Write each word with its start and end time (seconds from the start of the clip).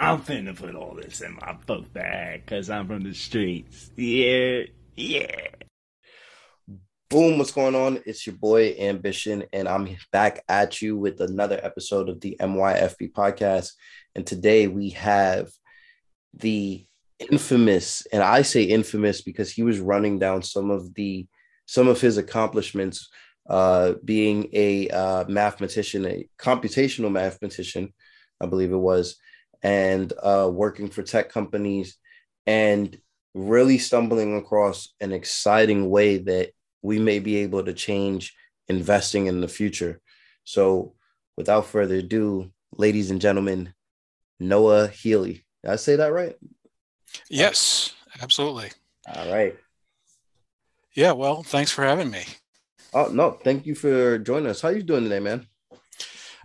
I'm 0.00 0.22
finna 0.22 0.56
put 0.56 0.74
all 0.74 0.94
this 0.94 1.20
in 1.20 1.34
my 1.34 1.52
book 1.66 1.92
bag 1.92 2.46
because 2.46 2.70
I'm 2.70 2.86
from 2.86 3.02
the 3.02 3.12
streets. 3.12 3.90
Yeah, 3.96 4.62
yeah. 4.96 5.48
Boom, 7.10 7.36
what's 7.36 7.52
going 7.52 7.74
on? 7.74 8.00
It's 8.06 8.26
your 8.26 8.36
boy 8.36 8.74
Ambition, 8.78 9.44
and 9.52 9.68
I'm 9.68 9.94
back 10.10 10.42
at 10.48 10.80
you 10.80 10.96
with 10.96 11.20
another 11.20 11.60
episode 11.62 12.08
of 12.08 12.18
the 12.22 12.34
MYFB 12.40 13.12
podcast. 13.12 13.72
And 14.14 14.26
today 14.26 14.68
we 14.68 14.88
have 14.90 15.50
the 16.32 16.86
infamous, 17.18 18.06
and 18.10 18.22
I 18.22 18.40
say 18.40 18.62
infamous 18.62 19.20
because 19.20 19.52
he 19.52 19.62
was 19.62 19.80
running 19.80 20.18
down 20.18 20.42
some 20.42 20.70
of 20.70 20.94
the 20.94 21.26
some 21.66 21.88
of 21.88 22.00
his 22.00 22.16
accomplishments, 22.16 23.10
uh, 23.50 23.92
being 24.02 24.48
a 24.54 24.88
uh, 24.88 25.24
mathematician, 25.28 26.06
a 26.06 26.26
computational 26.38 27.12
mathematician, 27.12 27.92
I 28.40 28.46
believe 28.46 28.72
it 28.72 28.78
was, 28.78 29.18
and 29.62 30.12
uh, 30.22 30.48
working 30.52 30.88
for 30.88 31.02
tech 31.02 31.30
companies, 31.30 31.96
and 32.46 32.98
really 33.34 33.78
stumbling 33.78 34.36
across 34.36 34.94
an 35.00 35.12
exciting 35.12 35.88
way 35.88 36.18
that 36.18 36.50
we 36.82 36.98
may 36.98 37.18
be 37.18 37.36
able 37.36 37.64
to 37.64 37.72
change 37.72 38.34
investing 38.68 39.26
in 39.26 39.40
the 39.40 39.48
future. 39.48 40.00
So, 40.44 40.94
without 41.36 41.66
further 41.66 41.96
ado, 41.96 42.50
ladies 42.76 43.10
and 43.10 43.20
gentlemen, 43.20 43.74
Noah 44.38 44.88
Healy. 44.88 45.44
Did 45.62 45.72
I 45.72 45.76
say 45.76 45.96
that 45.96 46.12
right? 46.12 46.36
Yes, 47.28 47.94
absolutely. 48.22 48.70
All 49.14 49.30
right. 49.32 49.56
Yeah, 50.94 51.12
well, 51.12 51.42
thanks 51.42 51.70
for 51.70 51.84
having 51.84 52.10
me. 52.10 52.24
Oh 52.92 53.08
no, 53.12 53.32
thank 53.32 53.66
you 53.66 53.74
for 53.74 54.18
joining 54.18 54.48
us. 54.48 54.62
How 54.62 54.68
are 54.68 54.76
you 54.76 54.82
doing 54.82 55.04
today, 55.04 55.20
man? 55.20 55.46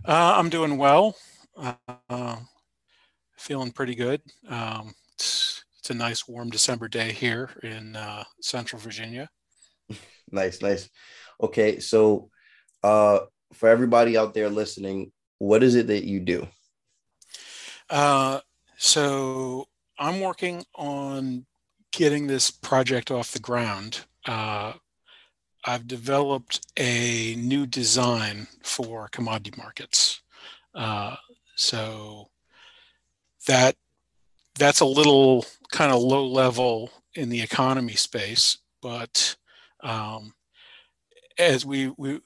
Uh, 0.04 0.34
I'm 0.36 0.48
doing 0.48 0.76
well. 0.76 1.16
Uh, 1.56 2.36
feeling 3.36 3.72
pretty 3.72 3.94
good. 3.94 4.20
Um, 4.48 4.94
it's, 5.14 5.64
it's, 5.78 5.90
a 5.90 5.94
nice 5.94 6.26
warm 6.26 6.50
December 6.50 6.88
day 6.88 7.12
here 7.12 7.50
in 7.62 7.96
uh, 7.96 8.24
Central 8.40 8.80
Virginia 8.80 9.28
nice, 10.30 10.62
nice. 10.62 10.88
Okay, 11.40 11.78
so 11.80 12.30
uh, 12.82 13.20
for 13.52 13.68
everybody 13.68 14.16
out 14.16 14.34
there 14.34 14.48
listening, 14.48 15.12
what 15.38 15.62
is 15.62 15.74
it 15.74 15.88
that 15.88 16.04
you 16.04 16.20
do? 16.20 16.46
Uh, 17.90 18.40
so 18.76 19.68
I'm 19.98 20.20
working 20.20 20.64
on 20.74 21.46
getting 21.92 22.26
this 22.26 22.50
project 22.50 23.10
off 23.10 23.32
the 23.32 23.38
ground. 23.38 24.04
Uh, 24.26 24.72
I've 25.64 25.86
developed 25.86 26.66
a 26.76 27.34
new 27.36 27.66
design 27.66 28.46
for 28.62 29.08
commodity 29.08 29.52
markets. 29.56 30.22
Uh, 30.74 31.16
so 31.56 32.28
that 33.46 33.76
that's 34.58 34.80
a 34.80 34.86
little 34.86 35.44
kind 35.70 35.92
of 35.92 36.00
low 36.00 36.26
level 36.26 36.90
in 37.14 37.28
the 37.28 37.42
economy 37.42 37.94
space, 37.94 38.58
but 38.82 39.36
um, 39.82 40.34
as 41.38 41.64
we, 41.64 41.92
we 41.96 42.20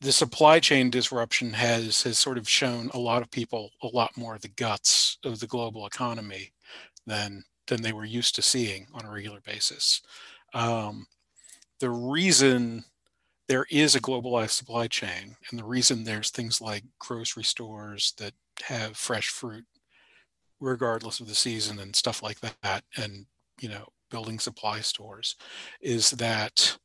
the 0.00 0.12
supply 0.12 0.60
chain 0.60 0.90
disruption 0.90 1.52
has 1.54 2.02
has 2.02 2.18
sort 2.18 2.38
of 2.38 2.48
shown 2.48 2.90
a 2.92 2.98
lot 2.98 3.22
of 3.22 3.30
people 3.30 3.70
a 3.82 3.86
lot 3.88 4.16
more 4.16 4.34
of 4.34 4.42
the 4.42 4.48
guts 4.48 5.18
of 5.24 5.40
the 5.40 5.46
global 5.46 5.86
economy 5.86 6.52
than 7.06 7.44
than 7.68 7.82
they 7.82 7.92
were 7.92 8.04
used 8.04 8.34
to 8.34 8.42
seeing 8.42 8.86
on 8.92 9.06
a 9.06 9.10
regular 9.10 9.40
basis. 9.40 10.02
Um, 10.52 11.06
the 11.80 11.90
reason 11.90 12.84
there 13.48 13.66
is 13.70 13.94
a 13.94 14.00
globalized 14.00 14.50
supply 14.50 14.86
chain, 14.86 15.36
and 15.50 15.58
the 15.58 15.64
reason 15.64 16.04
there's 16.04 16.30
things 16.30 16.60
like 16.60 16.84
grocery 16.98 17.44
stores 17.44 18.12
that 18.18 18.34
have 18.64 18.96
fresh 18.96 19.28
fruit 19.28 19.64
regardless 20.64 21.20
of 21.20 21.28
the 21.28 21.34
season 21.34 21.78
and 21.78 21.94
stuff 21.94 22.22
like 22.22 22.38
that, 22.40 22.82
and 22.96 23.26
you 23.60 23.68
know 23.68 23.86
building 24.10 24.38
supply 24.38 24.80
stores 24.80 25.36
is 25.80 26.10
that 26.12 26.76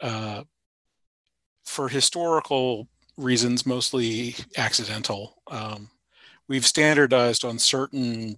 uh, 0.00 0.42
for 1.64 1.88
historical 1.88 2.88
reasons, 3.16 3.66
mostly 3.66 4.34
accidental, 4.56 5.42
um, 5.50 5.90
we've 6.48 6.66
standardized 6.66 7.44
on 7.44 7.58
certain 7.58 8.36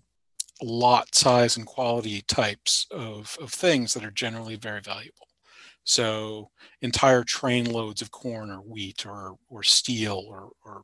lot 0.62 1.14
size 1.14 1.56
and 1.56 1.66
quality 1.66 2.22
types 2.22 2.86
of, 2.90 3.36
of 3.40 3.52
things 3.52 3.92
that 3.94 4.04
are 4.04 4.10
generally 4.10 4.56
very 4.56 4.80
valuable. 4.80 5.28
So 5.84 6.50
entire 6.82 7.24
train 7.24 7.70
loads 7.70 8.02
of 8.02 8.10
corn 8.10 8.50
or 8.50 8.58
wheat 8.58 9.06
or, 9.06 9.36
or 9.48 9.62
steel 9.62 10.24
or, 10.26 10.50
or 10.64 10.82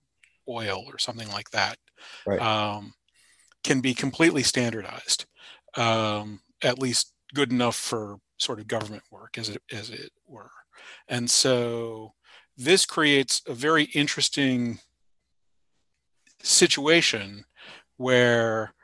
oil 0.48 0.84
or 0.88 0.98
something 0.98 1.28
like 1.28 1.50
that 1.50 1.78
right. 2.26 2.40
um, 2.40 2.92
can 3.62 3.80
be 3.80 3.94
completely 3.94 4.42
standardized, 4.42 5.26
um, 5.76 6.40
at 6.62 6.78
least 6.78 7.12
good 7.34 7.52
enough 7.52 7.76
for 7.76 8.18
sort 8.38 8.58
of 8.60 8.66
government 8.66 9.02
work 9.10 9.38
as 9.38 9.48
it 9.48 9.62
as 9.72 9.90
it 9.90 10.10
were. 10.26 10.50
And 11.08 11.30
so 11.30 12.14
this 12.56 12.84
creates 12.86 13.42
a 13.46 13.54
very 13.54 13.84
interesting 13.84 14.78
situation 16.42 17.44
where 17.96 18.74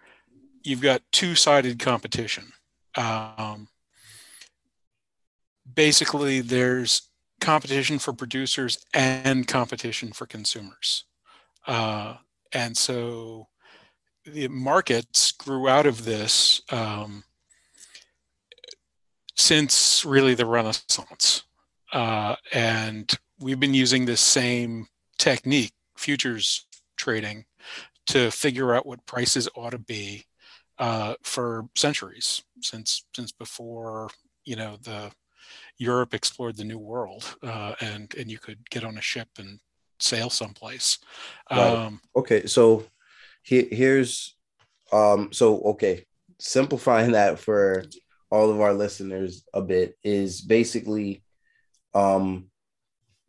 you've 0.62 0.80
got 0.80 1.02
two-sided 1.12 1.78
competition. 1.78 2.52
Um, 2.96 3.68
basically, 5.74 6.40
there's 6.40 7.02
competition 7.40 7.98
for 7.98 8.12
producers 8.12 8.84
and 8.94 9.46
competition 9.46 10.12
for 10.12 10.26
consumers. 10.26 11.04
Uh, 11.66 12.16
and 12.52 12.76
so 12.76 13.48
the 14.32 14.48
markets 14.48 15.32
grew 15.32 15.68
out 15.68 15.86
of 15.86 16.04
this 16.04 16.60
um, 16.70 17.24
since 19.34 20.04
really 20.04 20.34
the 20.34 20.46
Renaissance. 20.46 21.44
Uh, 21.92 22.36
and 22.52 23.12
we've 23.40 23.60
been 23.60 23.74
using 23.74 24.04
this 24.04 24.20
same 24.20 24.86
technique, 25.18 25.72
futures 25.96 26.66
trading, 26.96 27.44
to 28.06 28.30
figure 28.30 28.74
out 28.74 28.86
what 28.86 29.04
prices 29.06 29.48
ought 29.54 29.70
to 29.70 29.78
be 29.78 30.24
uh, 30.78 31.14
for 31.22 31.68
centuries 31.74 32.42
since 32.60 33.04
since 33.14 33.32
before 33.32 34.08
you 34.44 34.54
know 34.56 34.76
the 34.82 35.10
Europe 35.76 36.14
explored 36.14 36.56
the 36.56 36.64
New 36.64 36.78
World 36.78 37.36
uh, 37.42 37.74
and 37.80 38.14
and 38.16 38.30
you 38.30 38.38
could 38.38 38.68
get 38.70 38.84
on 38.84 38.98
a 38.98 39.02
ship 39.02 39.28
and 39.38 39.60
sail 40.00 40.30
someplace. 40.30 40.98
Right. 41.50 41.58
Um, 41.58 42.00
okay, 42.16 42.46
so 42.46 42.84
he, 43.48 43.62
here's 43.70 44.36
um, 44.92 45.32
so 45.32 45.60
okay, 45.62 46.04
simplifying 46.38 47.12
that 47.18 47.38
for 47.38 47.84
all 48.30 48.50
of 48.50 48.60
our 48.60 48.74
listeners 48.74 49.44
a 49.54 49.62
bit 49.62 49.96
is 50.04 50.42
basically 50.42 51.22
um 51.94 52.50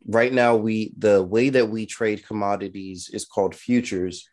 right 0.06 0.32
now 0.32 0.56
we 0.56 0.92
the 0.98 1.22
way 1.22 1.48
that 1.48 1.70
we 1.70 1.86
trade 1.86 2.26
commodities 2.26 3.08
is 3.12 3.24
called 3.24 3.54
futures. 3.54 4.28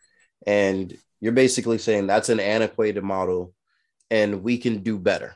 And 0.46 0.96
you're 1.20 1.31
basically 1.31 1.78
saying 1.78 2.08
that's 2.08 2.30
an 2.30 2.40
antiquated 2.40 3.04
model 3.04 3.54
and 4.12 4.44
we 4.44 4.58
can 4.58 4.84
do 4.84 5.00
better 5.00 5.36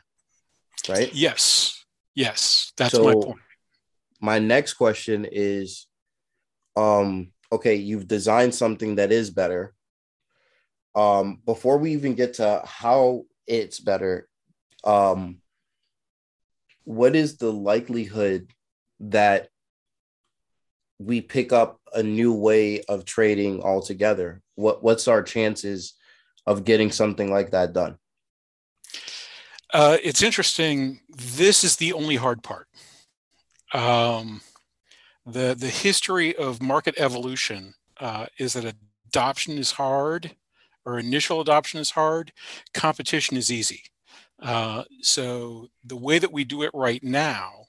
right? 0.90 1.14
Yes. 1.14 1.86
Yes. 2.16 2.74
That's 2.78 2.94
so 2.94 3.04
my 3.04 3.14
point. 3.14 3.40
my 4.20 4.40
next 4.40 4.74
question 4.74 5.28
is 5.30 5.88
um 6.76 7.32
okay 7.52 7.76
you've 7.76 8.08
designed 8.08 8.56
something 8.56 8.96
that 8.96 9.12
is 9.12 9.30
better 9.30 9.74
um 10.96 11.40
before 11.46 11.78
we 11.78 11.94
even 11.94 12.16
get 12.16 12.36
to 12.36 12.62
how 12.66 13.24
it's 13.48 13.80
better 13.80 14.28
um, 14.84 15.38
what 16.84 17.16
is 17.16 17.38
the 17.38 17.52
likelihood 17.52 18.52
that 19.00 19.50
we 21.00 21.22
pick 21.22 21.52
up 21.52 21.80
a 21.94 22.04
new 22.04 22.34
way 22.34 22.82
of 22.84 23.06
trading 23.06 23.62
altogether? 23.62 24.42
What 24.56 24.84
what's 24.84 25.08
our 25.08 25.24
chances 25.24 25.94
of 26.46 26.66
getting 26.66 26.92
something 26.92 27.32
like 27.32 27.52
that 27.52 27.74
done? 27.74 27.98
Uh, 29.74 29.98
it's 30.04 30.22
interesting. 30.22 31.00
This 31.10 31.64
is 31.64 31.78
the 31.78 31.94
only 31.94 32.18
hard 32.18 32.44
part. 32.44 32.68
Um, 33.74 34.42
the 35.26 35.56
the 35.58 35.70
history 35.70 36.36
of 36.36 36.62
market 36.62 36.96
evolution 36.98 37.74
uh, 38.00 38.26
is 38.38 38.54
that 38.54 38.76
adoption 39.08 39.58
is 39.58 39.72
hard, 39.72 40.36
or 40.86 41.00
initial 41.00 41.42
adoption 41.42 41.80
is 41.80 41.92
hard. 41.92 42.32
Competition 42.74 43.38
is 43.38 43.52
easy. 43.52 43.84
Uh, 44.42 44.84
so 45.02 45.68
the 45.84 45.96
way 45.96 46.18
that 46.20 46.32
we 46.32 46.44
do 46.44 46.64
it 46.64 46.72
right 46.74 47.04
now 47.04 47.66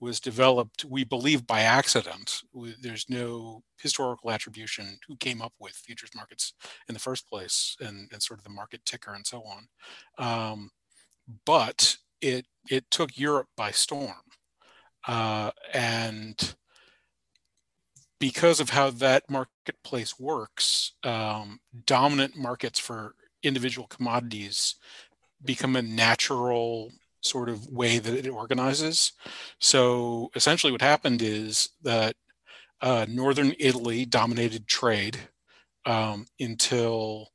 was 0.00 0.20
developed, 0.20 0.84
we 0.84 1.04
believe, 1.04 1.46
by 1.46 1.60
accident. 1.60 2.42
There's 2.80 3.06
no 3.08 3.62
historical 3.80 4.30
attribution 4.30 4.98
who 5.06 5.16
came 5.16 5.40
up 5.40 5.52
with 5.58 5.72
futures 5.72 6.10
markets 6.14 6.54
in 6.88 6.94
the 6.94 7.00
first 7.00 7.28
place 7.28 7.76
and, 7.80 8.08
and 8.12 8.22
sort 8.22 8.38
of 8.38 8.44
the 8.44 8.50
market 8.50 8.84
ticker 8.84 9.14
and 9.14 9.26
so 9.26 9.42
on. 9.42 9.68
Um, 10.18 10.70
but 11.46 11.96
it, 12.20 12.46
it 12.70 12.90
took 12.90 13.16
Europe 13.16 13.48
by 13.56 13.70
storm. 13.70 14.14
Uh, 15.06 15.50
and 15.72 16.54
because 18.24 18.58
of 18.58 18.70
how 18.70 18.88
that 18.88 19.28
marketplace 19.28 20.18
works, 20.18 20.92
um, 21.04 21.60
dominant 21.84 22.34
markets 22.34 22.78
for 22.78 23.14
individual 23.42 23.86
commodities 23.86 24.76
become 25.44 25.76
a 25.76 25.82
natural 25.82 26.90
sort 27.20 27.50
of 27.50 27.68
way 27.68 27.98
that 27.98 28.14
it 28.14 28.30
organizes. 28.30 29.12
So 29.60 30.30
essentially, 30.34 30.72
what 30.72 30.80
happened 30.80 31.20
is 31.20 31.68
that 31.82 32.16
uh, 32.80 33.04
northern 33.10 33.52
Italy 33.58 34.06
dominated 34.06 34.66
trade 34.66 35.18
um, 35.84 36.24
until 36.40 37.28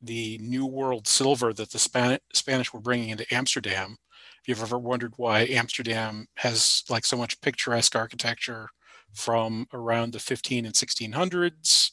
the 0.00 0.38
New 0.40 0.64
World 0.64 1.08
silver 1.08 1.52
that 1.54 1.72
the 1.72 1.80
Span- 1.80 2.20
Spanish 2.32 2.72
were 2.72 2.78
bringing 2.78 3.08
into 3.08 3.34
Amsterdam. 3.34 3.96
If 4.42 4.46
you've 4.46 4.62
ever 4.62 4.78
wondered 4.78 5.14
why 5.16 5.40
Amsterdam 5.40 6.28
has 6.36 6.84
like 6.88 7.04
so 7.04 7.16
much 7.16 7.40
picturesque 7.40 7.96
architecture 7.96 8.68
from 9.16 9.66
around 9.72 10.12
the 10.12 10.18
15 10.18 10.66
and 10.66 10.74
1600s 10.74 11.90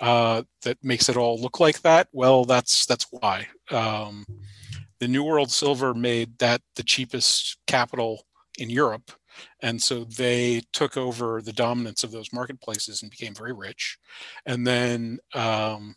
uh, 0.00 0.42
that 0.62 0.78
makes 0.82 1.08
it 1.08 1.16
all 1.16 1.40
look 1.40 1.58
like 1.58 1.80
that, 1.82 2.08
well, 2.12 2.44
that's 2.44 2.86
that's 2.86 3.06
why. 3.10 3.46
Um, 3.70 4.26
the 5.00 5.08
New 5.08 5.24
World 5.24 5.50
silver 5.50 5.94
made 5.94 6.38
that 6.38 6.60
the 6.76 6.82
cheapest 6.82 7.58
capital 7.66 8.26
in 8.58 8.70
Europe. 8.70 9.12
And 9.60 9.82
so 9.82 10.04
they 10.04 10.62
took 10.72 10.96
over 10.96 11.42
the 11.42 11.52
dominance 11.52 12.02
of 12.02 12.10
those 12.10 12.32
marketplaces 12.32 13.02
and 13.02 13.10
became 13.10 13.34
very 13.34 13.52
rich. 13.52 13.98
And 14.46 14.66
then 14.66 15.18
um, 15.34 15.94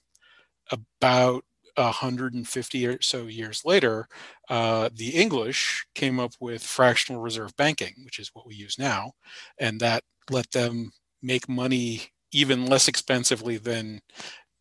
about 0.71 1.45
150 1.75 2.87
or 2.87 3.01
so 3.01 3.27
years 3.27 3.61
later, 3.63 4.07
uh, 4.49 4.89
the 4.93 5.09
English 5.11 5.85
came 5.95 6.19
up 6.19 6.33
with 6.41 6.63
fractional 6.63 7.21
reserve 7.21 7.55
banking, 7.55 7.93
which 8.03 8.19
is 8.19 8.31
what 8.33 8.45
we 8.45 8.55
use 8.55 8.77
now. 8.77 9.13
And 9.57 9.79
that 9.79 10.03
let 10.29 10.51
them 10.51 10.91
make 11.21 11.49
money 11.49 12.01
even 12.31 12.65
less 12.65 12.87
expensively 12.87 13.57
than 13.57 14.01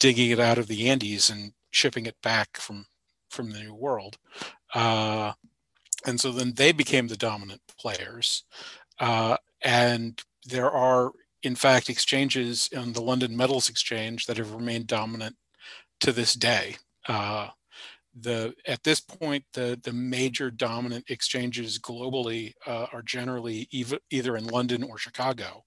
digging 0.01 0.31
it 0.31 0.41
out 0.41 0.59
of 0.59 0.67
the 0.67 0.89
Andes 0.89 1.31
and 1.31 1.53
shipping 1.71 2.07
it 2.07 2.17
back 2.23 2.57
from 2.57 2.87
from 3.31 3.51
the 3.51 3.61
New 3.61 3.75
World. 3.75 4.17
Uh, 4.75 5.33
and 6.07 6.21
so 6.21 6.33
then 6.33 6.55
they 6.55 6.73
became 6.73 7.09
the 7.09 7.17
dominant 7.17 7.61
players. 7.79 8.45
Uh, 8.99 9.37
and 9.63 10.23
there 10.47 10.71
are, 10.71 11.13
in 11.43 11.55
fact, 11.55 11.91
exchanges 11.91 12.69
in 12.73 12.93
the 12.93 13.03
London 13.03 13.37
Metals 13.37 13.69
Exchange 13.69 14.27
that 14.27 14.39
have 14.39 14.55
remained 14.55 14.87
dominant 14.87 15.37
to 16.01 16.13
this 16.13 16.35
day. 16.35 16.77
Uh, 17.07 17.49
the 18.23 18.55
at 18.67 18.83
this 18.83 19.01
point, 19.01 19.45
the 19.53 19.79
the 19.83 19.93
major 19.93 20.51
dominant 20.51 21.05
exchanges 21.09 21.79
globally 21.79 22.53
uh, 22.67 22.87
are 22.93 23.03
generally 23.03 23.69
either, 23.71 23.99
either 24.11 24.37
in 24.37 24.47
London 24.47 24.83
or 24.83 24.99
Chicago. 24.99 25.65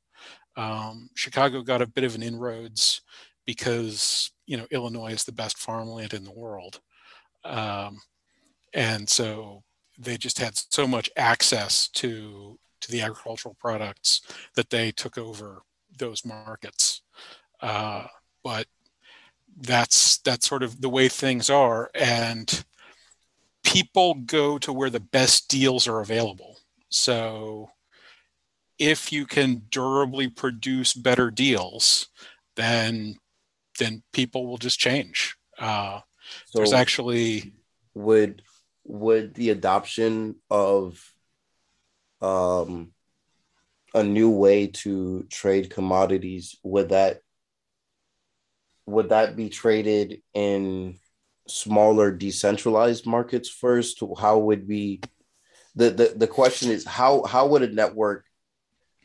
Um, 0.57 1.09
Chicago 1.15 1.62
got 1.62 1.81
a 1.81 1.88
bit 1.88 2.03
of 2.03 2.15
an 2.15 2.24
inroads 2.24 3.01
because 3.45 4.31
you 4.45 4.57
know 4.57 4.68
Illinois 4.71 5.13
is 5.13 5.24
the 5.24 5.31
best 5.31 5.57
farmland 5.57 6.13
in 6.13 6.24
the 6.24 6.33
world, 6.33 6.80
um, 7.44 8.00
and 8.74 9.07
so 9.07 9.63
they 9.98 10.18
just 10.18 10.39
had 10.39 10.56
so 10.56 10.88
much 10.88 11.09
access 11.15 11.88
to 11.89 12.57
to 12.81 12.92
the 12.92 13.01
agricultural 13.01 13.56
products 13.59 14.21
that 14.56 14.69
they 14.69 14.92
took 14.92 15.18
over 15.18 15.62
those 15.98 16.25
markets. 16.25 17.01
Uh, 17.62 18.07
but 18.44 18.65
that's 19.59 20.18
that's 20.19 20.48
sort 20.48 20.63
of 20.63 20.81
the 20.81 20.89
way 20.89 21.07
things 21.07 21.50
are, 21.50 21.89
and 21.95 22.63
people 23.63 24.15
go 24.15 24.57
to 24.57 24.74
where 24.74 24.89
the 24.89 25.00
best 25.00 25.50
deals 25.50 25.88
are 25.88 26.00
available. 26.00 26.57
So 26.89 27.71
if 28.80 29.13
you 29.13 29.25
can 29.25 29.63
durably 29.69 30.27
produce 30.27 30.94
better 30.94 31.30
deals, 31.31 32.07
then 32.56 33.15
then 33.80 34.03
people 34.12 34.48
will 34.48 34.57
just 34.57 34.80
change. 34.80 35.36
Uh, 35.57 36.01
so 36.48 36.59
There's 36.59 36.74
actually 36.74 37.53
would 37.94 38.42
would 38.83 39.33
the 39.36 39.51
adoption 39.51 40.36
of 40.50 41.00
um, 42.21 42.92
a 43.94 44.03
new 44.03 44.30
way 44.30 44.68
to 44.68 45.24
trade 45.30 45.69
commodities 45.69 46.56
would 46.63 46.89
that 46.89 47.21
would 48.86 49.10
that 49.10 49.36
be 49.36 49.50
traded 49.50 50.22
in 50.33 50.98
smaller 51.48 52.12
decentralized 52.12 53.06
markets 53.06 53.50
first? 53.50 54.01
How 54.19 54.38
would 54.39 54.68
we 54.68 55.01
the, 55.75 55.89
the 55.89 56.13
the 56.16 56.28
question 56.28 56.72
is 56.72 56.86
how 56.86 57.24
how 57.24 57.48
would 57.48 57.62
a 57.62 57.68
network 57.68 58.25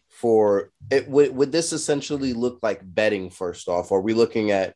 for 0.08 0.72
it 0.90 1.08
would, 1.08 1.34
would 1.34 1.52
this 1.52 1.72
essentially 1.72 2.32
look 2.32 2.58
like 2.62 2.80
betting 2.82 3.30
first 3.30 3.68
off? 3.68 3.92
Are 3.92 4.00
we 4.00 4.14
looking 4.14 4.50
at 4.50 4.74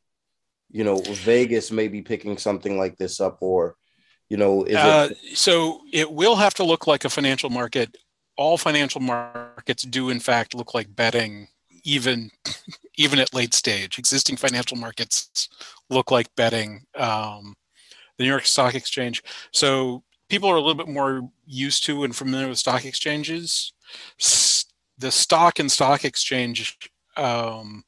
you 0.70 0.85
know 0.85 0.97
vegas 1.00 1.70
maybe 1.73 2.03
picking 2.03 2.38
something 2.38 2.79
like 2.79 2.96
this 2.96 3.20
up 3.20 3.38
or 3.41 3.75
you 4.29 4.37
know 4.37 4.62
uh, 4.67 5.08
it- 5.11 5.37
so 5.37 5.81
it 5.93 6.11
will 6.12 6.37
have 6.37 6.55
to 6.55 6.64
look 6.64 6.87
like 6.87 7.05
a 7.05 7.11
financial 7.11 7.50
market. 7.50 7.96
All 8.37 8.56
financial 8.56 9.00
markets 9.00 9.82
do 9.82 10.11
in 10.11 10.20
fact 10.20 10.55
look 10.55 10.73
like 10.75 10.94
betting 10.94 11.49
even 11.85 12.31
even 12.97 13.19
at 13.19 13.35
late 13.35 13.55
stage. 13.55 13.99
Existing 13.99 14.37
financial 14.37 14.77
markets 14.77 15.49
look 15.88 16.11
like 16.11 16.35
betting 16.37 16.82
um, 16.97 17.55
the 18.19 18.25
new 18.25 18.31
york 18.31 18.47
stock 18.47 18.75
exchange. 18.75 19.23
So 19.53 20.03
people 20.29 20.49
are 20.49 20.56
a 20.56 20.61
little 20.61 20.75
bit 20.75 20.88
more 20.88 21.29
used 21.47 21.85
to 21.87 22.05
and 22.05 22.15
familiar 22.15 22.49
with 22.49 22.59
stock 22.59 22.85
exchanges. 22.85 23.73
The 24.99 25.11
stock 25.11 25.59
and 25.59 25.73
stock 25.73 26.05
exchange 26.05 26.79
um, 27.17 27.85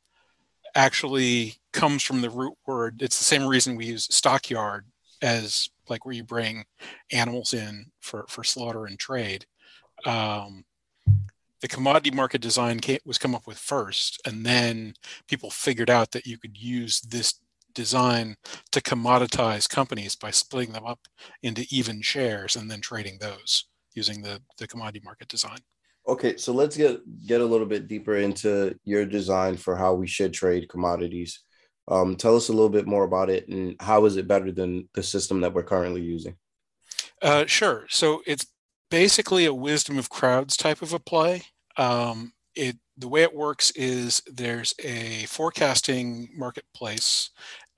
actually 0.75 1.57
comes 1.73 2.03
from 2.03 2.23
the 2.23 2.31
root 2.31 2.55
word. 2.67 3.03
It's 3.03 3.19
the 3.19 3.25
same 3.25 3.47
reason 3.47 3.77
we 3.77 3.87
use 3.87 4.09
stockyard 4.11 4.87
as 5.21 5.69
like 5.89 6.05
where 6.05 6.15
you 6.15 6.25
bring 6.25 6.65
animals 7.13 7.53
in 7.55 7.87
for 8.01 8.25
for 8.29 8.45
slaughter 8.45 8.87
and 8.87 8.99
trade. 8.99 9.47
Um, 10.05 10.65
the 11.63 11.69
commodity 11.69 12.11
market 12.11 12.41
design 12.41 12.81
came, 12.81 12.99
was 13.07 13.19
come 13.19 13.35
up 13.35 13.47
with 13.47 13.57
first, 13.57 14.21
and 14.27 14.45
then 14.45 14.95
people 15.29 15.49
figured 15.49 15.89
out 15.89 16.11
that 16.11 16.27
you 16.27 16.37
could 16.37 16.59
use 16.59 17.01
this 17.01 17.41
design 17.73 18.35
to 18.73 18.81
commoditize 18.83 19.69
companies 19.69 20.15
by 20.15 20.31
splitting 20.31 20.75
them 20.75 20.85
up 20.85 20.99
into 21.43 21.65
even 21.71 22.03
shares 22.03 22.57
and 22.57 22.71
then 22.71 22.81
trading 22.81 23.17
those 23.19 23.67
using 23.95 24.21
the, 24.23 24.41
the 24.59 24.67
commodity 24.67 25.01
market 25.05 25.29
design. 25.29 25.59
Okay, 26.09 26.37
so 26.37 26.53
let's 26.53 26.77
get 26.77 27.01
get 27.27 27.41
a 27.41 27.47
little 27.47 27.67
bit 27.67 27.87
deeper 27.87 28.17
into 28.17 28.75
your 28.85 29.07
design 29.07 29.57
for 29.57 29.77
how 29.77 29.95
we 29.95 30.09
should 30.09 30.33
trade 30.33 30.69
commodities. 30.69 31.45
Um, 31.87 32.17
tell 32.17 32.35
us 32.35 32.49
a 32.49 32.53
little 32.53 32.69
bit 32.69 32.87
more 32.87 33.05
about 33.05 33.31
it 33.31 33.47
and 33.49 33.77
how 33.81 34.05
is 34.05 34.17
it 34.17 34.27
better 34.27 34.51
than 34.51 34.89
the 34.95 35.03
system 35.03 35.41
that 35.41 35.55
we're 35.55 35.63
currently 35.63 36.03
using? 36.03 36.37
Uh, 37.21 37.47
sure. 37.47 37.87
So 37.89 38.21
it's 38.27 38.47
basically 38.93 39.47
a 39.47 39.55
wisdom 39.55 39.99
of 39.99 40.11
crowds 40.11 40.55
type 40.55 40.83
of 40.83 40.93
a 40.93 40.99
play. 40.99 41.43
Um, 41.79 42.35
it 42.55 42.77
the 42.99 43.09
way 43.09 43.23
it 43.23 43.35
works 43.35 43.71
is 43.71 44.23
there's 44.31 44.75
a 44.85 45.25
forecasting 45.25 46.29
marketplace 46.37 47.31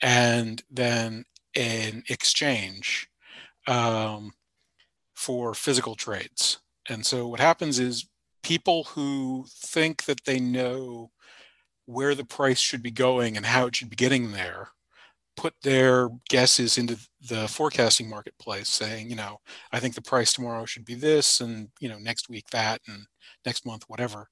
and 0.03 0.61
then 0.69 1.25
an 1.55 2.03
exchange 2.09 3.09
um, 3.69 4.33
for 5.15 5.55
physical 5.55 5.95
trades. 5.95 6.59
And 6.91 7.07
so 7.07 7.29
what 7.29 7.39
happens 7.39 7.79
is 7.79 8.09
people 8.43 8.83
who 8.83 9.47
think 9.49 10.07
that 10.07 10.25
they 10.25 10.41
know 10.41 11.13
where 11.87 12.17
the 12.17 12.25
price 12.25 12.59
should 12.59 12.83
be 12.83 12.91
going 12.91 13.37
and 13.37 13.47
how 13.47 13.67
it 13.67 13.77
should 13.77 13.89
be 13.89 13.97
getting 13.97 14.33
there 14.33 14.71
put 15.37 15.55
their 15.63 16.09
guesses 16.29 16.79
into 16.79 16.99
the 17.29 17.49
forecasting 17.49 18.09
marketplace 18.09 18.69
saying 18.69 19.09
you 19.09 19.17
know 19.17 19.41
i 19.73 19.81
think 19.81 19.95
the 19.95 20.03
price 20.03 20.33
tomorrow 20.33 20.65
should 20.65 20.85
be 20.85 20.95
this 20.95 21.41
and 21.41 21.69
you 21.81 21.89
know 21.89 21.99
next 21.99 22.29
week 22.29 22.49
that 22.51 22.81
and 22.87 23.07
next 23.47 23.65
month 23.65 23.85
whatever 23.89 24.29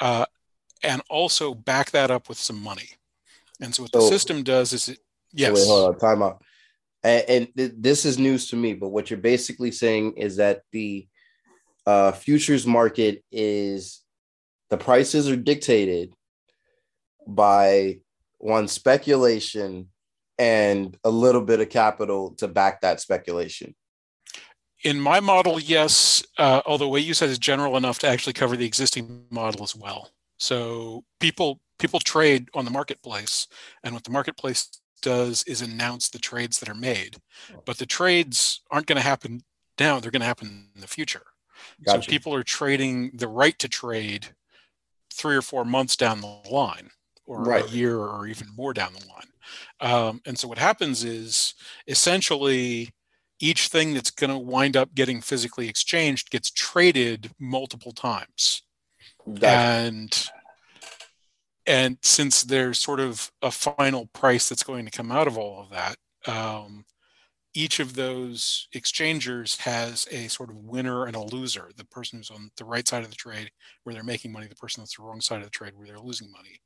uh, 0.00 0.26
and 0.82 1.02
also 1.08 1.54
back 1.54 1.92
that 1.92 2.10
up 2.10 2.28
with 2.28 2.38
some 2.38 2.60
money. 2.60 2.90
And 3.60 3.74
so 3.74 3.84
what 3.84 3.92
so, 3.92 4.00
the 4.00 4.08
system 4.08 4.42
does 4.42 4.72
is 4.72 4.88
it 4.88 4.98
yes 5.32 5.54
wait, 5.54 5.66
hold 5.66 5.94
on 5.94 5.98
time 5.98 6.22
out. 6.22 6.42
And, 7.04 7.24
and 7.28 7.48
th- 7.56 7.72
this 7.76 8.04
is 8.04 8.18
news 8.18 8.48
to 8.50 8.56
me 8.56 8.74
but 8.74 8.88
what 8.88 9.10
you're 9.10 9.18
basically 9.18 9.70
saying 9.70 10.14
is 10.16 10.36
that 10.36 10.62
the 10.72 11.06
uh, 11.86 12.12
futures 12.12 12.66
market 12.66 13.24
is 13.30 14.00
the 14.70 14.76
prices 14.76 15.28
are 15.28 15.36
dictated 15.36 16.14
by 17.26 18.00
one 18.38 18.66
speculation 18.66 19.88
and 20.38 20.96
a 21.04 21.10
little 21.10 21.42
bit 21.42 21.60
of 21.60 21.68
capital 21.68 22.34
to 22.38 22.48
back 22.48 22.80
that 22.80 23.00
speculation. 23.00 23.74
In 24.84 24.98
my 24.98 25.20
model, 25.20 25.60
yes, 25.60 26.24
uh, 26.38 26.62
although 26.66 26.88
what 26.88 27.04
you 27.04 27.14
said 27.14 27.30
is 27.30 27.38
general 27.38 27.76
enough 27.76 28.00
to 28.00 28.08
actually 28.08 28.32
cover 28.32 28.56
the 28.56 28.66
existing 28.66 29.26
model 29.30 29.62
as 29.62 29.76
well. 29.76 30.10
So 30.38 31.04
people 31.20 31.60
people 31.78 32.00
trade 32.00 32.48
on 32.54 32.64
the 32.64 32.70
marketplace, 32.70 33.46
and 33.84 33.94
what 33.94 34.04
the 34.04 34.10
marketplace 34.10 34.68
does 35.00 35.44
is 35.44 35.62
announce 35.62 36.08
the 36.08 36.18
trades 36.18 36.58
that 36.58 36.68
are 36.68 36.74
made. 36.74 37.16
But 37.64 37.78
the 37.78 37.86
trades 37.86 38.60
aren't 38.70 38.86
going 38.86 38.96
to 38.96 39.02
happen 39.02 39.42
now; 39.78 40.00
they're 40.00 40.10
going 40.10 40.20
to 40.20 40.26
happen 40.26 40.70
in 40.74 40.80
the 40.80 40.88
future. 40.88 41.26
Gotcha. 41.84 42.02
So 42.02 42.10
people 42.10 42.34
are 42.34 42.42
trading 42.42 43.12
the 43.14 43.28
right 43.28 43.56
to 43.60 43.68
trade 43.68 44.28
three 45.12 45.36
or 45.36 45.42
four 45.42 45.64
months 45.64 45.96
down 45.96 46.20
the 46.20 46.40
line, 46.50 46.90
or 47.24 47.42
right. 47.42 47.64
a 47.64 47.68
year, 47.68 47.98
or 47.98 48.26
even 48.26 48.48
more 48.56 48.72
down 48.72 48.94
the 48.94 49.06
line. 49.06 49.31
Um, 49.80 50.20
and 50.26 50.38
so 50.38 50.48
what 50.48 50.58
happens 50.58 51.04
is 51.04 51.54
essentially 51.86 52.90
each 53.40 53.68
thing 53.68 53.94
that's 53.94 54.10
going 54.10 54.30
to 54.30 54.38
wind 54.38 54.76
up 54.76 54.94
getting 54.94 55.20
physically 55.20 55.68
exchanged 55.68 56.30
gets 56.30 56.50
traded 56.50 57.32
multiple 57.38 57.92
times. 57.92 58.62
Gotcha. 59.26 59.46
And 59.46 60.26
and 61.66 61.98
since 62.02 62.42
there's 62.42 62.78
sort 62.78 63.00
of 63.00 63.30
a 63.40 63.50
final 63.50 64.06
price 64.12 64.48
that's 64.48 64.64
going 64.64 64.84
to 64.84 64.90
come 64.90 65.12
out 65.12 65.28
of 65.28 65.38
all 65.38 65.62
of 65.62 65.70
that, 65.70 65.96
um, 66.26 66.84
each 67.54 67.80
of 67.80 67.94
those 67.94 68.66
exchangers 68.72 69.56
has 69.58 70.06
a 70.10 70.28
sort 70.28 70.50
of 70.50 70.56
winner 70.56 71.04
and 71.06 71.16
a 71.16 71.20
loser. 71.22 71.70
The 71.76 71.84
person 71.86 72.18
who's 72.18 72.30
on 72.30 72.50
the 72.56 72.64
right 72.64 72.86
side 72.86 73.04
of 73.04 73.10
the 73.10 73.16
trade 73.16 73.50
where 73.82 73.94
they're 73.94 74.02
making 74.02 74.32
money, 74.32 74.46
the 74.46 74.56
person 74.56 74.80
that's 74.82 74.96
the 74.96 75.02
wrong 75.02 75.20
side 75.20 75.38
of 75.38 75.44
the 75.44 75.50
trade 75.50 75.72
where 75.74 75.86
they're 75.86 75.98
losing 75.98 76.30
money. 76.30 76.60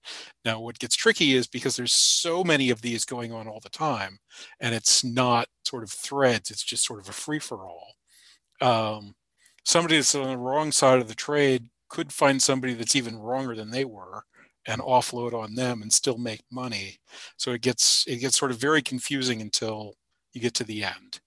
Now, 0.44 0.60
what 0.60 0.78
gets 0.78 0.94
tricky 0.94 1.34
is 1.34 1.46
because 1.48 1.76
there's 1.76 1.92
so 1.92 2.44
many 2.44 2.70
of 2.70 2.82
these 2.82 3.04
going 3.04 3.32
on 3.32 3.48
all 3.48 3.60
the 3.60 3.68
time, 3.68 4.18
and 4.60 4.74
it's 4.74 5.02
not 5.02 5.48
sort 5.64 5.82
of 5.82 5.90
threads, 5.90 6.50
it's 6.50 6.64
just 6.64 6.84
sort 6.86 7.00
of 7.00 7.08
a 7.08 7.12
free 7.12 7.40
for 7.40 7.66
all. 7.66 7.94
Um, 8.60 9.14
somebody 9.64 9.96
that's 9.96 10.14
on 10.14 10.28
the 10.28 10.38
wrong 10.38 10.72
side 10.72 11.00
of 11.00 11.08
the 11.08 11.14
trade 11.14 11.68
could 11.88 12.12
find 12.12 12.40
somebody 12.40 12.74
that's 12.74 12.96
even 12.96 13.18
wronger 13.18 13.54
than 13.54 13.70
they 13.70 13.84
were 13.84 14.22
and 14.66 14.80
offload 14.80 15.32
on 15.32 15.54
them 15.54 15.82
and 15.82 15.92
still 15.92 16.18
make 16.18 16.42
money. 16.50 16.98
So 17.36 17.52
it 17.52 17.62
gets 17.62 18.04
it 18.06 18.18
gets 18.18 18.36
sort 18.36 18.50
of 18.50 18.58
very 18.58 18.82
confusing 18.82 19.40
until 19.40 19.94
you 20.36 20.42
get 20.42 20.54
to 20.54 20.64
the 20.64 20.84
end. 20.84 21.20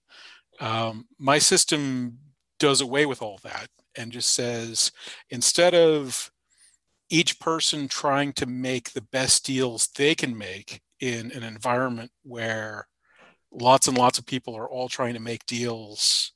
Um, 0.60 1.08
my 1.18 1.38
system 1.38 2.18
does 2.60 2.80
away 2.80 3.06
with 3.06 3.20
all 3.20 3.40
that 3.42 3.66
and 3.96 4.12
just 4.12 4.32
says 4.32 4.92
instead 5.30 5.74
of 5.74 6.30
each 7.08 7.40
person 7.40 7.88
trying 7.88 8.32
to 8.34 8.46
make 8.46 8.92
the 8.92 9.02
best 9.02 9.44
deals 9.44 9.88
they 9.88 10.14
can 10.14 10.38
make 10.38 10.80
in 11.00 11.32
an 11.32 11.42
environment 11.42 12.12
where 12.22 12.86
lots 13.50 13.88
and 13.88 13.98
lots 13.98 14.18
of 14.18 14.26
people 14.26 14.54
are 14.54 14.68
all 14.68 14.88
trying 14.88 15.14
to 15.14 15.20
make 15.20 15.44
deals 15.46 16.32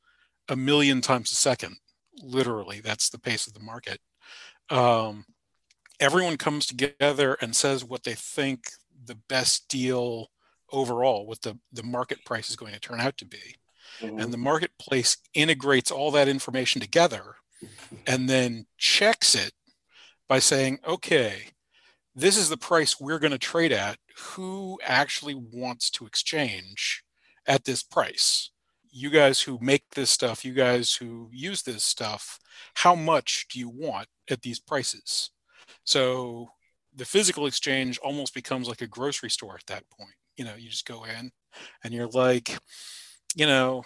a 0.48 0.56
million 0.56 1.00
times 1.00 1.30
a 1.30 1.36
second 1.36 1.76
literally 2.22 2.80
that's 2.80 3.10
the 3.10 3.20
pace 3.20 3.46
of 3.46 3.52
the 3.52 3.60
market 3.60 4.00
um, 4.70 5.24
everyone 6.00 6.36
comes 6.36 6.66
together 6.66 7.36
and 7.40 7.54
says 7.54 7.84
what 7.84 8.02
they 8.02 8.14
think 8.14 8.70
the 9.04 9.18
best 9.28 9.68
deal 9.68 10.30
overall, 10.74 11.26
what 11.26 11.42
the, 11.42 11.58
the 11.72 11.82
market 11.82 12.24
price 12.24 12.50
is 12.50 12.56
going 12.56 12.74
to 12.74 12.80
turn 12.80 13.00
out 13.00 13.16
to 13.18 13.24
be. 13.24 13.56
Mm-hmm. 14.00 14.18
And 14.18 14.32
the 14.32 14.38
marketplace 14.38 15.16
integrates 15.34 15.90
all 15.90 16.10
that 16.12 16.28
information 16.28 16.80
together 16.80 17.36
and 18.06 18.28
then 18.28 18.66
checks 18.76 19.34
it 19.34 19.52
by 20.28 20.38
saying, 20.38 20.80
okay, 20.86 21.50
this 22.14 22.36
is 22.36 22.48
the 22.48 22.56
price 22.56 23.00
we're 23.00 23.18
going 23.18 23.32
to 23.32 23.38
trade 23.38 23.72
at. 23.72 23.98
Who 24.18 24.78
actually 24.84 25.34
wants 25.34 25.90
to 25.90 26.06
exchange 26.06 27.04
at 27.46 27.64
this 27.64 27.82
price? 27.82 28.50
You 28.90 29.10
guys 29.10 29.40
who 29.40 29.58
make 29.60 29.84
this 29.94 30.10
stuff, 30.10 30.44
you 30.44 30.52
guys 30.52 30.94
who 30.94 31.28
use 31.32 31.62
this 31.62 31.82
stuff, 31.82 32.38
how 32.74 32.94
much 32.94 33.46
do 33.50 33.58
you 33.58 33.68
want 33.68 34.08
at 34.30 34.42
these 34.42 34.60
prices? 34.60 35.30
So 35.84 36.48
the 36.94 37.04
physical 37.04 37.46
exchange 37.46 37.98
almost 37.98 38.34
becomes 38.34 38.68
like 38.68 38.82
a 38.82 38.86
grocery 38.86 39.30
store 39.30 39.56
at 39.56 39.66
that 39.66 39.84
point. 39.90 40.14
You 40.36 40.44
know, 40.44 40.54
you 40.56 40.68
just 40.68 40.86
go 40.86 41.04
in 41.04 41.30
and 41.82 41.94
you're 41.94 42.08
like, 42.08 42.58
you 43.34 43.46
know, 43.46 43.84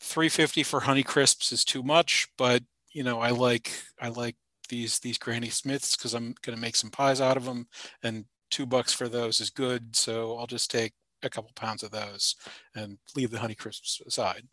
350 0.00 0.62
for 0.62 0.80
honey 0.80 1.02
crisps 1.02 1.52
is 1.52 1.64
too 1.64 1.82
much, 1.82 2.28
but 2.36 2.62
you 2.92 3.02
know, 3.02 3.20
I 3.20 3.30
like 3.30 3.70
I 4.00 4.08
like 4.08 4.36
these 4.68 4.98
these 5.00 5.18
Granny 5.18 5.50
Smiths 5.50 5.96
because 5.96 6.14
I'm 6.14 6.34
gonna 6.42 6.58
make 6.58 6.76
some 6.76 6.90
pies 6.90 7.20
out 7.20 7.36
of 7.36 7.44
them, 7.44 7.66
and 8.02 8.24
two 8.50 8.66
bucks 8.66 8.92
for 8.92 9.08
those 9.08 9.40
is 9.40 9.50
good. 9.50 9.96
So 9.96 10.38
I'll 10.38 10.46
just 10.46 10.70
take 10.70 10.92
a 11.22 11.30
couple 11.30 11.50
pounds 11.54 11.82
of 11.82 11.90
those 11.90 12.36
and 12.74 12.98
leave 13.16 13.30
the 13.30 13.38
honey 13.38 13.54
crisps 13.54 14.00
aside. 14.06 14.46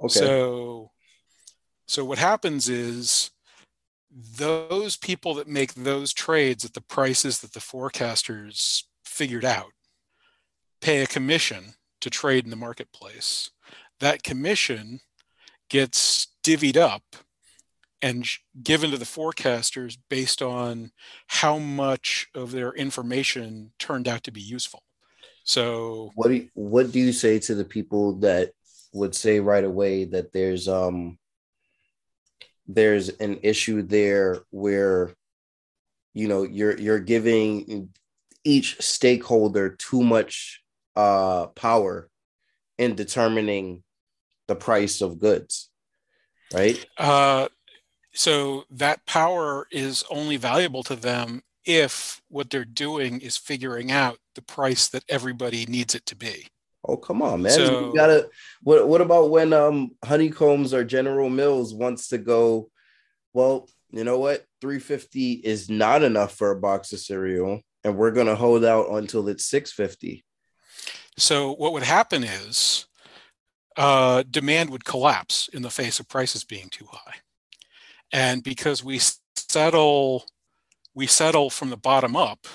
Okay. 0.00 0.12
So 0.12 0.90
so 1.86 2.04
what 2.04 2.18
happens 2.18 2.68
is 2.68 3.30
those 4.10 4.96
people 4.96 5.34
that 5.34 5.48
make 5.48 5.74
those 5.74 6.12
trades 6.12 6.64
at 6.64 6.74
the 6.74 6.80
prices 6.80 7.40
that 7.40 7.52
the 7.52 7.60
forecasters 7.60 8.84
figured 9.04 9.44
out 9.44 9.72
pay 10.84 11.00
a 11.00 11.06
commission 11.06 11.72
to 12.02 12.10
trade 12.10 12.44
in 12.44 12.50
the 12.50 12.56
marketplace. 12.56 13.50
That 14.00 14.22
commission 14.22 15.00
gets 15.70 16.26
divvied 16.44 16.76
up 16.76 17.02
and 18.02 18.26
given 18.62 18.90
to 18.90 18.98
the 18.98 19.06
forecasters 19.06 19.96
based 20.10 20.42
on 20.42 20.92
how 21.28 21.56
much 21.56 22.28
of 22.34 22.52
their 22.52 22.70
information 22.72 23.72
turned 23.78 24.06
out 24.06 24.24
to 24.24 24.30
be 24.30 24.42
useful. 24.42 24.82
So 25.44 26.10
what 26.16 26.28
do 26.28 26.34
you, 26.34 26.48
what 26.52 26.92
do 26.92 26.98
you 26.98 27.14
say 27.14 27.38
to 27.38 27.54
the 27.54 27.64
people 27.64 28.16
that 28.16 28.50
would 28.92 29.14
say 29.14 29.40
right 29.40 29.64
away 29.64 30.04
that 30.04 30.34
there's 30.34 30.68
um 30.68 31.18
there's 32.66 33.08
an 33.08 33.38
issue 33.42 33.80
there 33.80 34.42
where 34.50 35.14
you 36.12 36.28
know 36.28 36.42
you're 36.42 36.78
you're 36.78 37.00
giving 37.00 37.88
each 38.44 38.80
stakeholder 38.82 39.70
too 39.70 40.02
much 40.02 40.60
uh 40.96 41.46
power 41.48 42.08
in 42.78 42.94
determining 42.94 43.82
the 44.48 44.56
price 44.56 45.00
of 45.00 45.18
goods 45.18 45.70
right 46.52 46.84
uh 46.98 47.48
so 48.12 48.64
that 48.70 49.04
power 49.06 49.66
is 49.70 50.04
only 50.10 50.36
valuable 50.36 50.82
to 50.82 50.94
them 50.94 51.42
if 51.64 52.20
what 52.28 52.50
they're 52.50 52.64
doing 52.64 53.20
is 53.20 53.36
figuring 53.36 53.90
out 53.90 54.18
the 54.34 54.42
price 54.42 54.88
that 54.88 55.04
everybody 55.08 55.66
needs 55.66 55.94
it 55.94 56.04
to 56.06 56.14
be 56.14 56.46
Oh 56.86 56.96
come 56.96 57.22
on, 57.22 57.42
man! 57.42 57.52
So, 57.52 57.88
you 57.88 57.94
gotta. 57.94 58.28
What 58.62 58.86
What 58.88 59.00
about 59.00 59.30
when 59.30 59.52
um 59.52 59.92
Honeycombs 60.04 60.74
or 60.74 60.84
General 60.84 61.30
Mills 61.30 61.72
wants 61.72 62.08
to 62.08 62.18
go? 62.18 62.70
Well, 63.32 63.68
you 63.90 64.04
know 64.04 64.18
what? 64.18 64.44
Three 64.60 64.78
fifty 64.78 65.32
is 65.32 65.70
not 65.70 66.02
enough 66.02 66.34
for 66.34 66.50
a 66.50 66.60
box 66.60 66.92
of 66.92 67.00
cereal, 67.00 67.62
and 67.84 67.96
we're 67.96 68.10
gonna 68.10 68.36
hold 68.36 68.64
out 68.64 68.90
until 68.90 69.28
it's 69.28 69.46
six 69.46 69.72
fifty. 69.72 70.23
So 71.16 71.52
what 71.52 71.72
would 71.72 71.82
happen 71.82 72.24
is 72.24 72.86
uh, 73.76 74.24
demand 74.30 74.70
would 74.70 74.84
collapse 74.84 75.48
in 75.52 75.62
the 75.62 75.70
face 75.70 76.00
of 76.00 76.08
prices 76.08 76.44
being 76.44 76.68
too 76.70 76.86
high, 76.90 77.16
and 78.12 78.42
because 78.42 78.84
we 78.84 79.00
settle, 79.36 80.26
we 80.94 81.06
settle 81.06 81.50
from 81.50 81.70
the 81.70 81.76
bottom 81.76 82.16
up 82.16 82.46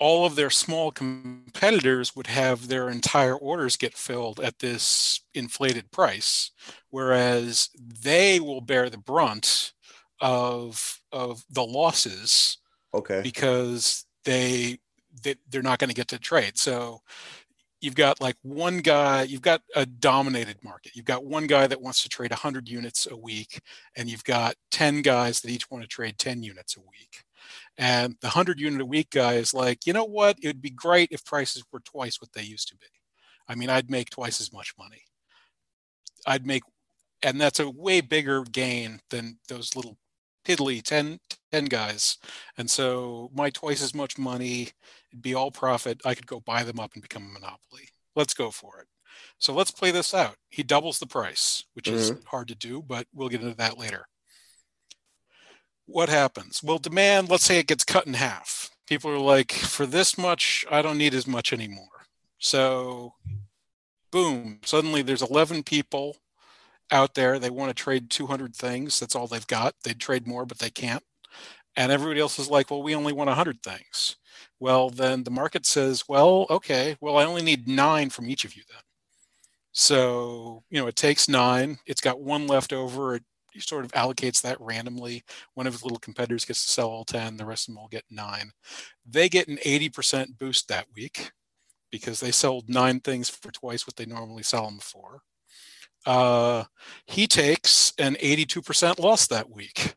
all 0.00 0.24
of 0.24 0.34
their 0.34 0.50
small 0.50 0.90
competitors 0.90 2.16
would 2.16 2.26
have 2.26 2.66
their 2.66 2.88
entire 2.88 3.36
orders 3.36 3.76
get 3.76 3.94
filled 3.94 4.40
at 4.40 4.58
this 4.58 5.20
inflated 5.34 5.90
price, 5.92 6.50
whereas 6.88 7.68
they 7.78 8.40
will 8.40 8.62
bear 8.62 8.88
the 8.88 8.98
brunt 8.98 9.72
of 10.20 11.00
of 11.12 11.44
the 11.50 11.62
losses. 11.62 12.56
Okay. 12.94 13.20
Because 13.22 14.06
they, 14.24 14.78
they 15.22 15.36
they're 15.50 15.62
not 15.62 15.78
going 15.78 15.88
to 15.88 15.94
get 15.94 16.08
to 16.08 16.18
trade. 16.18 16.58
So 16.58 17.00
you've 17.80 17.94
got 17.94 18.20
like 18.20 18.36
one 18.42 18.78
guy, 18.78 19.22
you've 19.22 19.42
got 19.42 19.62
a 19.74 19.86
dominated 19.86 20.62
market. 20.62 20.94
You've 20.94 21.06
got 21.06 21.24
one 21.24 21.46
guy 21.46 21.66
that 21.66 21.80
wants 21.80 22.02
to 22.02 22.08
trade 22.08 22.30
100 22.30 22.68
units 22.68 23.08
a 23.10 23.16
week, 23.16 23.60
and 23.96 24.08
you've 24.08 24.24
got 24.24 24.54
10 24.70 25.02
guys 25.02 25.40
that 25.40 25.50
each 25.50 25.70
want 25.70 25.82
to 25.82 25.88
trade 25.88 26.18
10 26.18 26.42
units 26.42 26.76
a 26.76 26.80
week. 26.80 27.24
And 27.78 28.16
the 28.20 28.28
100 28.28 28.60
unit 28.60 28.80
a 28.80 28.86
week 28.86 29.10
guy 29.10 29.34
is 29.34 29.54
like, 29.54 29.86
you 29.86 29.92
know 29.92 30.04
what? 30.04 30.38
It 30.42 30.48
would 30.48 30.62
be 30.62 30.70
great 30.70 31.08
if 31.10 31.24
prices 31.24 31.64
were 31.72 31.80
twice 31.80 32.20
what 32.20 32.32
they 32.32 32.42
used 32.42 32.68
to 32.68 32.76
be. 32.76 32.86
I 33.48 33.54
mean, 33.54 33.70
I'd 33.70 33.90
make 33.90 34.10
twice 34.10 34.40
as 34.40 34.52
much 34.52 34.74
money. 34.78 35.02
I'd 36.26 36.46
make, 36.46 36.62
and 37.22 37.40
that's 37.40 37.60
a 37.60 37.70
way 37.70 38.02
bigger 38.02 38.44
gain 38.44 39.00
than 39.08 39.38
those 39.48 39.74
little 39.74 39.96
piddly 40.44 40.82
10, 40.82 41.18
10 41.52 41.64
guys. 41.66 42.18
And 42.56 42.70
so 42.70 43.30
my 43.34 43.50
twice 43.50 43.82
as 43.82 43.94
much 43.94 44.18
money, 44.18 44.70
it'd 45.12 45.22
be 45.22 45.34
all 45.34 45.50
profit. 45.50 46.00
I 46.04 46.14
could 46.14 46.26
go 46.26 46.40
buy 46.40 46.62
them 46.62 46.80
up 46.80 46.92
and 46.94 47.02
become 47.02 47.24
a 47.24 47.32
monopoly. 47.32 47.88
Let's 48.16 48.34
go 48.34 48.50
for 48.50 48.80
it. 48.80 48.86
So 49.38 49.52
let's 49.54 49.70
play 49.70 49.90
this 49.90 50.14
out. 50.14 50.36
He 50.48 50.62
doubles 50.62 50.98
the 50.98 51.06
price, 51.06 51.64
which 51.74 51.86
mm-hmm. 51.86 51.96
is 51.96 52.12
hard 52.26 52.48
to 52.48 52.54
do, 52.54 52.82
but 52.82 53.06
we'll 53.14 53.28
get 53.28 53.42
into 53.42 53.56
that 53.56 53.78
later 53.78 54.06
what 55.90 56.08
happens? 56.08 56.62
Well, 56.62 56.78
demand, 56.78 57.28
let's 57.28 57.44
say 57.44 57.58
it 57.58 57.66
gets 57.66 57.84
cut 57.84 58.06
in 58.06 58.14
half. 58.14 58.70
People 58.86 59.10
are 59.10 59.18
like, 59.18 59.52
for 59.52 59.86
this 59.86 60.16
much, 60.16 60.64
I 60.70 60.82
don't 60.82 60.98
need 60.98 61.14
as 61.14 61.26
much 61.26 61.52
anymore. 61.52 61.84
So, 62.38 63.14
boom, 64.10 64.60
suddenly 64.64 65.02
there's 65.02 65.22
11 65.22 65.64
people 65.64 66.16
out 66.92 67.14
there. 67.14 67.38
They 67.38 67.50
want 67.50 67.70
to 67.70 67.82
trade 67.82 68.10
200 68.10 68.54
things. 68.54 69.00
That's 69.00 69.14
all 69.16 69.26
they've 69.26 69.46
got. 69.46 69.74
They'd 69.84 70.00
trade 70.00 70.26
more, 70.26 70.46
but 70.46 70.58
they 70.58 70.70
can't. 70.70 71.02
And 71.76 71.92
everybody 71.92 72.20
else 72.20 72.38
is 72.38 72.50
like, 72.50 72.70
well, 72.70 72.82
we 72.82 72.94
only 72.94 73.12
want 73.12 73.28
100 73.28 73.62
things. 73.62 74.16
Well, 74.60 74.90
then 74.90 75.24
the 75.24 75.30
market 75.30 75.66
says, 75.66 76.04
well, 76.08 76.46
okay, 76.50 76.96
well, 77.00 77.16
I 77.18 77.24
only 77.24 77.42
need 77.42 77.68
nine 77.68 78.10
from 78.10 78.28
each 78.30 78.44
of 78.44 78.54
you 78.56 78.62
then. 78.70 78.82
So, 79.72 80.64
you 80.70 80.80
know, 80.80 80.86
it 80.88 80.96
takes 80.96 81.28
nine. 81.28 81.78
It's 81.86 82.00
got 82.00 82.20
one 82.20 82.46
left 82.46 82.72
over. 82.72 83.14
It 83.16 83.24
sort 83.58 83.84
of 83.84 83.92
allocates 83.92 84.42
that 84.42 84.60
randomly. 84.60 85.24
One 85.54 85.66
of 85.66 85.72
his 85.74 85.82
little 85.82 85.98
competitors 85.98 86.44
gets 86.44 86.64
to 86.66 86.72
sell 86.72 86.88
all 86.90 87.04
10, 87.04 87.36
the 87.36 87.44
rest 87.46 87.68
of 87.68 87.74
them 87.74 87.78
all 87.78 87.88
get 87.88 88.04
nine. 88.10 88.52
They 89.06 89.28
get 89.28 89.48
an 89.48 89.58
80% 89.58 90.38
boost 90.38 90.68
that 90.68 90.86
week. 90.94 91.32
because 91.90 92.20
they 92.20 92.30
sold 92.30 92.68
nine 92.68 93.00
things 93.00 93.28
for 93.28 93.50
twice 93.50 93.86
what 93.86 93.96
they 93.96 94.06
normally 94.06 94.42
sell 94.42 94.64
them 94.66 94.78
for. 94.80 95.22
Uh, 96.06 96.64
he 97.06 97.26
takes 97.26 97.92
an 97.98 98.14
82% 98.16 98.98
loss 98.98 99.26
that 99.26 99.50
week 99.50 99.94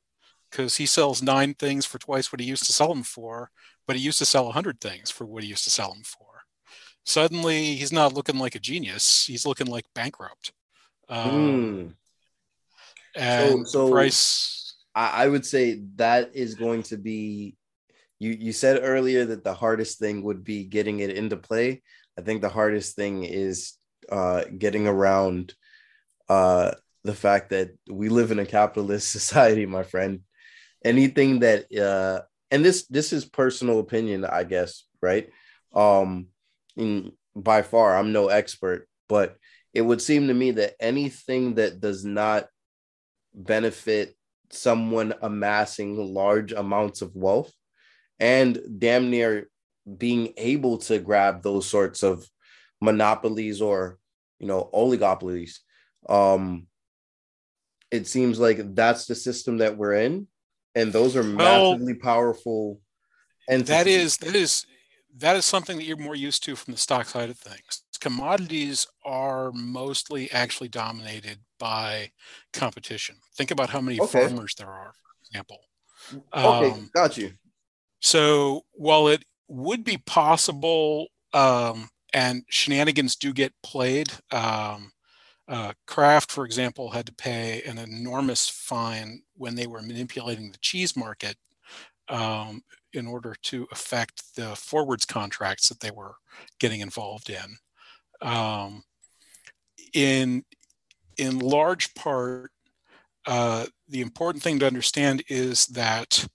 because 0.51 0.75
he 0.77 0.85
sells 0.85 1.21
nine 1.21 1.53
things 1.53 1.85
for 1.85 1.97
twice 1.99 2.31
what 2.31 2.39
he 2.41 2.45
used 2.45 2.65
to 2.65 2.73
sell 2.73 2.89
them 2.89 3.03
for, 3.03 3.49
but 3.87 3.95
he 3.95 4.01
used 4.01 4.19
to 4.19 4.25
sell 4.25 4.45
100 4.45 4.79
things 4.81 5.09
for 5.09 5.25
what 5.25 5.43
he 5.43 5.49
used 5.49 5.63
to 5.63 5.69
sell 5.69 5.93
them 5.93 6.03
for. 6.03 6.27
Suddenly, 7.05 7.75
he's 7.75 7.91
not 7.91 8.13
looking 8.13 8.37
like 8.37 8.55
a 8.55 8.59
genius; 8.59 9.25
he's 9.25 9.45
looking 9.45 9.67
like 9.67 9.85
bankrupt. 9.93 10.53
Um, 11.09 11.29
Mm. 11.31 11.95
And 13.15 13.67
So- 13.67 13.87
so- 13.87 13.91
price, 13.91 14.75
I, 14.95 15.23
I 15.25 15.27
would 15.27 15.45
say 15.45 15.81
that 15.95 16.35
is 16.35 16.55
going 16.55 16.83
to 16.83 16.97
be 16.97 17.55
you 18.19 18.31
you 18.31 18.53
said 18.53 18.79
earlier 18.81 19.25
that 19.25 19.43
the 19.43 19.53
hardest 19.53 19.99
thing 19.99 20.23
would 20.23 20.43
be 20.43 20.63
getting 20.63 20.99
it 21.01 21.09
into 21.11 21.35
play. 21.35 21.81
I 22.17 22.21
think 22.21 22.41
the 22.41 22.49
hardest 22.49 22.95
thing 22.95 23.23
is 23.23 23.73
uh 24.09 24.45
getting 24.57 24.87
around 24.87 25.53
uh 26.29 26.71
the 27.03 27.13
fact 27.13 27.49
that 27.49 27.71
we 27.89 28.09
live 28.09 28.31
in 28.31 28.39
a 28.39 28.45
capitalist 28.45 29.11
society, 29.11 29.65
my 29.65 29.83
friend. 29.83 30.21
Anything 30.83 31.39
that 31.39 31.65
uh 31.75 32.21
and 32.51 32.63
this 32.63 32.85
this 32.87 33.13
is 33.13 33.25
personal 33.25 33.79
opinion, 33.79 34.25
I 34.25 34.43
guess, 34.43 34.85
right? 35.01 35.29
Um 35.73 36.27
in 36.75 37.11
by 37.35 37.61
far 37.61 37.97
I'm 37.97 38.11
no 38.11 38.27
expert, 38.27 38.87
but 39.09 39.37
it 39.73 39.81
would 39.81 40.01
seem 40.01 40.27
to 40.27 40.33
me 40.33 40.51
that 40.51 40.75
anything 40.79 41.55
that 41.55 41.79
does 41.79 42.05
not 42.05 42.47
benefit 43.33 44.15
someone 44.51 45.13
amassing 45.21 45.97
large 46.13 46.51
amounts 46.51 47.01
of 47.01 47.15
wealth 47.15 47.51
and 48.19 48.59
damn 48.77 49.09
near 49.09 49.49
being 49.97 50.33
able 50.37 50.77
to 50.77 50.99
grab 50.99 51.41
those 51.41 51.65
sorts 51.65 52.03
of 52.03 52.25
monopolies 52.81 53.61
or 53.61 53.97
you 54.39 54.47
know 54.47 54.69
oligopolies 54.73 55.59
um 56.09 56.67
it 57.91 58.07
seems 58.07 58.39
like 58.39 58.73
that's 58.75 59.05
the 59.05 59.15
system 59.15 59.59
that 59.59 59.77
we're 59.77 59.93
in 59.93 60.27
and 60.75 60.91
those 60.91 61.15
are 61.15 61.23
Well, 61.23 61.71
massively 61.71 61.93
powerful 61.93 62.79
and 63.47 63.65
that 63.67 63.87
is 63.87 64.17
that 64.17 64.35
is 64.35 64.65
that 65.17 65.35
is 65.35 65.45
something 65.45 65.77
that 65.77 65.83
you're 65.83 65.97
more 65.97 66.15
used 66.15 66.43
to 66.43 66.55
from 66.55 66.73
the 66.73 66.79
stock 66.79 67.05
side 67.07 67.29
of 67.29 67.37
things. 67.37 67.83
Commodities 68.01 68.87
are 69.05 69.51
mostly 69.53 70.29
actually 70.31 70.69
dominated 70.69 71.37
by 71.59 72.11
competition. 72.51 73.15
Think 73.35 73.51
about 73.51 73.69
how 73.69 73.79
many 73.79 73.99
Okay. 73.99 74.27
farmers 74.27 74.55
there 74.55 74.69
are, 74.69 74.93
for 74.93 75.11
example. 75.29 75.59
okay 76.35 76.71
Um, 76.71 76.89
got 76.93 77.15
you 77.17 77.31
So 78.01 78.65
while 78.73 79.07
it 79.07 79.23
would 79.47 79.83
be 79.83 79.97
possible, 79.97 81.07
um, 81.33 81.89
and 82.13 82.43
shenanigans 82.49 83.15
do 83.15 83.33
get 83.33 83.53
played, 83.63 84.11
um, 84.31 84.91
uh, 85.47 85.73
Kraft, 85.87 86.31
for 86.31 86.45
example, 86.45 86.89
had 86.89 87.05
to 87.05 87.13
pay 87.13 87.61
an 87.63 87.77
enormous 87.77 88.47
fine 88.47 89.21
when 89.35 89.55
they 89.55 89.67
were 89.67 89.81
manipulating 89.81 90.51
the 90.51 90.57
cheese 90.59 90.95
market 90.95 91.35
um, 92.09 92.61
in 92.93 93.07
order 93.07 93.35
to 93.43 93.67
affect 93.71 94.35
the 94.35 94.55
forwards 94.55 95.05
contracts 95.05 95.69
that 95.69 95.79
they 95.79 95.91
were 95.91 96.15
getting 96.59 96.81
involved 96.81 97.29
in. 97.29 97.57
Um, 98.27 98.83
in 99.93 100.43
in 101.17 101.39
large 101.39 101.93
part, 101.93 102.51
uh, 103.27 103.65
the 103.87 104.01
important 104.01 104.43
thing 104.43 104.59
to 104.59 104.67
understand 104.67 105.23
is 105.29 105.67
that 105.67 106.25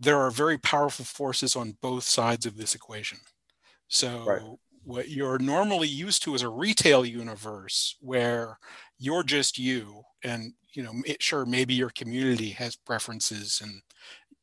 there 0.00 0.18
are 0.18 0.30
very 0.30 0.58
powerful 0.58 1.04
forces 1.04 1.54
on 1.54 1.76
both 1.82 2.04
sides 2.04 2.46
of 2.46 2.56
this 2.56 2.74
equation. 2.74 3.18
So 3.88 4.24
Right. 4.24 4.42
What 4.84 5.10
you're 5.10 5.38
normally 5.38 5.88
used 5.88 6.22
to 6.22 6.34
is 6.34 6.42
a 6.42 6.48
retail 6.48 7.04
universe 7.04 7.96
where 8.00 8.58
you're 8.98 9.22
just 9.22 9.58
you 9.58 10.02
and 10.24 10.52
you 10.74 10.82
know 10.82 10.92
it, 11.06 11.22
sure 11.22 11.44
maybe 11.44 11.74
your 11.74 11.90
community 11.90 12.50
has 12.50 12.76
preferences 12.76 13.60
and 13.62 13.82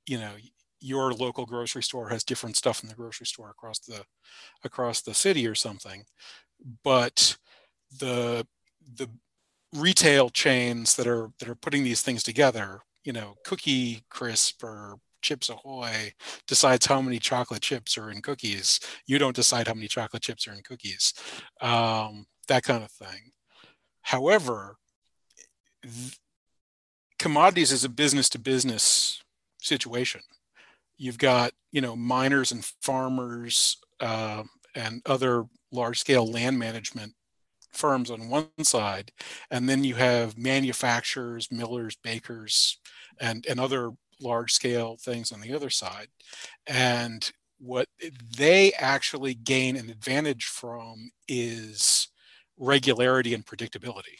you 0.05 0.17
know 0.19 0.31
your 0.79 1.11
local 1.13 1.45
grocery 1.45 1.81
store 1.81 2.09
has 2.09 2.23
different 2.23 2.55
stuff 2.55 2.83
in 2.83 2.89
the 2.89 2.95
grocery 2.95 3.25
store 3.25 3.49
across 3.49 3.79
the 3.79 4.03
across 4.63 5.01
the 5.01 5.13
city 5.13 5.47
or 5.47 5.55
something 5.55 6.03
but 6.83 7.35
the 7.99 8.45
the 8.95 9.09
retail 9.73 10.29
chains 10.29 10.95
that 10.95 11.07
are 11.07 11.29
that 11.39 11.49
are 11.49 11.55
putting 11.55 11.83
these 11.83 12.01
things 12.01 12.23
together 12.23 12.79
you 13.03 13.13
know 13.13 13.35
cookie 13.43 14.03
crisp 14.09 14.63
or 14.63 14.97
chips 15.21 15.49
ahoy 15.49 16.13
decides 16.47 16.85
how 16.85 17.01
many 17.01 17.19
chocolate 17.19 17.61
chips 17.61 17.97
are 17.97 18.09
in 18.09 18.21
cookies. 18.21 18.79
You 19.05 19.17
don't 19.17 19.35
decide 19.35 19.67
how 19.67 19.73
many 19.73 19.87
chocolate 19.87 20.23
chips 20.23 20.47
are 20.47 20.53
in 20.53 20.61
cookies. 20.63 21.13
Um, 21.61 22.25
that 22.47 22.63
kind 22.63 22.83
of 22.83 22.91
thing. 22.91 23.31
However 24.01 24.77
th- 25.83 26.17
commodities 27.19 27.71
is 27.71 27.83
a 27.83 27.89
business 27.89 28.29
to 28.29 28.39
business 28.39 29.21
situation. 29.59 30.21
You've 30.97 31.17
got 31.17 31.51
you 31.71 31.81
know 31.81 31.95
miners 31.95 32.51
and 32.51 32.65
farmers 32.81 33.77
uh, 33.99 34.43
and 34.75 35.01
other 35.05 35.45
large 35.71 35.99
scale 35.99 36.25
land 36.25 36.57
management 36.57 37.13
firms 37.73 38.09
on 38.09 38.29
one 38.29 38.47
side 38.63 39.11
and 39.51 39.69
then 39.69 39.83
you 39.83 39.93
have 39.93 40.37
manufacturers 40.37 41.51
millers 41.51 41.95
bakers 41.97 42.79
and 43.19 43.45
and 43.47 43.59
other 43.59 43.91
large 44.21 44.51
scale 44.53 44.97
things 44.99 45.31
on 45.31 45.41
the 45.41 45.53
other 45.53 45.69
side 45.69 46.07
and 46.67 47.31
what 47.59 47.87
they 48.37 48.71
actually 48.73 49.33
gain 49.33 49.75
an 49.75 49.89
advantage 49.89 50.45
from 50.45 51.09
is 51.27 52.07
regularity 52.57 53.33
and 53.33 53.45
predictability 53.45 54.19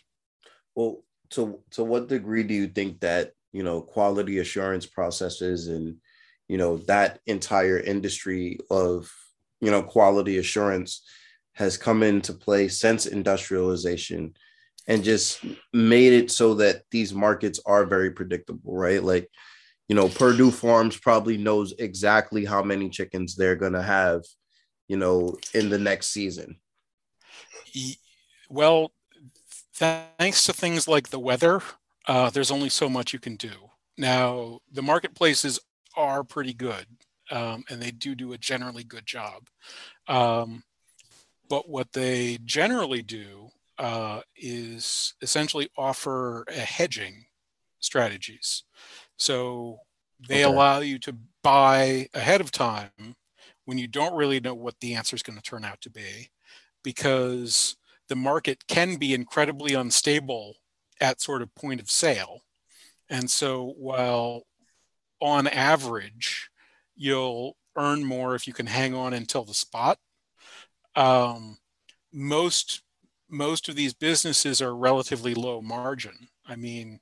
Well, 0.75 1.03
to 1.31 1.59
to 1.71 1.83
what 1.83 2.07
degree 2.07 2.43
do 2.43 2.53
you 2.53 2.67
think 2.67 3.01
that 3.01 3.33
you 3.51 3.63
know 3.63 3.81
quality 3.81 4.39
assurance 4.39 4.85
processes 4.85 5.67
and 5.67 5.97
you 6.47 6.57
know 6.57 6.77
that 6.87 7.19
entire 7.25 7.79
industry 7.79 8.59
of 8.69 9.11
you 9.59 9.71
know 9.71 9.81
quality 9.83 10.37
assurance 10.37 11.01
has 11.53 11.77
come 11.77 12.03
into 12.03 12.33
play 12.33 12.67
since 12.67 13.05
industrialization 13.05 14.33
and 14.87 15.03
just 15.03 15.43
made 15.73 16.13
it 16.13 16.31
so 16.31 16.53
that 16.53 16.83
these 16.91 17.13
markets 17.13 17.59
are 17.65 17.85
very 17.85 18.11
predictable, 18.11 18.73
right? 18.75 19.03
Like, 19.03 19.29
you 19.87 19.95
know, 19.95 20.09
Perdue 20.09 20.51
Farms 20.51 20.97
probably 20.97 21.37
knows 21.37 21.73
exactly 21.79 22.45
how 22.45 22.61
many 22.61 22.89
chickens 22.89 23.35
they're 23.35 23.55
gonna 23.55 23.83
have, 23.83 24.23
you 24.87 24.97
know, 24.97 25.37
in 25.53 25.69
the 25.69 25.79
next 25.79 26.09
season. 26.09 26.59
Well 28.49 28.91
thanks 29.73 30.43
to 30.43 30.53
things 30.53 30.87
like 30.87 31.09
the 31.09 31.19
weather 31.19 31.61
uh, 32.07 32.29
there's 32.29 32.51
only 32.51 32.69
so 32.69 32.89
much 32.89 33.13
you 33.13 33.19
can 33.19 33.35
do. 33.35 33.51
Now 33.97 34.61
the 34.71 34.81
marketplaces 34.81 35.59
are 35.95 36.23
pretty 36.23 36.53
good 36.53 36.85
um, 37.29 37.65
and 37.69 37.81
they 37.81 37.91
do 37.91 38.15
do 38.15 38.33
a 38.33 38.37
generally 38.37 38.83
good 38.83 39.05
job. 39.05 39.47
Um, 40.07 40.63
but 41.49 41.69
what 41.69 41.91
they 41.91 42.39
generally 42.45 43.01
do 43.01 43.49
uh, 43.77 44.21
is 44.35 45.13
essentially 45.21 45.69
offer 45.77 46.43
a 46.47 46.59
hedging 46.59 47.25
strategies 47.79 48.63
so 49.17 49.79
they 50.19 50.43
Okay. 50.43 50.43
allow 50.43 50.79
you 50.79 50.99
to 50.99 51.17
buy 51.43 52.07
ahead 52.13 52.41
of 52.41 52.51
time 52.51 53.15
when 53.65 53.77
you 53.77 53.87
don't 53.87 54.15
really 54.15 54.39
know 54.39 54.53
what 54.55 54.79
the 54.79 54.95
answer 54.95 55.15
is 55.15 55.23
going 55.23 55.37
to 55.37 55.43
turn 55.43 55.65
out 55.65 55.81
to 55.81 55.89
be 55.89 56.29
because 56.83 57.75
the 58.09 58.15
market 58.15 58.65
can 58.67 58.95
be 58.95 59.13
incredibly 59.13 59.73
unstable 59.73 60.55
at 61.01 61.21
sort 61.21 61.41
of 61.41 61.53
point 61.55 61.81
of 61.81 61.91
sale. 61.91 62.41
And 63.09 63.29
so 63.29 63.73
while 63.77 64.43
on 65.21 65.47
average 65.47 66.49
you'll 66.95 67.55
earn 67.77 68.03
more 68.03 68.35
if 68.35 68.47
you 68.47 68.53
can 68.53 68.65
hang 68.67 68.93
on 68.93 69.13
until 69.13 69.43
the 69.43 69.53
spot, 69.53 69.99
um, 70.95 71.57
most 72.13 72.81
most 73.29 73.67
of 73.67 73.75
these 73.75 73.93
businesses 73.93 74.61
are 74.61 74.75
relatively 74.75 75.33
low 75.35 75.61
margin. 75.61 76.29
I 76.47 76.55
mean, 76.55 76.99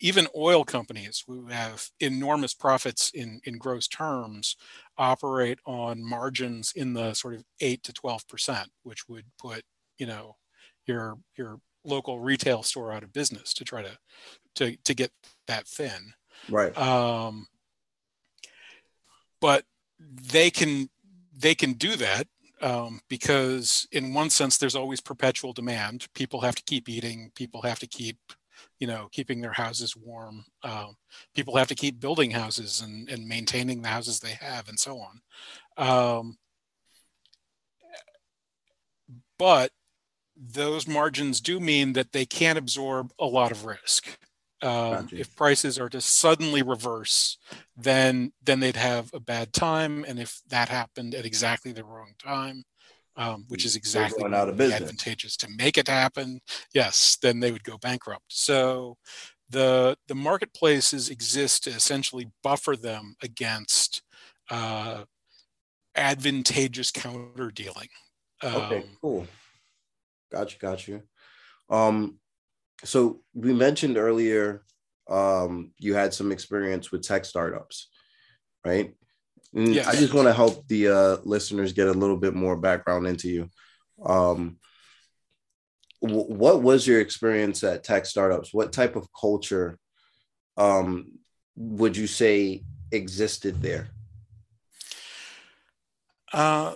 even 0.00 0.26
oil 0.34 0.64
companies 0.64 1.22
who 1.26 1.46
have 1.46 1.88
enormous 2.00 2.54
profits 2.54 3.10
in, 3.10 3.40
in 3.44 3.58
gross 3.58 3.86
terms 3.86 4.56
operate 4.96 5.58
on 5.66 6.02
margins 6.02 6.72
in 6.74 6.94
the 6.94 7.14
sort 7.14 7.34
of 7.34 7.44
eight 7.60 7.82
to 7.84 7.92
twelve 7.92 8.26
percent, 8.28 8.70
which 8.82 9.08
would 9.08 9.26
put 9.38 9.62
you 9.98 10.06
know 10.06 10.36
your 10.86 11.18
your 11.36 11.60
local 11.84 12.20
retail 12.20 12.62
store 12.62 12.92
out 12.92 13.02
of 13.02 13.12
business 13.12 13.54
to 13.54 13.64
try 13.64 13.82
to 13.82 13.98
to 14.56 14.76
to 14.84 14.94
get 14.94 15.10
that 15.46 15.66
thin. 15.66 16.14
Right. 16.48 16.76
Um, 16.76 17.46
but 19.40 19.64
they 20.32 20.50
can 20.50 20.88
they 21.36 21.54
can 21.54 21.74
do 21.74 21.96
that 21.96 22.26
um, 22.62 23.00
because 23.08 23.86
in 23.92 24.14
one 24.14 24.30
sense 24.30 24.56
there's 24.56 24.76
always 24.76 25.00
perpetual 25.00 25.52
demand. 25.52 26.06
People 26.14 26.40
have 26.40 26.54
to 26.54 26.62
keep 26.62 26.88
eating. 26.88 27.30
People 27.34 27.62
have 27.62 27.78
to 27.80 27.86
keep 27.86 28.18
you 28.78 28.86
know 28.86 29.08
keeping 29.12 29.40
their 29.40 29.52
houses 29.52 29.96
warm. 29.96 30.44
Um, 30.62 30.96
people 31.34 31.56
have 31.56 31.68
to 31.68 31.74
keep 31.74 32.00
building 32.00 32.30
houses 32.30 32.80
and, 32.80 33.08
and 33.08 33.26
maintaining 33.26 33.82
the 33.82 33.88
houses 33.88 34.20
they 34.20 34.36
have 34.40 34.68
and 34.68 34.78
so 34.78 35.00
on. 35.00 35.20
Um, 35.76 36.38
but 39.38 39.70
those 40.36 40.86
margins 40.86 41.40
do 41.40 41.58
mean 41.60 41.94
that 41.94 42.12
they 42.12 42.26
can't 42.26 42.58
absorb 42.58 43.10
a 43.18 43.26
lot 43.26 43.50
of 43.52 43.64
risk. 43.64 44.18
Um, 44.62 45.08
if 45.12 45.36
prices 45.36 45.78
are 45.78 45.90
to 45.90 46.00
suddenly 46.00 46.62
reverse, 46.62 47.36
then 47.76 48.32
then 48.42 48.60
they'd 48.60 48.76
have 48.76 49.10
a 49.12 49.20
bad 49.20 49.52
time, 49.52 50.04
and 50.08 50.18
if 50.18 50.40
that 50.48 50.70
happened 50.70 51.14
at 51.14 51.26
exactly 51.26 51.72
the 51.72 51.84
wrong 51.84 52.14
time, 52.18 52.64
um, 53.16 53.44
which 53.48 53.64
is 53.64 53.76
exactly 53.76 54.24
out 54.24 54.48
of 54.48 54.56
business. 54.56 54.82
advantageous 54.82 55.36
to 55.38 55.48
make 55.56 55.78
it 55.78 55.88
happen, 55.88 56.40
yes, 56.74 57.16
then 57.22 57.40
they 57.40 57.50
would 57.52 57.64
go 57.64 57.78
bankrupt. 57.78 58.24
So 58.28 58.96
the 59.48 59.96
the 60.08 60.14
marketplaces 60.14 61.08
exist 61.08 61.64
to 61.64 61.70
essentially 61.70 62.30
buffer 62.42 62.76
them 62.76 63.14
against 63.22 64.02
uh, 64.50 65.04
advantageous 65.94 66.90
counter 66.90 67.50
dealing. 67.50 67.88
Okay, 68.44 68.78
Um, 68.78 68.98
cool. 69.00 69.26
Got 70.30 70.52
you, 70.52 70.58
got 70.58 70.88
you. 70.88 71.02
Um, 71.70 72.18
so 72.84 73.22
we 73.34 73.52
mentioned 73.54 73.96
earlier, 73.96 74.64
um, 75.08 75.72
you 75.78 75.94
had 75.94 76.12
some 76.12 76.32
experience 76.32 76.92
with 76.92 77.02
tech 77.02 77.24
startups, 77.24 77.88
right? 78.64 78.94
And 79.56 79.78
I 79.78 79.96
just 79.96 80.12
want 80.12 80.28
to 80.28 80.34
help 80.34 80.68
the 80.68 80.88
uh, 80.88 81.16
listeners 81.24 81.72
get 81.72 81.88
a 81.88 81.92
little 81.92 82.18
bit 82.18 82.34
more 82.34 82.56
background 82.56 83.06
into 83.06 83.30
you. 83.30 83.50
Um, 84.04 84.58
wh- 86.00 86.28
what 86.28 86.60
was 86.62 86.86
your 86.86 87.00
experience 87.00 87.64
at 87.64 87.82
tech 87.82 88.04
startups? 88.04 88.52
What 88.52 88.72
type 88.72 88.96
of 88.96 89.08
culture 89.18 89.78
um, 90.58 91.12
would 91.56 91.96
you 91.96 92.06
say 92.06 92.64
existed 92.92 93.62
there? 93.62 93.88
Uh, 96.34 96.74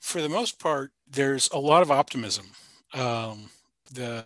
for 0.00 0.22
the 0.22 0.28
most 0.28 0.60
part, 0.60 0.92
there's 1.10 1.48
a 1.50 1.58
lot 1.58 1.82
of 1.82 1.90
optimism, 1.90 2.46
um, 2.94 3.50
the 3.92 4.24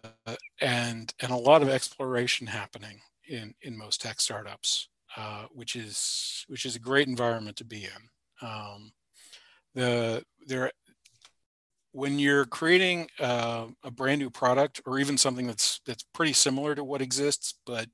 and 0.60 1.14
and 1.20 1.32
a 1.32 1.36
lot 1.36 1.62
of 1.62 1.70
exploration 1.70 2.46
happening 2.46 3.00
in 3.26 3.54
in 3.62 3.78
most 3.78 4.02
tech 4.02 4.20
startups, 4.20 4.88
uh, 5.16 5.44
which 5.52 5.76
is 5.76 6.44
which 6.48 6.64
is 6.64 6.76
a 6.76 6.80
great 6.80 7.08
environment 7.08 7.56
to 7.56 7.64
be 7.64 7.84
in. 7.84 8.46
Um, 8.48 8.92
the 9.74 10.24
there 10.46 10.70
when 11.92 12.18
you're 12.18 12.44
creating 12.44 13.08
uh, 13.18 13.66
a 13.82 13.90
brand 13.90 14.20
new 14.20 14.30
product 14.30 14.80
or 14.86 14.98
even 14.98 15.18
something 15.18 15.46
that's 15.46 15.80
that's 15.86 16.04
pretty 16.14 16.32
similar 16.32 16.74
to 16.74 16.84
what 16.84 17.02
exists, 17.02 17.54
but 17.66 17.88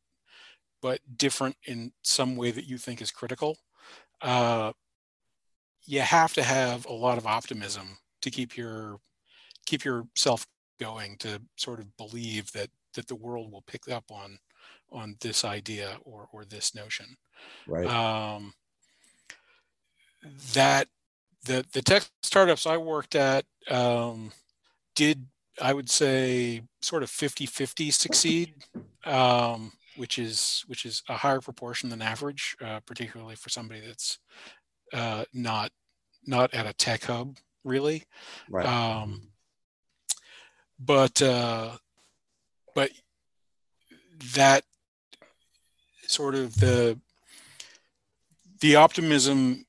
but 0.82 1.00
different 1.16 1.56
in 1.66 1.92
some 2.02 2.36
way 2.36 2.50
that 2.50 2.66
you 2.66 2.78
think 2.78 3.00
is 3.00 3.10
critical. 3.10 3.56
Uh, 4.20 4.72
you 5.86 6.00
have 6.00 6.34
to 6.34 6.42
have 6.42 6.84
a 6.86 6.92
lot 6.92 7.18
of 7.18 7.26
optimism 7.26 7.98
to 8.22 8.30
keep 8.30 8.56
your 8.56 8.98
keep 9.66 9.84
yourself 9.84 10.46
going 10.78 11.16
to 11.18 11.40
sort 11.56 11.80
of 11.80 11.96
believe 11.96 12.52
that 12.52 12.70
that 12.94 13.08
the 13.08 13.14
world 13.14 13.50
will 13.50 13.62
pick 13.62 13.88
up 13.88 14.04
on 14.10 14.38
on 14.92 15.16
this 15.20 15.44
idea 15.44 15.98
or 16.04 16.28
or 16.32 16.44
this 16.44 16.74
notion 16.74 17.16
Right. 17.66 17.86
um, 17.86 18.54
that 20.54 20.88
the 21.44 21.64
the 21.72 21.82
tech 21.82 22.04
startups 22.22 22.66
I 22.66 22.76
worked 22.76 23.14
at 23.14 23.44
um, 23.70 24.32
did 24.94 25.26
I 25.60 25.72
would 25.72 25.88
say 25.88 26.62
sort 26.82 27.02
of 27.02 27.10
50-50 27.10 27.92
succeed, 27.92 28.54
um, 29.04 29.72
which 29.96 30.18
is 30.18 30.64
which 30.66 30.84
is 30.84 31.02
a 31.08 31.14
higher 31.14 31.40
proportion 31.40 31.88
than 31.88 32.02
average, 32.02 32.56
uh, 32.62 32.80
particularly 32.80 33.36
for 33.36 33.48
somebody 33.48 33.80
that's 33.80 34.18
uh, 34.92 35.24
not 35.32 35.70
not 36.26 36.52
at 36.54 36.66
a 36.66 36.72
tech 36.72 37.04
hub 37.04 37.36
really. 37.64 38.04
right. 38.48 38.66
Um, 38.66 39.28
but 40.78 41.20
uh, 41.22 41.76
but 42.74 42.90
that 44.34 44.64
sort 46.10 46.34
of 46.34 46.58
the 46.60 46.98
the 48.60 48.76
optimism 48.76 49.64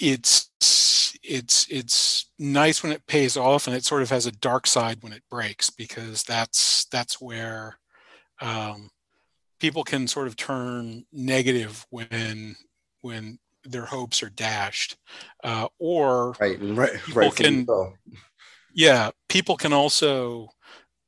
it's 0.00 0.50
it's 1.22 1.66
it's 1.70 2.26
nice 2.38 2.82
when 2.82 2.92
it 2.92 3.06
pays 3.06 3.36
off 3.36 3.66
and 3.66 3.74
it 3.76 3.84
sort 3.84 4.02
of 4.02 4.10
has 4.10 4.26
a 4.26 4.32
dark 4.32 4.66
side 4.66 4.98
when 5.02 5.12
it 5.12 5.22
breaks 5.30 5.70
because 5.70 6.22
that's 6.24 6.84
that's 6.86 7.20
where 7.20 7.78
um, 8.40 8.90
people 9.58 9.82
can 9.82 10.06
sort 10.06 10.26
of 10.26 10.36
turn 10.36 11.04
negative 11.12 11.86
when 11.90 12.54
when 13.00 13.38
their 13.64 13.86
hopes 13.86 14.22
are 14.22 14.30
dashed 14.30 14.96
uh, 15.42 15.66
or 15.78 16.32
right. 16.40 16.58
Right. 16.60 16.92
people 17.04 17.22
Right. 17.22 17.34
can- 17.34 17.66
yeah 18.74 19.10
people 19.28 19.56
can 19.56 19.72
also 19.72 20.48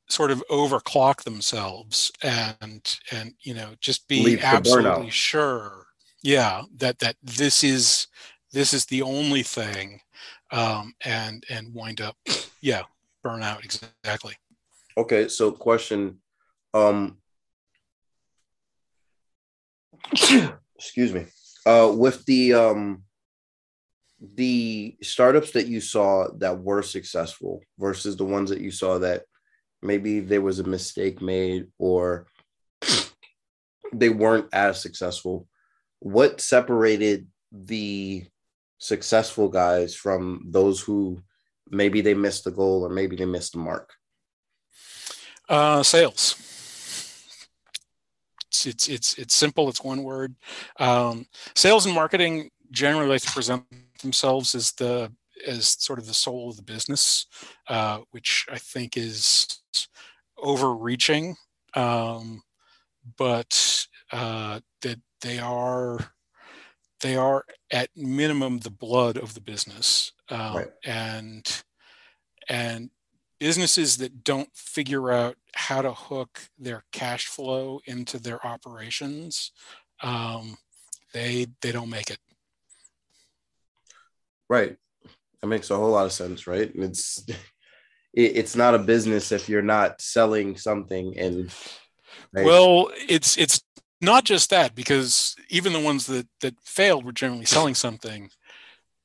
sort 0.09 0.31
of 0.31 0.43
overclock 0.49 1.23
themselves 1.23 2.11
and 2.23 2.99
and 3.11 3.33
you 3.41 3.53
know 3.53 3.69
just 3.79 4.07
be 4.07 4.39
absolutely 4.41 5.09
sure 5.09 5.85
yeah 6.23 6.63
that 6.75 6.99
that 6.99 7.15
this 7.23 7.63
is 7.63 8.07
this 8.51 8.73
is 8.73 8.85
the 8.85 9.01
only 9.01 9.43
thing 9.43 10.01
um 10.51 10.93
and 11.05 11.43
and 11.49 11.73
wind 11.73 12.01
up 12.01 12.17
yeah 12.61 12.83
burnout 13.23 13.63
exactly 13.63 14.35
Okay, 14.99 15.29
so 15.29 15.51
question. 15.53 16.19
Um 16.73 17.19
excuse 20.75 21.13
me. 21.13 21.25
Uh 21.65 21.93
with 21.95 22.25
the 22.25 22.53
um 22.53 23.03
the 24.35 24.97
startups 25.01 25.51
that 25.51 25.67
you 25.67 25.79
saw 25.79 26.27
that 26.39 26.59
were 26.59 26.81
successful 26.81 27.61
versus 27.77 28.17
the 28.17 28.25
ones 28.25 28.49
that 28.49 28.59
you 28.59 28.71
saw 28.71 28.99
that 28.99 29.23
maybe 29.81 30.19
there 30.19 30.41
was 30.41 30.59
a 30.59 30.63
mistake 30.63 31.21
made 31.21 31.67
or 31.77 32.27
they 33.93 34.09
weren't 34.09 34.47
as 34.53 34.81
successful. 34.81 35.47
What 35.99 36.41
separated 36.41 37.27
the 37.51 38.25
successful 38.77 39.49
guys 39.49 39.95
from 39.95 40.45
those 40.49 40.79
who 40.79 41.21
maybe 41.69 42.01
they 42.01 42.13
missed 42.13 42.45
the 42.45 42.51
goal 42.51 42.83
or 42.83 42.89
maybe 42.89 43.15
they 43.15 43.25
missed 43.25 43.53
the 43.53 43.59
mark? 43.59 43.91
uh 45.49 45.81
sales 45.81 46.35
it's 48.47 48.65
it's 48.65 48.87
it's, 48.87 49.17
it's 49.17 49.35
simple 49.35 49.67
it's 49.67 49.83
one 49.83 50.03
word 50.03 50.35
um, 50.79 51.25
sales 51.55 51.85
and 51.85 51.95
marketing 51.95 52.49
generally 52.71 53.07
like 53.07 53.21
to 53.21 53.31
present 53.31 53.63
themselves 54.01 54.55
as 54.55 54.71
the 54.73 55.11
as 55.47 55.67
sort 55.79 55.99
of 55.99 56.05
the 56.05 56.13
soul 56.13 56.49
of 56.49 56.55
the 56.55 56.63
business 56.63 57.25
uh, 57.67 57.99
which 58.11 58.45
i 58.51 58.57
think 58.57 58.97
is 58.97 59.61
overreaching 60.37 61.35
um, 61.75 62.41
but 63.17 63.85
uh, 64.11 64.59
that 64.81 64.99
they 65.21 65.37
are 65.39 65.99
they 67.01 67.15
are 67.15 67.45
at 67.71 67.89
minimum 67.95 68.59
the 68.59 68.69
blood 68.69 69.17
of 69.17 69.33
the 69.33 69.41
business 69.41 70.11
um, 70.29 70.55
Right. 70.55 70.67
and 70.85 71.63
and 72.47 72.89
businesses 73.39 73.97
that 73.97 74.23
don't 74.23 74.49
figure 74.53 75.11
out 75.11 75.35
how 75.53 75.81
to 75.81 75.93
hook 75.93 76.49
their 76.57 76.83
cash 76.91 77.27
flow 77.27 77.79
into 77.85 78.19
their 78.19 78.45
operations 78.45 79.51
um, 80.01 80.57
they 81.13 81.47
they 81.61 81.71
don't 81.71 81.89
make 81.89 82.09
it 82.09 82.19
Right. 84.49 84.77
That 85.41 85.47
makes 85.47 85.69
a 85.71 85.77
whole 85.77 85.91
lot 85.91 86.05
of 86.05 86.11
sense, 86.11 86.47
right? 86.47 86.71
It's 86.75 87.23
it, 88.13 88.37
it's 88.37 88.55
not 88.55 88.75
a 88.75 88.79
business 88.79 89.31
if 89.31 89.49
you're 89.49 89.61
not 89.61 90.01
selling 90.01 90.57
something 90.57 91.17
and 91.17 91.53
right? 92.33 92.45
well 92.45 92.89
it's 93.07 93.37
it's 93.37 93.61
not 94.01 94.23
just 94.23 94.49
that 94.49 94.75
because 94.75 95.35
even 95.49 95.73
the 95.73 95.79
ones 95.79 96.07
that 96.07 96.27
that 96.41 96.55
failed 96.63 97.05
were 97.05 97.11
generally 97.11 97.45
selling 97.45 97.75
something 97.75 98.29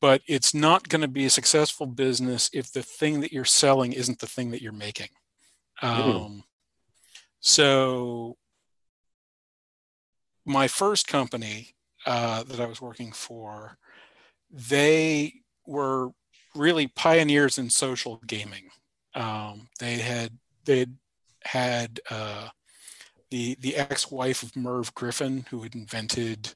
but 0.01 0.23
it's 0.27 0.55
not 0.55 0.89
going 0.89 1.01
to 1.01 1.09
be 1.09 1.25
a 1.25 1.31
successful 1.31 1.87
business 1.87 2.51
if 2.53 2.71
the 2.73 2.83
thing 2.83 3.21
that 3.21 3.33
you're 3.33 3.45
selling 3.45 3.93
isn't 3.93 4.19
the 4.19 4.27
thing 4.27 4.51
that 4.51 4.63
you're 4.63 4.73
making 4.73 5.09
Mhm. 5.83 6.17
um, 6.17 6.45
so 7.41 8.37
my 10.47 10.69
first 10.69 11.07
company 11.09 11.75
uh, 12.07 12.43
that 12.45 12.61
i 12.61 12.67
was 12.67 12.81
working 12.81 13.13
for 13.13 13.77
they 14.51 15.33
were 15.67 16.11
really 16.55 16.87
pioneers 16.87 17.59
in 17.59 17.71
social 17.71 18.21
gaming 18.27 18.71
um, 19.15 19.69
they 19.79 19.97
had 19.97 20.31
they 20.65 20.87
had 21.45 22.01
uh, 22.11 22.49
the 23.31 23.57
the 23.61 23.77
ex-wife 23.77 24.43
of 24.43 24.57
Merv 24.57 24.95
Griffin, 24.95 25.47
who 25.51 25.63
had 25.63 25.75
invented 25.75 26.55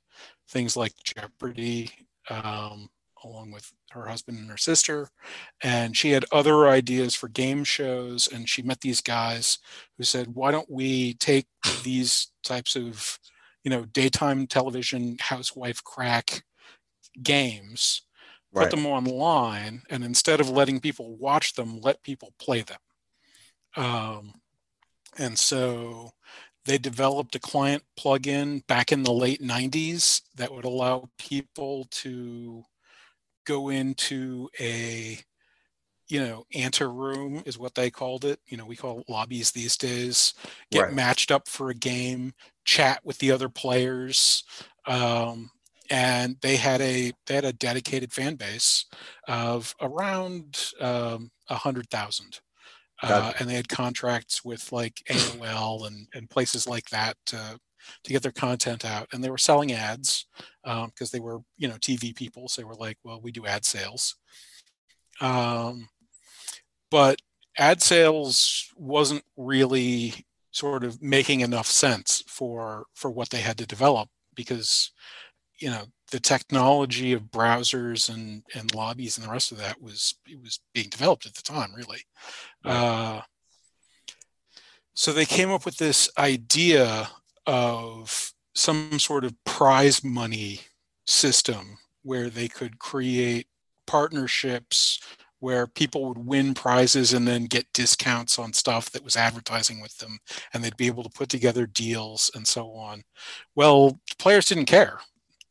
things 0.49 0.77
like 0.77 0.93
Jeopardy, 1.05 1.91
um, 2.31 2.89
along 3.25 3.51
with 3.53 3.73
her 3.91 4.07
husband 4.07 4.39
and 4.39 4.51
her 4.51 4.57
sister, 4.57 5.09
and 5.63 5.97
she 5.97 6.11
had 6.11 6.25
other 6.33 6.69
ideas 6.69 7.15
for 7.15 7.29
game 7.29 7.65
shows. 7.65 8.29
And 8.33 8.49
she 8.49 8.63
met 8.63 8.81
these 8.81 9.01
guys 9.01 9.59
who 9.97 10.05
said, 10.05 10.35
"Why 10.35 10.51
don't 10.51 10.71
we 10.71 11.15
take 11.15 11.47
these 11.85 12.29
types 12.45 12.77
of, 12.77 13.19
you 13.65 13.71
know, 13.71 13.85
daytime 13.85 14.47
television 14.47 15.17
housewife 15.21 15.83
crack 15.85 16.43
games?" 17.23 18.03
Put 18.53 18.61
right. 18.61 18.71
them 18.71 18.87
online, 18.87 19.83
and 19.91 20.05
instead 20.05 20.41
of 20.41 20.49
letting 20.49 20.81
people 20.81 21.17
watch 21.17 21.55
them, 21.55 21.81
let 21.81 22.03
people 22.03 22.33
play 22.39 22.63
them. 22.63 22.79
Um, 23.77 24.35
and 25.19 25.39
so 25.39 26.13
they 26.65 26.79
developed 26.79 27.35
a 27.35 27.41
client 27.41 27.83
plugin 27.99 28.67
back 28.67 28.93
in 28.93 29.03
the 29.03 29.13
late 29.13 29.43
90s 29.43 30.23
that 30.37 30.53
would 30.53 30.65
allow 30.65 31.09
people 31.19 31.87
to 31.91 32.63
go 33.47 33.71
into 33.71 34.49
a 34.61 35.19
you 36.09 36.21
know 36.21 36.45
ante 36.55 36.85
room 36.85 37.43
is 37.47 37.59
what 37.59 37.75
they 37.75 37.91
called 37.91 38.25
it 38.25 38.39
you 38.47 38.57
know 38.57 38.67
we 38.67 38.77
call 38.77 39.03
lobbies 39.09 39.51
these 39.51 39.77
days 39.77 40.35
get 40.71 40.83
right. 40.83 40.95
matched 40.95 41.31
up 41.31 41.49
for 41.49 41.71
a 41.71 41.75
game 41.75 42.33
chat 42.67 43.01
with 43.05 43.17
the 43.19 43.31
other 43.31 43.49
players 43.49 44.45
um, 44.87 45.51
and 45.91 46.37
they 46.43 46.57
had 46.57 46.81
a 46.81 47.13
they 47.27 47.35
had 47.35 47.45
a 47.45 47.53
dedicated 47.53 48.13
fan 48.13 48.37
base 48.37 48.87
of 49.27 49.75
around 49.81 50.73
um, 50.81 51.31
a 51.49 51.55
um, 51.55 51.59
hundred 51.59 51.89
thousand 51.91 52.41
uh, 53.03 53.33
and 53.39 53.49
they 53.49 53.55
had 53.55 53.69
contracts 53.69 54.45
with 54.45 54.73
like 54.73 55.03
AOL 55.09 55.87
and, 55.87 56.09
and 56.15 56.29
places 56.29 56.67
like 56.67 56.89
that 56.91 57.17
to, 57.27 57.59
to 58.05 58.13
get 58.13 58.23
their 58.23 58.33
content 58.33 58.85
out. 58.85 59.09
And 59.13 59.23
they 59.23 59.31
were 59.31 59.39
selling 59.39 59.73
ads 59.73 60.27
because 60.65 60.85
um, 60.85 61.09
they 61.13 61.21
were, 61.21 61.39
you 61.57 61.69
know, 61.69 61.77
TV 61.77 62.15
people. 62.15 62.49
So 62.49 62.61
they 62.61 62.67
were 62.67 62.75
like, 62.75 62.99
well, 63.05 63.21
we 63.21 63.31
do 63.31 63.47
ad 63.47 63.65
sales. 63.65 64.17
Um, 65.21 65.89
but 66.91 67.21
ad 67.57 67.83
sales 67.83 68.67
wasn't 68.77 69.25
really 69.37 70.27
sort 70.51 70.83
of 70.83 71.01
making 71.01 71.41
enough 71.41 71.67
sense 71.67 72.25
for 72.27 72.87
for 72.95 73.11
what 73.11 73.31
they 73.31 73.41
had 73.41 73.59
to 73.59 73.67
develop 73.67 74.09
because 74.35 74.91
you 75.59 75.71
know 75.71 75.85
the 76.11 76.21
technology 76.21 77.13
of 77.13 77.25
browsers 77.25 78.13
and 78.13 78.43
and 78.55 78.75
lobbies 78.75 79.19
and 79.19 79.27
the 79.27 79.31
rest 79.31 79.53
of 79.53 79.59
that 79.59 79.81
was 79.81 80.15
it 80.27 80.41
was 80.41 80.61
being 80.73 80.89
developed 80.89 81.27
at 81.27 81.35
the 81.35 81.43
time 81.43 81.73
really. 81.75 82.01
Uh, 82.65 83.21
so 84.95 85.13
they 85.13 85.27
came 85.27 85.51
up 85.51 85.65
with 85.65 85.77
this 85.77 86.11
idea 86.19 87.09
of 87.47 88.33
some 88.55 88.99
sort 88.99 89.25
of 89.25 89.33
prize 89.45 90.03
money 90.03 90.61
system 91.07 91.79
where 92.03 92.29
they 92.29 92.49
could 92.49 92.79
create 92.79 93.47
partnerships 93.87 95.01
where 95.41 95.69
people 95.69 96.09
would 96.09 96.19
win 96.19 96.53
prizes 96.53 97.13
and 97.13 97.29
then 97.29 97.45
get 97.45 97.73
discounts 97.73 98.41
on 98.41 98.53
stuff 98.53 98.91
that 98.91 99.05
was 99.05 99.17
advertising 99.17 99.81
with 99.81 99.97
them 99.99 100.19
and 100.53 100.65
they'd 100.65 100.77
be 100.77 100.89
able 100.89 101.05
to 101.05 101.11
put 101.11 101.29
together 101.29 101.65
deals 101.65 102.31
and 102.35 102.47
so 102.47 102.73
on. 102.73 103.03
Well 103.55 104.01
players 104.19 104.47
didn't 104.47 104.67
care 104.67 104.99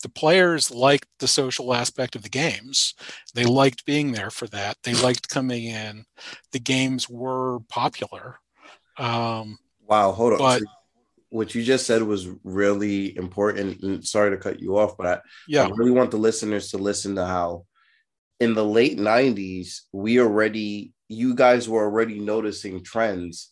the 0.08 0.13
players 0.13 0.72
liked 0.72 1.10
the 1.20 1.28
social 1.28 1.74
aspect 1.74 2.15
of 2.15 2.24
the 2.24 2.30
games. 2.30 2.93
They 3.34 3.43
liked 3.43 3.86
being 3.86 4.13
there 4.13 4.30
for 4.30 4.48
that. 4.48 4.78
They 4.84 4.93
liked 4.93 5.28
coming 5.28 5.65
in. 5.65 6.06
The 6.54 6.62
games 6.62 7.10
were 7.10 7.60
popular. 7.67 8.39
Um, 8.98 9.60
wow, 9.86 10.13
hold 10.13 10.34
on. 10.34 10.39
But, 10.39 10.63
what 11.30 11.54
you 11.54 11.62
just 11.62 11.86
said 11.86 12.04
was 12.04 12.30
really 12.46 13.17
important. 13.17 13.84
And 13.84 14.08
sorry 14.08 14.32
to 14.32 14.38
cut 14.38 14.62
you 14.62 14.78
off, 14.78 14.96
but 14.96 15.08
I, 15.08 15.20
yeah. 15.46 15.65
I 15.65 15.72
really 15.76 15.91
want 15.91 16.12
the 16.12 16.17
listeners 16.17 16.72
to 16.72 16.78
listen 16.78 17.15
to 17.15 17.26
how 17.26 17.65
in 18.39 18.54
the 18.54 18.63
late 18.63 18.98
90s, 18.98 19.82
we 19.91 20.22
already, 20.22 20.93
you 21.10 21.36
guys 21.36 21.67
were 21.67 21.84
already 21.84 22.22
noticing 22.22 22.82
trends 22.82 23.52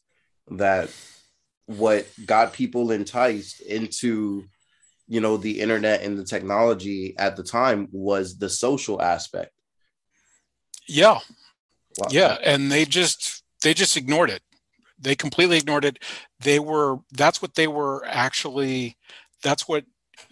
that 0.51 0.89
what 1.65 2.07
got 2.25 2.53
people 2.53 2.91
enticed 2.91 3.59
into 3.59 4.45
you 5.07 5.21
know 5.21 5.37
the 5.37 5.61
internet 5.61 6.01
and 6.01 6.17
the 6.17 6.23
technology 6.23 7.15
at 7.17 7.35
the 7.35 7.43
time 7.43 7.87
was 7.91 8.37
the 8.37 8.49
social 8.49 9.01
aspect. 9.01 9.51
Yeah. 10.87 11.19
Wow. 11.97 12.07
yeah 12.11 12.37
and 12.43 12.69
they 12.69 12.83
just 12.83 13.43
they 13.63 13.73
just 13.73 13.95
ignored 13.97 14.29
it. 14.29 14.41
They 14.99 15.15
completely 15.15 15.57
ignored 15.57 15.85
it. 15.85 15.99
They 16.39 16.59
were 16.59 16.97
that's 17.11 17.41
what 17.41 17.55
they 17.55 17.67
were 17.67 18.03
actually 18.05 18.97
that's 19.43 19.67
what 19.67 19.85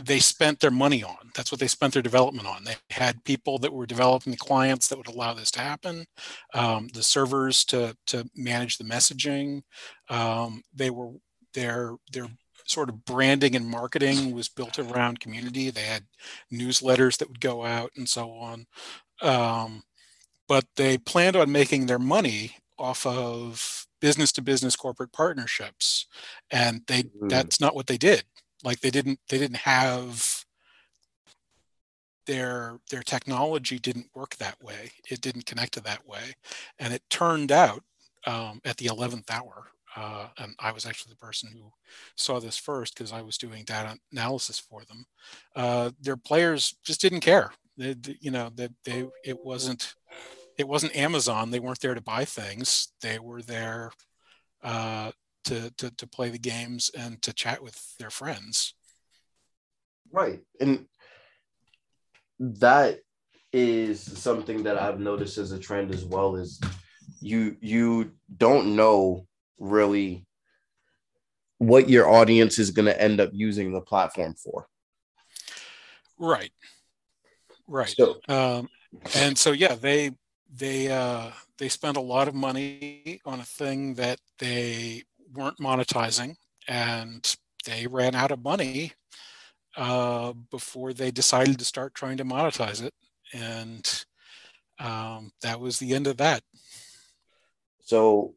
they 0.04 0.20
spent 0.20 0.60
their 0.60 0.72
money 0.72 1.04
on. 1.04 1.32
That's 1.36 1.52
what 1.52 1.60
they 1.60 1.68
spent 1.68 1.94
their 1.94 2.02
development 2.02 2.48
on. 2.48 2.64
They 2.64 2.76
had 2.90 3.24
people 3.24 3.58
that 3.60 3.74
were 3.74 3.86
developing 3.86 4.32
the 4.32 4.38
clients 4.38 4.88
that 4.88 4.98
would 4.98 5.08
allow 5.08 5.34
this 5.34 5.52
to 5.52 5.60
happen 5.60 6.06
um, 6.54 6.88
the 6.94 7.04
servers 7.04 7.64
to 7.66 7.96
to 8.08 8.30
manage 8.36 8.78
the 8.78 8.84
messaging. 8.84 9.62
Um, 10.10 10.64
they 10.74 10.90
were 10.90 11.12
their 11.54 11.96
their 12.12 12.28
sort 12.66 12.90
of 12.90 13.06
branding 13.06 13.56
and 13.56 13.68
marketing 13.68 14.34
was 14.34 14.50
built 14.50 14.80
around 14.80 15.20
community. 15.20 15.70
They 15.70 15.82
had 15.82 16.06
newsletters 16.52 17.18
that 17.18 17.30
would 17.30 17.42
go 17.42 17.66
out 17.66 17.92
and 17.96 18.08
so 18.08 18.32
on. 18.32 18.66
Um, 19.22 19.84
but 20.48 20.66
they 20.76 20.98
planned 20.98 21.36
on 21.36 21.52
making 21.52 21.86
their 21.86 22.00
money 22.00 22.58
off 22.78 23.06
of 23.06 23.86
business 24.02 24.32
to 24.34 24.42
business 24.42 24.76
corporate 24.76 25.14
partnerships. 25.14 26.08
And 26.52 26.82
they 26.88 27.04
mm. 27.04 27.30
that's 27.30 27.60
not 27.62 27.76
what 27.76 27.88
they 27.88 27.98
did. 27.98 28.24
Like 28.64 28.82
they 28.82 28.92
didn't 28.92 29.20
they 29.30 29.38
didn't 29.38 29.58
have 29.58 30.44
their 32.26 32.80
their 32.90 33.04
technology 33.04 33.80
didn't 33.80 34.10
work 34.16 34.36
that 34.38 34.62
way. 34.62 34.92
It 35.10 35.22
didn't 35.22 35.46
connect 35.46 35.74
to 35.74 35.82
that 35.82 36.08
way. 36.08 36.36
And 36.80 36.94
it 36.94 37.04
turned 37.10 37.52
out 37.52 37.84
um, 38.26 38.62
at 38.64 38.78
the 38.78 38.88
11th 38.88 39.30
hour 39.30 39.68
uh, 39.96 40.28
and 40.38 40.56
I 40.60 40.72
was 40.72 40.86
actually 40.86 41.12
the 41.12 41.26
person 41.26 41.50
who 41.54 41.72
saw 42.16 42.40
this 42.40 42.58
first 42.58 42.96
because 42.96 43.12
I 43.12 43.22
was 43.22 43.38
doing 43.38 43.64
data 43.64 43.98
analysis 44.12 44.60
for 44.60 44.84
them. 44.86 45.06
Uh, 45.56 45.92
their 46.02 46.18
players 46.18 46.76
just 46.84 47.02
didn't 47.02 47.22
care. 47.22 47.52
They, 47.78 47.96
you 48.20 48.32
know, 48.32 48.52
that 48.56 48.72
they, 48.86 49.02
they 49.02 49.08
it 49.26 49.38
wasn't 49.44 49.94
it 50.58 50.68
wasn't 50.68 50.96
Amazon. 50.96 51.52
They 51.52 51.60
weren't 51.60 51.80
there 51.80 51.96
to 51.96 52.02
buy 52.02 52.26
things. 52.26 52.90
They 53.02 53.20
were 53.20 53.42
there 53.42 53.92
uh, 54.64 55.12
to, 55.46 55.72
to 55.78 55.92
to 55.96 56.08
play 56.08 56.30
the 56.30 56.40
games 56.40 56.92
and 56.98 57.22
to 57.24 57.34
chat 57.34 57.64
with 57.64 57.98
their 57.98 58.12
friends. 58.12 58.74
Right, 60.12 60.42
and 60.60 60.86
that 62.40 63.00
is 63.52 64.02
something 64.02 64.64
that 64.64 64.80
I've 64.80 65.00
noticed 65.00 65.38
as 65.38 65.52
a 65.52 65.60
trend 65.60 65.94
as 65.94 66.06
well. 66.06 66.36
Is 66.36 66.60
you 67.20 67.58
you 67.62 68.12
don't 68.38 68.76
know 68.76 69.26
really 69.58 70.26
what 71.58 71.90
your 71.90 72.10
audience 72.10 72.60
is 72.60 72.72
going 72.72 72.86
to 72.86 73.02
end 73.02 73.22
up 73.22 73.30
using 73.34 73.72
the 73.72 73.82
platform 73.82 74.36
for. 74.36 74.68
Right. 76.18 76.52
Right. 77.68 77.90
So, 77.90 78.20
um, 78.28 78.70
and 79.16 79.38
so 79.38 79.52
yeah, 79.52 79.76
they 79.76 80.12
they 80.54 80.92
uh, 80.92 81.32
they 81.58 81.70
spent 81.70 81.98
a 81.98 82.02
lot 82.02 82.28
of 82.28 82.36
money 82.36 83.20
on 83.26 83.40
a 83.40 83.46
thing 83.46 83.96
that 83.96 84.20
they 84.40 85.04
weren't 85.34 85.58
monetizing, 85.58 86.36
and 86.68 87.36
they 87.66 87.88
ran 87.88 88.16
out 88.16 88.32
of 88.32 88.44
money 88.44 88.92
uh, 89.78 90.34
before 90.52 90.94
they 90.94 91.12
decided 91.12 91.58
to 91.60 91.66
start 91.66 91.96
trying 91.96 92.18
to 92.18 92.26
monetize 92.26 92.84
it, 92.84 92.94
and 93.34 94.06
um, 94.80 95.32
that 95.42 95.60
was 95.60 95.80
the 95.80 95.96
end 95.96 96.08
of 96.08 96.18
that. 96.18 96.44
So 97.82 98.36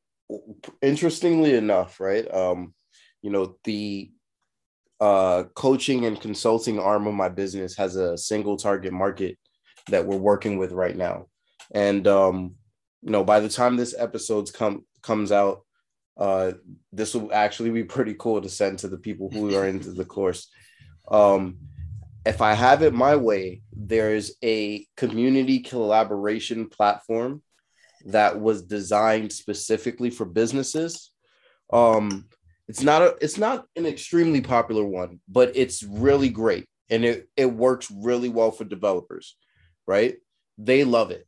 interestingly 0.82 1.54
enough, 1.54 2.00
right? 2.00 2.32
Um, 2.32 2.74
you 3.22 3.30
know, 3.30 3.56
the 3.64 4.10
uh, 5.00 5.44
coaching 5.54 6.06
and 6.06 6.20
consulting 6.20 6.78
arm 6.78 7.06
of 7.06 7.14
my 7.14 7.28
business 7.28 7.76
has 7.76 7.96
a 7.96 8.16
single 8.16 8.56
target 8.56 8.92
market 8.92 9.38
that 9.88 10.06
we're 10.06 10.16
working 10.16 10.58
with 10.58 10.72
right 10.72 10.96
now. 10.96 11.26
And 11.72 12.06
um, 12.06 12.54
you 13.02 13.10
know, 13.10 13.24
by 13.24 13.40
the 13.40 13.48
time 13.48 13.76
this 13.76 13.94
episode's 13.96 14.50
come 14.50 14.84
comes 15.02 15.32
out, 15.32 15.62
uh, 16.16 16.52
this 16.92 17.14
will 17.14 17.32
actually 17.32 17.70
be 17.70 17.84
pretty 17.84 18.14
cool 18.14 18.40
to 18.40 18.48
send 18.48 18.78
to 18.80 18.88
the 18.88 18.98
people 18.98 19.30
who 19.30 19.54
are 19.54 19.66
into 19.66 19.92
the 19.92 20.04
course. 20.04 20.48
Um, 21.08 21.58
if 22.24 22.42
I 22.42 22.54
have 22.54 22.82
it 22.82 22.92
my 22.92 23.14
way, 23.14 23.62
there's 23.72 24.32
a 24.42 24.86
community 24.96 25.60
collaboration 25.60 26.68
platform 26.68 27.42
that 28.06 28.40
was 28.40 28.62
designed 28.62 29.32
specifically 29.32 30.10
for 30.10 30.24
businesses. 30.24 31.10
Um, 31.72 32.28
it's 32.68 32.82
not 32.82 33.02
a 33.02 33.16
it's 33.20 33.38
not 33.38 33.66
an 33.76 33.86
extremely 33.86 34.40
popular 34.40 34.84
one, 34.84 35.20
but 35.28 35.52
it's 35.54 35.82
really 35.82 36.28
great 36.28 36.66
and 36.90 37.04
it 37.04 37.28
it 37.36 37.46
works 37.46 37.90
really 37.90 38.28
well 38.28 38.50
for 38.50 38.64
developers, 38.64 39.36
right? 39.86 40.16
They 40.58 40.84
love 40.84 41.10
it. 41.10 41.26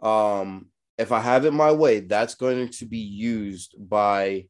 Um, 0.00 0.68
if 0.98 1.12
I 1.12 1.20
have 1.20 1.44
it 1.44 1.52
my 1.52 1.72
way, 1.72 2.00
that's 2.00 2.34
going 2.34 2.68
to 2.68 2.86
be 2.86 2.98
used 2.98 3.74
by 3.78 4.46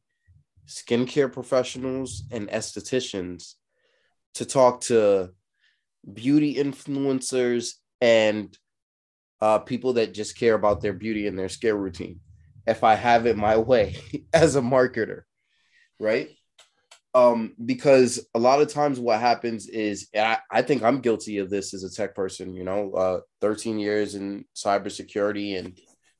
skincare 0.67 1.31
professionals 1.31 2.23
and 2.31 2.49
estheticians 2.49 3.53
to 4.35 4.45
talk 4.45 4.81
to 4.81 5.31
beauty 6.11 6.55
influencers 6.55 7.73
and 8.01 8.57
uh, 9.43 9.59
people 9.59 9.93
that 9.93 10.13
just 10.13 10.37
care 10.37 10.55
about 10.55 10.81
their 10.81 10.93
beauty 10.93 11.27
and 11.27 11.37
their 11.37 11.47
skincare 11.47 11.77
routine. 11.77 12.19
If 12.65 12.83
I 12.83 12.95
have 12.95 13.25
it 13.25 13.35
my 13.37 13.57
way 13.57 13.97
as 14.33 14.55
a 14.55 14.61
marketer, 14.61 15.23
right? 15.99 16.29
um, 17.15 17.53
because 17.63 18.25
a 18.33 18.39
lot 18.39 18.61
of 18.61 18.73
times 18.73 18.99
what 18.99 19.19
happens 19.19 19.67
is, 19.67 20.09
I, 20.15 20.39
I 20.49 20.61
think 20.63 20.81
I'm 20.81 20.99
guilty 20.99 21.37
of 21.37 21.49
this 21.49 21.73
as 21.73 21.83
a 21.83 21.93
tech 21.93 22.15
person, 22.15 22.55
you 22.55 22.63
know, 22.63 22.91
uh, 22.93 23.19
13 23.41 23.77
years 23.79 24.15
in 24.15 24.45
cybersecurity 24.55 25.59
and 25.59 25.77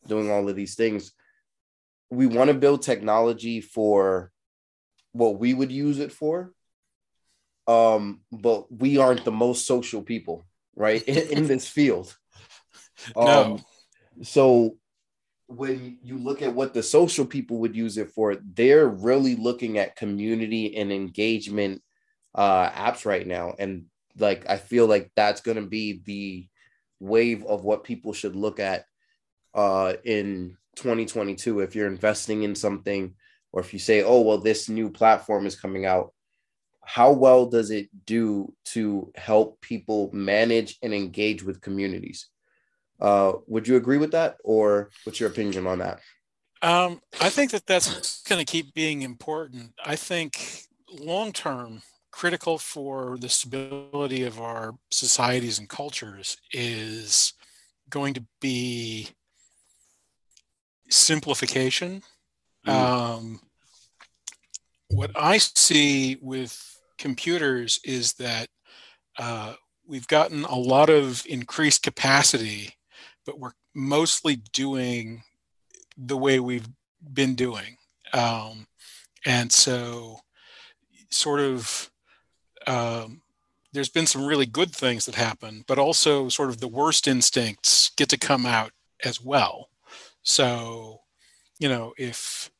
doing 0.07 0.29
all 0.29 0.47
of 0.47 0.55
these 0.55 0.75
things. 0.75 1.13
We 2.11 2.27
want 2.27 2.49
to 2.49 2.53
build 2.53 2.83
technology 2.83 3.59
for 3.59 4.31
what 5.13 5.39
we 5.39 5.53
would 5.53 5.71
use 5.71 5.97
it 5.99 6.11
for. 6.11 6.53
Um, 7.65 8.21
but 8.31 8.71
we 8.71 8.97
aren't 8.97 9.25
the 9.25 9.31
most 9.31 9.65
social 9.65 10.03
people, 10.03 10.45
right? 10.75 11.01
In, 11.07 11.37
in 11.37 11.47
this 11.47 11.67
field. 11.67 12.15
Um. 13.15 13.63
So 14.21 14.77
when 15.47 15.97
you 16.01 16.17
look 16.17 16.41
at 16.41 16.53
what 16.53 16.73
the 16.73 16.83
social 16.83 17.25
people 17.25 17.59
would 17.59 17.75
use 17.75 17.97
it 17.97 18.11
for, 18.11 18.35
they're 18.35 18.87
really 18.87 19.35
looking 19.35 19.77
at 19.77 19.95
community 19.95 20.75
and 20.77 20.91
engagement 20.91 21.81
uh, 22.35 22.69
apps 22.69 23.05
right 23.05 23.25
now. 23.25 23.53
And 23.59 23.85
like, 24.17 24.49
I 24.49 24.57
feel 24.57 24.87
like 24.87 25.11
that's 25.15 25.41
going 25.41 25.57
to 25.57 25.67
be 25.67 26.01
the 26.05 26.47
wave 26.99 27.45
of 27.45 27.63
what 27.63 27.83
people 27.83 28.13
should 28.13 28.35
look 28.35 28.59
at 28.59 28.85
uh, 29.53 29.93
in 30.03 30.57
2022. 30.77 31.59
If 31.59 31.75
you're 31.75 31.87
investing 31.87 32.43
in 32.43 32.55
something, 32.55 33.13
or 33.51 33.61
if 33.61 33.73
you 33.73 33.79
say, 33.79 34.03
oh, 34.03 34.21
well, 34.21 34.39
this 34.39 34.69
new 34.69 34.89
platform 34.89 35.45
is 35.45 35.59
coming 35.59 35.85
out, 35.85 36.13
how 36.85 37.11
well 37.11 37.45
does 37.45 37.71
it 37.71 37.89
do 38.05 38.53
to 38.65 39.11
help 39.15 39.61
people 39.61 40.09
manage 40.11 40.77
and 40.81 40.93
engage 40.93 41.43
with 41.43 41.61
communities? 41.61 42.27
Uh, 42.99 43.33
would 43.47 43.67
you 43.67 43.75
agree 43.75 43.97
with 43.97 44.11
that, 44.11 44.37
or 44.43 44.89
what's 45.03 45.19
your 45.19 45.29
opinion 45.29 45.67
on 45.67 45.79
that? 45.79 45.99
Um, 46.61 47.01
I 47.19 47.29
think 47.29 47.51
that 47.51 47.65
that's 47.67 48.23
going 48.23 48.39
to 48.39 48.49
keep 48.49 48.73
being 48.73 49.01
important. 49.01 49.73
I 49.83 49.97
think 49.97 50.63
long 50.89 51.33
term, 51.33 51.81
critical 52.11 52.57
for 52.57 53.17
the 53.17 53.27
stability 53.27 54.23
of 54.23 54.39
our 54.39 54.75
societies 54.91 55.59
and 55.59 55.67
cultures 55.67 56.37
is 56.51 57.33
going 57.89 58.13
to 58.13 58.23
be 58.39 59.09
simplification. 60.89 62.01
Mm. 62.65 62.71
Um, 62.71 63.39
what 64.89 65.11
I 65.15 65.39
see 65.39 66.17
with 66.21 66.79
computers 66.97 67.79
is 67.83 68.13
that 68.13 68.47
uh, 69.17 69.55
we've 69.85 70.07
gotten 70.07 70.45
a 70.45 70.55
lot 70.55 70.89
of 70.89 71.25
increased 71.27 71.83
capacity 71.83 72.75
but 73.25 73.39
we're 73.39 73.53
mostly 73.73 74.37
doing 74.53 75.23
the 75.97 76.17
way 76.17 76.39
we've 76.39 76.67
been 77.13 77.35
doing. 77.35 77.77
Um, 78.13 78.67
and 79.25 79.51
so, 79.51 80.19
sort 81.09 81.39
of, 81.39 81.91
um, 82.67 83.21
there's 83.71 83.89
been 83.89 84.07
some 84.07 84.25
really 84.25 84.45
good 84.45 84.71
things 84.71 85.05
that 85.05 85.15
happen, 85.15 85.63
but 85.67 85.79
also 85.79 86.29
sort 86.29 86.49
of 86.49 86.59
the 86.59 86.67
worst 86.67 87.07
instincts 87.07 87.91
get 87.97 88.09
to 88.09 88.17
come 88.17 88.45
out 88.45 88.71
as 89.03 89.19
well. 89.21 89.69
So, 90.21 91.01
you 91.59 91.69
know, 91.69 91.93
if 91.97 92.51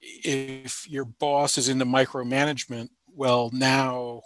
if 0.00 0.88
your 0.88 1.04
boss 1.04 1.58
is 1.58 1.68
into 1.68 1.84
micromanagement, 1.84 2.88
well, 3.14 3.50
now, 3.52 4.22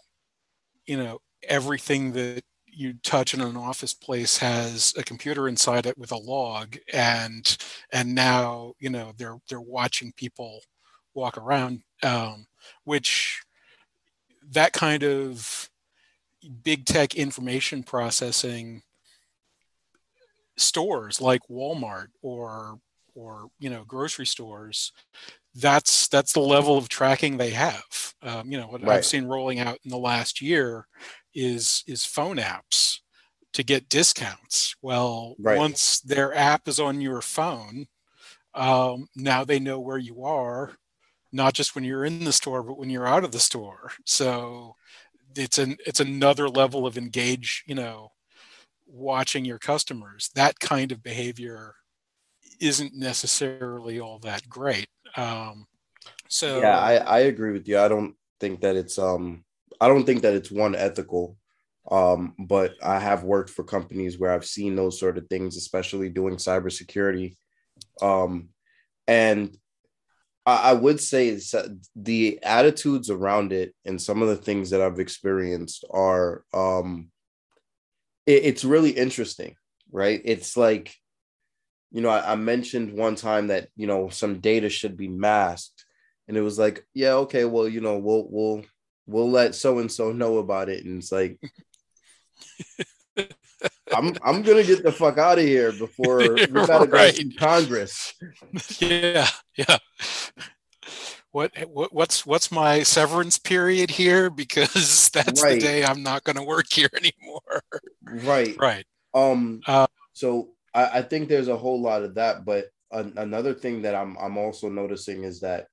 you 0.86 0.96
know, 0.96 1.20
everything 1.42 2.12
that 2.12 2.42
you 2.76 2.94
touch 3.02 3.34
in 3.34 3.40
an 3.40 3.56
office 3.56 3.94
place 3.94 4.38
has 4.38 4.92
a 4.96 5.02
computer 5.02 5.48
inside 5.48 5.86
it 5.86 5.96
with 5.96 6.12
a 6.12 6.16
log 6.16 6.76
and 6.92 7.56
and 7.92 8.14
now 8.14 8.72
you 8.78 8.90
know 8.90 9.12
they're 9.16 9.38
they're 9.48 9.60
watching 9.60 10.12
people 10.16 10.60
walk 11.14 11.38
around 11.38 11.80
um, 12.02 12.46
which 12.84 13.42
that 14.50 14.72
kind 14.72 15.02
of 15.02 15.70
big 16.62 16.84
tech 16.84 17.14
information 17.14 17.82
processing 17.82 18.82
stores 20.56 21.20
like 21.20 21.40
Walmart 21.50 22.08
or 22.22 22.78
or 23.14 23.48
you 23.58 23.70
know 23.70 23.84
grocery 23.86 24.26
stores 24.26 24.92
that's 25.54 26.08
that's 26.08 26.32
the 26.32 26.40
level 26.40 26.76
of 26.76 26.88
tracking 26.88 27.36
they 27.36 27.50
have 27.50 28.14
um, 28.22 28.50
you 28.50 28.58
know 28.58 28.66
what 28.66 28.82
right. 28.82 28.96
i've 28.96 29.06
seen 29.06 29.24
rolling 29.24 29.60
out 29.60 29.78
in 29.84 29.90
the 29.90 29.96
last 29.96 30.42
year 30.42 30.86
is 31.34 31.82
is 31.86 32.04
phone 32.04 32.36
apps 32.36 32.98
to 33.52 33.62
get 33.62 33.88
discounts. 33.88 34.74
Well, 34.82 35.36
right. 35.38 35.58
once 35.58 36.00
their 36.00 36.34
app 36.34 36.68
is 36.68 36.80
on 36.80 37.00
your 37.00 37.20
phone, 37.20 37.86
um, 38.54 39.08
now 39.16 39.44
they 39.44 39.58
know 39.58 39.80
where 39.80 39.98
you 39.98 40.24
are, 40.24 40.72
not 41.32 41.54
just 41.54 41.74
when 41.74 41.84
you're 41.84 42.04
in 42.04 42.24
the 42.24 42.32
store, 42.32 42.62
but 42.62 42.78
when 42.78 42.90
you're 42.90 43.06
out 43.06 43.24
of 43.24 43.32
the 43.32 43.40
store. 43.40 43.92
So 44.04 44.74
it's 45.36 45.58
an 45.58 45.76
it's 45.86 46.00
another 46.00 46.48
level 46.48 46.86
of 46.86 46.98
engage. 46.98 47.64
You 47.66 47.74
know, 47.74 48.12
watching 48.86 49.44
your 49.44 49.58
customers. 49.58 50.30
That 50.34 50.58
kind 50.60 50.92
of 50.92 51.02
behavior 51.02 51.74
isn't 52.60 52.94
necessarily 52.94 54.00
all 54.00 54.18
that 54.20 54.48
great. 54.48 54.88
Um, 55.16 55.66
so 56.28 56.60
yeah, 56.60 56.78
I, 56.78 56.96
I 56.96 57.18
agree 57.20 57.52
with 57.52 57.68
you. 57.68 57.78
I 57.78 57.88
don't 57.88 58.14
think 58.40 58.60
that 58.60 58.76
it's 58.76 58.98
um 58.98 59.44
I 59.84 59.88
don't 59.88 60.04
think 60.04 60.22
that 60.22 60.34
it's 60.34 60.50
one 60.50 60.74
ethical. 60.74 61.36
Um, 61.90 62.34
but 62.38 62.72
I 62.82 62.98
have 62.98 63.24
worked 63.24 63.50
for 63.50 63.62
companies 63.62 64.18
where 64.18 64.32
I've 64.32 64.46
seen 64.46 64.74
those 64.74 64.98
sort 64.98 65.18
of 65.18 65.26
things, 65.28 65.58
especially 65.58 66.08
doing 66.08 66.36
cybersecurity. 66.36 67.36
Um, 68.00 68.48
and 69.06 69.54
I, 70.46 70.70
I 70.70 70.72
would 70.72 70.98
say 71.00 71.38
the 71.94 72.38
attitudes 72.42 73.10
around 73.10 73.52
it 73.52 73.74
and 73.84 74.00
some 74.00 74.22
of 74.22 74.28
the 74.28 74.36
things 74.36 74.70
that 74.70 74.80
I've 74.80 74.98
experienced 74.98 75.84
are 75.90 76.44
um, 76.54 77.10
it, 78.26 78.44
it's 78.44 78.64
really 78.64 78.92
interesting, 78.92 79.54
right? 79.92 80.22
It's 80.24 80.56
like, 80.56 80.94
you 81.92 82.00
know, 82.00 82.08
I, 82.08 82.32
I 82.32 82.36
mentioned 82.36 82.96
one 82.96 83.14
time 83.14 83.48
that 83.48 83.68
you 83.76 83.86
know 83.86 84.08
some 84.08 84.40
data 84.40 84.70
should 84.70 84.96
be 84.96 85.08
masked, 85.08 85.84
and 86.28 86.36
it 86.36 86.40
was 86.40 86.58
like, 86.58 86.86
yeah, 86.94 87.12
okay, 87.12 87.44
well, 87.44 87.68
you 87.68 87.82
know, 87.82 87.98
we'll 87.98 88.26
we'll 88.30 88.64
we'll 89.06 89.30
let 89.30 89.54
so 89.54 89.78
and 89.78 89.90
so 89.90 90.12
know 90.12 90.38
about 90.38 90.68
it. 90.68 90.84
And 90.84 91.02
it's 91.02 91.12
like, 91.12 91.38
I'm 93.94 94.14
I'm 94.22 94.42
gonna 94.42 94.64
get 94.64 94.82
the 94.82 94.92
fuck 94.92 95.18
out 95.18 95.38
of 95.38 95.44
here 95.44 95.72
before 95.72 96.18
we 96.34 96.46
gotta 96.46 96.90
right. 96.90 97.14
go 97.14 97.22
to 97.22 97.34
Congress. 97.36 98.14
Yeah, 98.78 99.28
yeah. 99.56 99.78
What, 101.30 101.52
what 101.68 101.92
what's 101.92 102.24
what's 102.24 102.52
my 102.52 102.82
severance 102.82 103.38
period 103.38 103.90
here? 103.90 104.30
Because 104.30 105.08
that's 105.14 105.42
right. 105.42 105.54
the 105.54 105.66
day 105.66 105.84
I'm 105.84 106.02
not 106.02 106.24
gonna 106.24 106.44
work 106.44 106.66
here 106.70 106.90
anymore. 106.96 107.62
Right. 108.02 108.56
Right. 108.58 108.86
Um. 109.14 109.60
Uh, 109.66 109.86
so 110.12 110.50
I, 110.72 110.98
I 110.98 111.02
think 111.02 111.28
there's 111.28 111.48
a 111.48 111.56
whole 111.56 111.80
lot 111.80 112.02
of 112.02 112.14
that, 112.14 112.44
but 112.44 112.66
an, 112.90 113.14
another 113.16 113.54
thing 113.54 113.82
that 113.82 113.94
I'm 113.94 114.16
I'm 114.16 114.38
also 114.38 114.68
noticing 114.68 115.24
is 115.24 115.40
that 115.40 115.66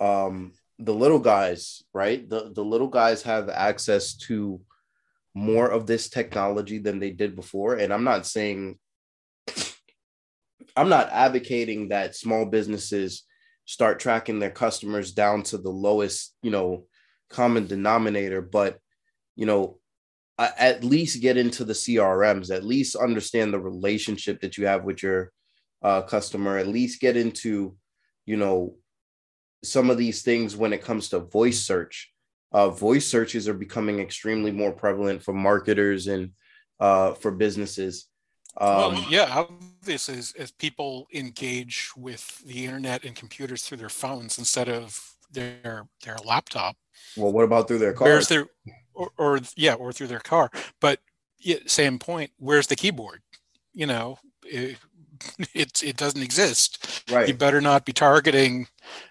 um 0.00 0.52
the 0.78 0.94
little 0.94 1.18
guys, 1.18 1.82
right? 1.92 2.28
The 2.28 2.52
the 2.54 2.64
little 2.64 2.88
guys 2.88 3.22
have 3.22 3.48
access 3.48 4.14
to 4.28 4.60
more 5.34 5.68
of 5.68 5.86
this 5.86 6.08
technology 6.08 6.78
than 6.78 6.98
they 6.98 7.10
did 7.10 7.36
before. 7.36 7.74
And 7.74 7.92
I'm 7.92 8.04
not 8.04 8.26
saying 8.26 8.78
I'm 10.76 10.88
not 10.88 11.10
advocating 11.10 11.88
that 11.88 12.16
small 12.16 12.46
businesses 12.46 13.24
start 13.64 14.00
tracking 14.00 14.38
their 14.38 14.50
customers 14.50 15.12
down 15.12 15.42
to 15.44 15.58
the 15.58 15.70
lowest, 15.70 16.34
you 16.42 16.50
know, 16.50 16.86
common 17.28 17.66
denominator, 17.66 18.40
but 18.40 18.78
you 19.36 19.46
know, 19.46 19.78
at 20.38 20.84
least 20.84 21.20
get 21.20 21.36
into 21.36 21.64
the 21.64 21.72
CRMs, 21.72 22.54
at 22.54 22.64
least 22.64 22.94
understand 22.94 23.52
the 23.52 23.60
relationship 23.60 24.40
that 24.40 24.56
you 24.56 24.66
have 24.66 24.84
with 24.84 25.02
your 25.02 25.32
uh, 25.82 26.02
customer, 26.02 26.58
at 26.58 26.68
least 26.68 27.00
get 27.00 27.16
into, 27.16 27.76
you 28.24 28.36
know, 28.36 28.76
some 29.62 29.90
of 29.90 29.98
these 29.98 30.22
things 30.22 30.56
when 30.56 30.72
it 30.72 30.82
comes 30.82 31.08
to 31.10 31.20
voice 31.20 31.60
search. 31.60 32.12
Uh, 32.52 32.70
voice 32.70 33.06
searches 33.06 33.48
are 33.48 33.54
becoming 33.54 34.00
extremely 34.00 34.50
more 34.50 34.72
prevalent 34.72 35.22
for 35.22 35.34
marketers 35.34 36.06
and 36.06 36.30
uh, 36.80 37.12
for 37.12 37.30
businesses. 37.30 38.06
Um, 38.56 38.94
well, 38.94 39.06
yeah, 39.10 39.26
obviously, 39.30 40.16
as, 40.16 40.32
as 40.38 40.50
people 40.50 41.06
engage 41.12 41.90
with 41.96 42.38
the 42.44 42.64
internet 42.64 43.04
and 43.04 43.14
computers 43.14 43.62
through 43.62 43.78
their 43.78 43.88
phones 43.88 44.38
instead 44.38 44.68
of 44.68 45.14
their 45.30 45.86
their 46.04 46.16
laptop. 46.24 46.76
Well, 47.16 47.32
what 47.32 47.44
about 47.44 47.68
through 47.68 47.78
their 47.78 47.92
car? 47.92 48.08
Where's 48.08 48.28
their 48.28 48.46
or, 48.94 49.10
or 49.16 49.40
yeah, 49.56 49.74
or 49.74 49.92
through 49.92 50.08
their 50.08 50.18
car? 50.20 50.50
But 50.80 51.00
yeah, 51.38 51.58
same 51.66 51.98
point. 51.98 52.30
Where's 52.38 52.66
the 52.66 52.76
keyboard? 52.76 53.20
You 53.72 53.86
know, 53.86 54.18
it, 54.44 54.78
it 55.54 55.82
it 55.82 55.96
doesn't 55.96 56.22
exist. 56.22 57.04
Right. 57.10 57.28
You 57.28 57.34
better 57.34 57.60
not 57.60 57.84
be 57.84 57.92
targeting, 57.92 58.66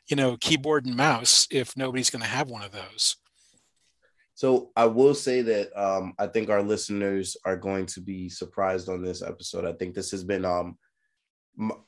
you 0.07 0.15
know, 0.15 0.37
keyboard 0.37 0.85
and 0.85 0.95
mouse 0.95 1.47
if 1.51 1.75
nobody's 1.77 2.09
going 2.09 2.21
to 2.21 2.27
have 2.27 2.49
one 2.49 2.63
of 2.63 2.71
those. 2.71 3.17
So 4.35 4.69
I 4.75 4.85
will 4.85 5.15
say 5.15 5.41
that 5.41 5.75
um, 5.75 6.13
I 6.19 6.27
think 6.27 6.49
our 6.49 6.61
listeners 6.61 7.37
are 7.43 7.57
going 7.57 7.87
to 7.87 8.01
be 8.01 8.29
surprised 8.29 8.87
on 8.87 9.01
this 9.01 9.23
episode. 9.23 9.65
I 9.65 9.73
think 9.73 9.95
this 9.95 10.11
has 10.11 10.23
been 10.23 10.45
um, 10.45 10.77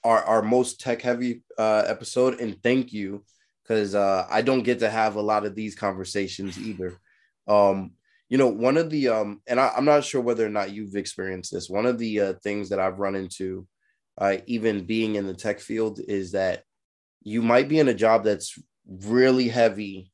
our 0.04 0.24
our 0.24 0.42
most 0.42 0.82
tech 0.82 1.02
heavy 1.02 1.44
uh, 1.58 1.84
episode, 1.86 2.40
and 2.40 2.62
thank 2.64 2.92
you 2.92 3.24
because 3.62 3.94
uh, 3.94 4.26
I 4.30 4.42
don't 4.42 4.64
get 4.64 4.80
to 4.80 4.90
have 4.90 5.16
a 5.16 5.22
lot 5.22 5.46
of 5.46 5.54
these 5.54 5.76
conversations 5.76 6.58
either. 6.58 7.00
Um, 7.48 7.92
you 8.30 8.38
know, 8.38 8.48
one 8.48 8.78
of 8.78 8.90
the 8.90 9.10
um, 9.10 9.42
and 9.48 9.60
I, 9.60 9.74
am 9.78 9.86
not 9.86 10.04
sure 10.04 10.22
whether 10.22 10.46
or 10.46 10.50
not 10.50 10.72
you've 10.72 10.96
experienced 10.96 11.52
this. 11.52 11.70
One 11.70 11.86
of 11.86 11.98
the 11.98 12.20
uh, 12.20 12.34
things 12.44 12.70
that 12.70 12.80
I've 12.80 13.00
run 13.00 13.16
into, 13.16 13.68
uh, 14.20 14.38
even 14.46 14.86
being 14.86 15.16
in 15.16 15.26
the 15.26 15.34
tech 15.34 15.60
field, 15.60 16.00
is 16.08 16.34
that 16.34 16.64
you 17.24 17.42
might 17.42 17.68
be 17.68 17.80
in 17.80 17.88
a 17.88 17.94
job 17.94 18.24
that's 18.24 18.58
really 18.88 19.48
heavy 19.48 20.12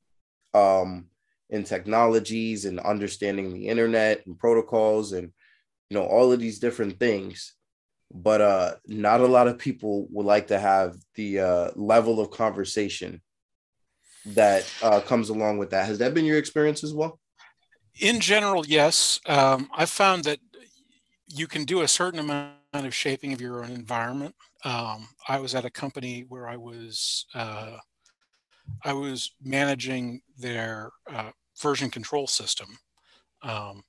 um, 0.53 1.07
in 1.49 1.63
technologies 1.63 2.65
and 2.65 2.79
understanding 2.79 3.53
the 3.53 3.67
internet 3.67 4.25
and 4.25 4.37
protocols 4.37 5.13
and 5.13 5.31
you 5.89 5.97
know 5.97 6.05
all 6.05 6.31
of 6.31 6.39
these 6.39 6.59
different 6.59 6.99
things. 6.99 7.53
But 8.13 8.41
uh 8.41 8.75
not 8.87 9.21
a 9.21 9.27
lot 9.27 9.47
of 9.47 9.57
people 9.57 10.07
would 10.11 10.25
like 10.25 10.47
to 10.47 10.59
have 10.59 10.95
the 11.15 11.39
uh 11.39 11.71
level 11.75 12.19
of 12.19 12.31
conversation 12.31 13.21
that 14.27 14.65
uh 14.81 15.01
comes 15.01 15.29
along 15.29 15.57
with 15.57 15.71
that. 15.71 15.85
Has 15.85 15.99
that 15.99 16.13
been 16.13 16.25
your 16.25 16.37
experience 16.37 16.83
as 16.83 16.93
well? 16.93 17.19
In 17.99 18.19
general 18.19 18.65
yes. 18.65 19.19
Um 19.25 19.69
i've 19.75 19.89
found 19.89 20.23
that 20.25 20.39
you 21.27 21.47
can 21.47 21.63
do 21.63 21.81
a 21.81 21.87
certain 21.87 22.19
amount 22.19 22.54
of 22.83 22.95
shaping 22.95 23.31
of 23.31 23.39
your 23.39 23.63
own 23.63 23.71
environment 23.71 24.33
um 24.63 25.07
i 25.27 25.39
was 25.39 25.53
at 25.53 25.65
a 25.65 25.69
company 25.69 26.25
where 26.27 26.47
i 26.47 26.57
was 26.57 27.25
uh 27.35 27.77
I 28.83 28.93
was 28.93 29.31
managing 29.43 30.21
their 30.37 30.91
uh, 31.11 31.31
version 31.59 31.89
control 31.89 32.27
system. 32.27 32.77
Um, 33.41 33.83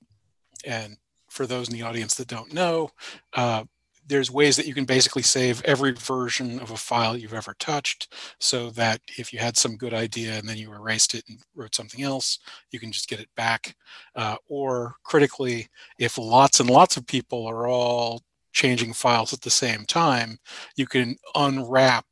and 0.65 0.97
for 1.29 1.45
those 1.45 1.69
in 1.69 1.73
the 1.75 1.83
audience 1.83 2.15
that 2.15 2.27
don't 2.27 2.53
know, 2.53 2.89
uh, 3.33 3.65
there's 4.07 4.31
ways 4.31 4.55
that 4.55 4.65
you 4.65 4.73
can 4.73 4.85
basically 4.85 5.21
save 5.21 5.61
every 5.65 5.91
version 5.91 6.61
of 6.61 6.71
a 6.71 6.77
file 6.77 7.17
you've 7.17 7.33
ever 7.33 7.53
touched 7.59 8.13
so 8.39 8.69
that 8.69 9.01
if 9.17 9.33
you 9.33 9.39
had 9.39 9.57
some 9.57 9.75
good 9.75 9.93
idea 9.93 10.37
and 10.37 10.47
then 10.47 10.57
you 10.57 10.71
erased 10.71 11.13
it 11.13 11.25
and 11.27 11.39
wrote 11.55 11.75
something 11.75 12.03
else, 12.03 12.39
you 12.71 12.79
can 12.79 12.89
just 12.89 13.09
get 13.09 13.19
it 13.19 13.27
back. 13.35 13.75
Uh, 14.15 14.37
or 14.47 14.95
critically, 15.03 15.67
if 15.99 16.17
lots 16.17 16.61
and 16.61 16.69
lots 16.69 16.95
of 16.95 17.05
people 17.05 17.45
are 17.45 17.67
all 17.67 18.23
changing 18.57 18.91
files 18.91 19.33
at 19.33 19.41
the 19.41 19.51
same 19.51 19.85
time, 19.85 20.39
you 20.75 20.87
can 20.87 21.15
unwrap 21.35 22.05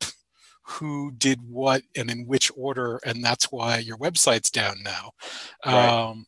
who 0.62 1.10
did 1.18 1.40
what 1.42 1.82
and 1.96 2.08
in 2.08 2.24
which 2.26 2.52
order, 2.56 3.00
and 3.04 3.22
that's 3.22 3.50
why 3.50 3.78
your 3.78 3.98
website's 3.98 4.50
down 4.50 4.76
now. 4.84 5.10
Right. 5.64 5.88
Um, 5.88 6.26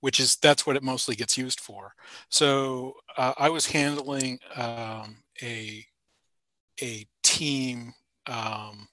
which 0.00 0.18
is 0.20 0.36
that's 0.36 0.66
what 0.66 0.76
it 0.76 0.82
mostly 0.82 1.14
gets 1.14 1.38
used 1.38 1.60
for. 1.60 1.92
So 2.30 2.94
uh, 3.16 3.32
I 3.38 3.48
was 3.48 3.66
handling 3.66 4.38
um, 4.56 5.22
a 5.40 5.84
a 6.82 7.06
team 7.22 7.94
um, 8.26 8.88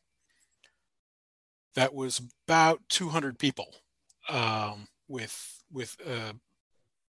that 1.75 1.93
was 1.93 2.21
about 2.47 2.79
200 2.89 3.37
people. 3.39 3.67
Um, 4.29 4.87
with 5.07 5.63
with 5.71 5.97
uh, 6.07 6.33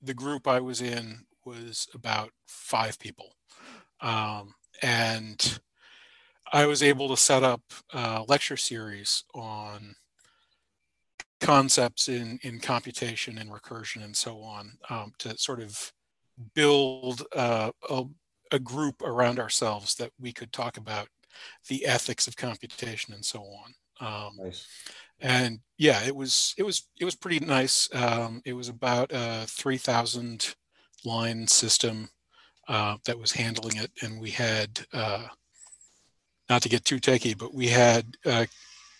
the 0.00 0.14
group 0.14 0.48
I 0.48 0.60
was 0.60 0.80
in 0.80 1.26
was 1.44 1.88
about 1.94 2.30
five 2.46 2.98
people, 2.98 3.34
um, 4.00 4.54
and 4.82 5.60
I 6.52 6.66
was 6.66 6.82
able 6.82 7.08
to 7.08 7.16
set 7.16 7.42
up 7.42 7.62
a 7.92 8.24
lecture 8.28 8.56
series 8.56 9.24
on 9.34 9.96
concepts 11.40 12.08
in, 12.08 12.38
in 12.42 12.60
computation 12.60 13.38
and 13.38 13.50
recursion 13.50 14.04
and 14.04 14.16
so 14.16 14.40
on 14.42 14.72
um, 14.90 15.12
to 15.18 15.36
sort 15.36 15.60
of 15.60 15.92
build 16.54 17.22
uh, 17.34 17.70
a, 17.90 18.04
a, 18.52 18.58
group 18.58 19.02
around 19.02 19.38
ourselves 19.38 19.96
that 19.96 20.10
we 20.20 20.32
could 20.32 20.52
talk 20.52 20.76
about 20.76 21.08
the 21.68 21.84
ethics 21.84 22.26
of 22.26 22.36
computation 22.36 23.12
and 23.12 23.24
so 23.24 23.40
on. 23.40 23.74
Um, 24.00 24.36
nice. 24.36 24.66
And 25.20 25.60
yeah, 25.78 26.02
it 26.04 26.14
was 26.14 26.54
it 26.58 26.64
was 26.64 26.88
it 26.98 27.04
was 27.04 27.14
pretty 27.14 27.44
nice. 27.44 27.88
Um, 27.94 28.42
it 28.44 28.54
was 28.54 28.68
about 28.68 29.10
a 29.12 29.44
three 29.46 29.76
thousand 29.76 30.56
line 31.04 31.46
system 31.46 32.08
uh, 32.68 32.96
that 33.04 33.18
was 33.18 33.32
handling 33.32 33.76
it, 33.76 33.90
and 34.02 34.20
we 34.20 34.30
had 34.30 34.80
uh, 34.92 35.26
not 36.48 36.62
to 36.62 36.68
get 36.68 36.84
too 36.84 36.98
techy, 36.98 37.34
but 37.34 37.54
we 37.54 37.68
had 37.68 38.16
uh, 38.24 38.46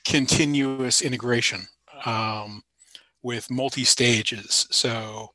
continuous 0.05 1.03
integration 1.03 1.67
um, 2.05 2.63
with 3.23 3.51
multi-stages. 3.51 4.67
So 4.71 5.31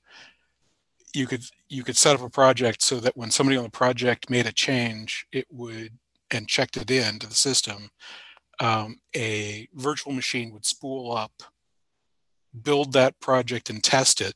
you 1.13 1.25
could 1.25 1.43
you 1.69 1.83
could 1.83 1.97
set 1.97 2.15
up 2.15 2.21
a 2.21 2.29
project 2.29 2.81
so 2.81 2.99
that 2.99 3.17
when 3.17 3.31
somebody 3.31 3.57
on 3.57 3.63
the 3.63 3.69
project 3.69 4.29
made 4.29 4.45
a 4.45 4.51
change, 4.51 5.25
it 5.31 5.45
would 5.49 5.91
and 6.31 6.47
checked 6.47 6.77
it 6.77 6.91
in 6.91 7.19
to 7.19 7.27
the 7.27 7.35
system, 7.35 7.89
um, 8.59 8.99
a 9.15 9.67
virtual 9.73 10.13
machine 10.13 10.51
would 10.51 10.65
spool 10.65 11.15
up, 11.15 11.31
build 12.63 12.93
that 12.93 13.19
project 13.19 13.69
and 13.69 13.83
test 13.83 14.19
it. 14.21 14.33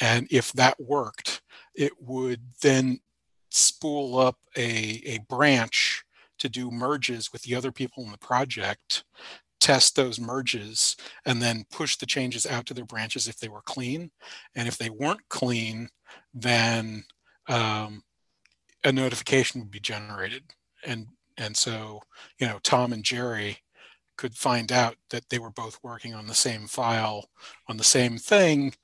And 0.00 0.28
if 0.30 0.52
that 0.52 0.78
worked, 0.78 1.37
it 1.78 1.92
would 2.02 2.40
then 2.60 2.98
spool 3.50 4.18
up 4.18 4.36
a, 4.56 5.00
a 5.06 5.20
branch 5.28 6.02
to 6.40 6.48
do 6.48 6.72
merges 6.72 7.32
with 7.32 7.42
the 7.42 7.54
other 7.54 7.70
people 7.70 8.02
in 8.02 8.10
the 8.10 8.18
project, 8.18 9.04
test 9.60 9.94
those 9.94 10.18
merges, 10.18 10.96
and 11.24 11.40
then 11.40 11.64
push 11.70 11.96
the 11.96 12.04
changes 12.04 12.44
out 12.46 12.66
to 12.66 12.74
their 12.74 12.84
branches 12.84 13.28
if 13.28 13.38
they 13.38 13.48
were 13.48 13.62
clean. 13.62 14.10
And 14.56 14.66
if 14.66 14.76
they 14.76 14.90
weren't 14.90 15.28
clean, 15.28 15.88
then 16.34 17.04
um, 17.48 18.02
a 18.84 18.90
notification 18.90 19.60
would 19.60 19.70
be 19.70 19.80
generated. 19.80 20.42
And 20.84 21.06
and 21.40 21.56
so, 21.56 22.00
you 22.40 22.48
know, 22.48 22.58
Tom 22.64 22.92
and 22.92 23.04
Jerry 23.04 23.58
could 24.16 24.34
find 24.34 24.72
out 24.72 24.96
that 25.10 25.28
they 25.28 25.38
were 25.38 25.52
both 25.52 25.78
working 25.84 26.12
on 26.12 26.26
the 26.26 26.34
same 26.34 26.66
file 26.66 27.28
on 27.68 27.76
the 27.76 27.84
same 27.84 28.18
thing 28.18 28.74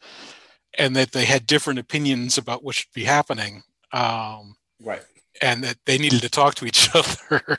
and 0.79 0.95
that 0.97 1.13
they 1.13 1.25
had 1.25 1.47
different 1.47 1.79
opinions 1.79 2.39
about 2.39 2.63
what 2.63 2.75
should 2.75 2.93
be 2.95 3.05
happening 3.05 3.63
um, 3.93 4.55
right. 4.83 5.03
and 5.43 5.63
that 5.65 5.77
they 5.87 5.99
needed 5.99 6.21
to 6.23 6.29
talk 6.29 6.55
to 6.57 6.67
each 6.67 6.91
other 6.95 7.59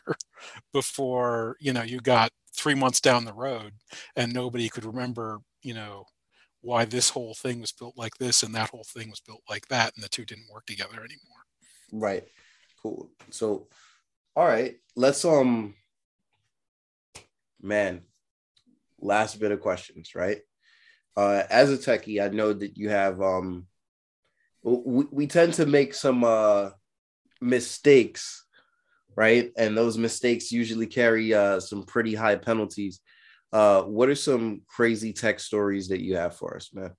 before 0.74 1.55
you 1.59 1.74
know 1.74 1.84
you 1.84 1.99
got 1.99 2.32
three 2.55 2.76
months 2.76 3.01
down 3.01 3.26
the 3.26 3.34
road 3.34 3.74
and 4.16 4.34
nobody 4.34 4.70
could 4.70 4.86
remember 4.86 5.39
you 5.61 5.74
know 5.74 6.05
why 6.61 6.84
this 6.84 7.09
whole 7.09 7.36
thing 7.36 7.61
was 7.61 7.72
built 7.72 7.95
like 7.95 8.16
this 8.18 8.41
and 8.41 8.55
that 8.55 8.70
whole 8.70 8.86
thing 8.86 9.09
was 9.09 9.20
built 9.20 9.41
like 9.49 9.68
that 9.68 9.93
and 9.95 10.03
the 10.03 10.09
two 10.09 10.26
didn't 10.26 10.49
work 10.51 10.66
together 10.66 10.95
anymore. 10.95 11.43
Right. 11.91 12.24
Cool. 12.82 13.11
So 13.30 13.68
all 14.36 14.45
right 14.45 14.76
let's 14.95 15.24
um 15.24 15.74
man 17.61 18.01
last 18.99 19.39
bit 19.39 19.51
of 19.51 19.61
questions 19.61 20.13
right 20.13 20.41
uh 21.18 21.43
as 21.49 21.72
a 21.72 21.78
techie 21.78 22.24
i 22.24 22.28
know 22.30 22.53
that 22.53 22.78
you 22.78 22.89
have 22.89 23.22
um 23.22 23.68
we, 24.63 25.05
we 25.11 25.28
tend 25.28 25.53
to 25.53 25.66
make 25.66 25.93
some 25.93 26.24
uh 26.24 26.70
mistakes, 27.41 28.45
right? 29.16 29.51
And 29.57 29.78
those 29.78 29.97
mistakes 29.97 30.51
usually 30.51 30.88
carry 30.88 31.34
uh, 31.34 31.59
some 31.59 31.84
pretty 31.84 32.16
high 32.16 32.36
penalties. 32.36 32.99
Uh, 33.53 33.84
what 33.84 34.09
are 34.09 34.16
some 34.16 34.61
crazy 34.68 35.13
tech 35.13 35.39
stories 35.39 35.88
that 35.89 36.01
you 36.01 36.18
have 36.18 36.36
for 36.36 36.55
us, 36.55 36.72
man? 36.74 36.91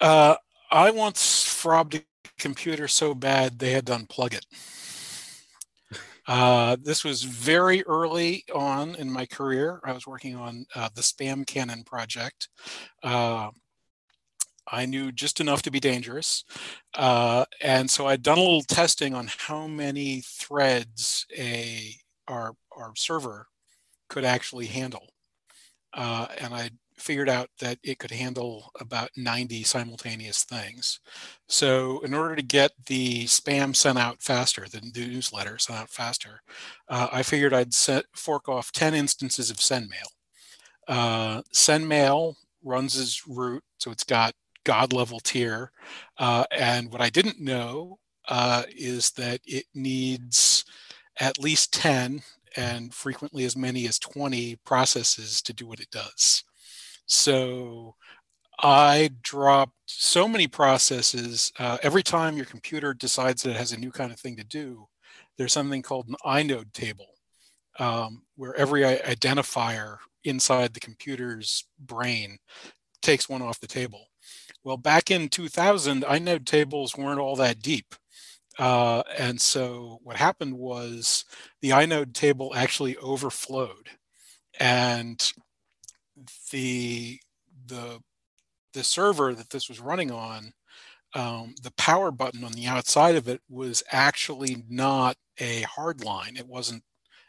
Uh, 0.00 0.36
I 0.70 0.90
once 0.90 1.44
frobbed 1.44 1.94
a 1.96 2.02
computer 2.38 2.88
so 2.88 3.14
bad 3.14 3.58
they 3.58 3.72
had 3.72 3.86
to 3.86 3.96
unplug 3.96 4.34
it. 4.34 4.46
Uh, 6.26 6.76
this 6.80 7.04
was 7.04 7.22
very 7.24 7.82
early 7.84 8.44
on 8.54 8.94
in 8.94 9.10
my 9.10 9.26
career. 9.26 9.80
I 9.84 9.92
was 9.92 10.06
working 10.06 10.36
on 10.36 10.66
uh, 10.74 10.88
the 10.94 11.02
Spam 11.02 11.46
Cannon 11.46 11.82
project. 11.84 12.48
Uh, 13.02 13.50
I 14.70 14.86
knew 14.86 15.10
just 15.10 15.40
enough 15.40 15.62
to 15.62 15.70
be 15.70 15.80
dangerous. 15.80 16.44
Uh, 16.94 17.44
and 17.60 17.90
so 17.90 18.06
I'd 18.06 18.22
done 18.22 18.38
a 18.38 18.42
little 18.42 18.62
testing 18.62 19.14
on 19.14 19.28
how 19.36 19.66
many 19.66 20.22
threads 20.24 21.26
a 21.36 21.94
our, 22.28 22.52
our 22.76 22.92
server 22.96 23.46
could 24.08 24.24
actually 24.24 24.66
handle. 24.66 25.08
Uh, 25.92 26.26
and 26.38 26.54
I 26.54 26.70
figured 27.02 27.28
out 27.28 27.50
that 27.58 27.78
it 27.82 27.98
could 27.98 28.10
handle 28.10 28.70
about 28.80 29.10
90 29.16 29.62
simultaneous 29.64 30.44
things. 30.44 31.00
So 31.48 32.00
in 32.00 32.14
order 32.14 32.36
to 32.36 32.42
get 32.42 32.72
the 32.86 33.24
spam 33.24 33.74
sent 33.74 33.98
out 33.98 34.22
faster, 34.22 34.66
the 34.68 34.80
newsletter 34.94 35.58
sent 35.58 35.78
out 35.78 35.90
faster, 35.90 36.42
uh, 36.88 37.08
I 37.12 37.22
figured 37.22 37.52
I'd 37.52 37.74
set, 37.74 38.04
fork 38.14 38.48
off 38.48 38.72
10 38.72 38.94
instances 38.94 39.50
of 39.50 39.58
SendMail. 39.58 40.08
Uh, 40.88 41.42
SendMail 41.52 42.34
runs 42.64 42.96
as 42.96 43.26
root, 43.26 43.62
so 43.78 43.90
it's 43.90 44.04
got 44.04 44.34
God 44.64 44.92
level 44.92 45.20
tier. 45.20 45.72
Uh, 46.18 46.44
and 46.50 46.92
what 46.92 47.00
I 47.00 47.10
didn't 47.10 47.40
know 47.40 47.98
uh, 48.28 48.62
is 48.68 49.10
that 49.12 49.40
it 49.44 49.66
needs 49.74 50.64
at 51.20 51.38
least 51.38 51.72
10 51.74 52.22
and 52.56 52.92
frequently 52.94 53.44
as 53.44 53.56
many 53.56 53.86
as 53.86 53.98
20 53.98 54.56
processes 54.64 55.42
to 55.42 55.52
do 55.52 55.66
what 55.66 55.80
it 55.80 55.90
does. 55.90 56.44
So 57.06 57.96
I 58.60 59.10
dropped 59.22 59.76
so 59.86 60.28
many 60.28 60.46
processes. 60.46 61.52
Uh, 61.58 61.78
every 61.82 62.02
time 62.02 62.36
your 62.36 62.46
computer 62.46 62.94
decides 62.94 63.42
that 63.42 63.50
it 63.50 63.56
has 63.56 63.72
a 63.72 63.80
new 63.80 63.90
kind 63.90 64.12
of 64.12 64.20
thing 64.20 64.36
to 64.36 64.44
do, 64.44 64.86
there's 65.36 65.52
something 65.52 65.82
called 65.82 66.08
an 66.08 66.16
inode 66.24 66.72
table 66.72 67.08
um, 67.78 68.22
where 68.36 68.54
every 68.54 68.82
identifier 68.82 69.96
inside 70.24 70.72
the 70.72 70.80
computer's 70.80 71.64
brain 71.78 72.38
takes 73.00 73.28
one 73.28 73.42
off 73.42 73.60
the 73.60 73.66
table. 73.66 74.06
Well, 74.64 74.76
back 74.76 75.10
in 75.10 75.28
2000, 75.28 76.04
inode 76.04 76.46
tables 76.46 76.96
weren't 76.96 77.20
all 77.20 77.36
that 77.36 77.60
deep. 77.60 77.94
Uh, 78.58 79.02
and 79.18 79.40
so 79.40 79.98
what 80.04 80.16
happened 80.16 80.54
was 80.54 81.24
the 81.62 81.70
inode 81.70 82.12
table 82.12 82.52
actually 82.54 82.96
overflowed 82.98 83.88
and 84.60 85.32
the 86.50 87.18
the 87.66 88.00
the 88.74 88.84
server 88.84 89.34
that 89.34 89.50
this 89.50 89.68
was 89.68 89.80
running 89.80 90.10
on 90.10 90.52
um, 91.14 91.54
the 91.62 91.72
power 91.72 92.10
button 92.10 92.44
on 92.44 92.52
the 92.52 92.66
outside 92.66 93.16
of 93.16 93.28
it 93.28 93.40
was 93.48 93.82
actually 93.92 94.64
not 94.68 95.16
a 95.38 95.62
hard 95.62 96.04
line. 96.04 96.36
It 96.36 96.46
wasn't 96.46 96.82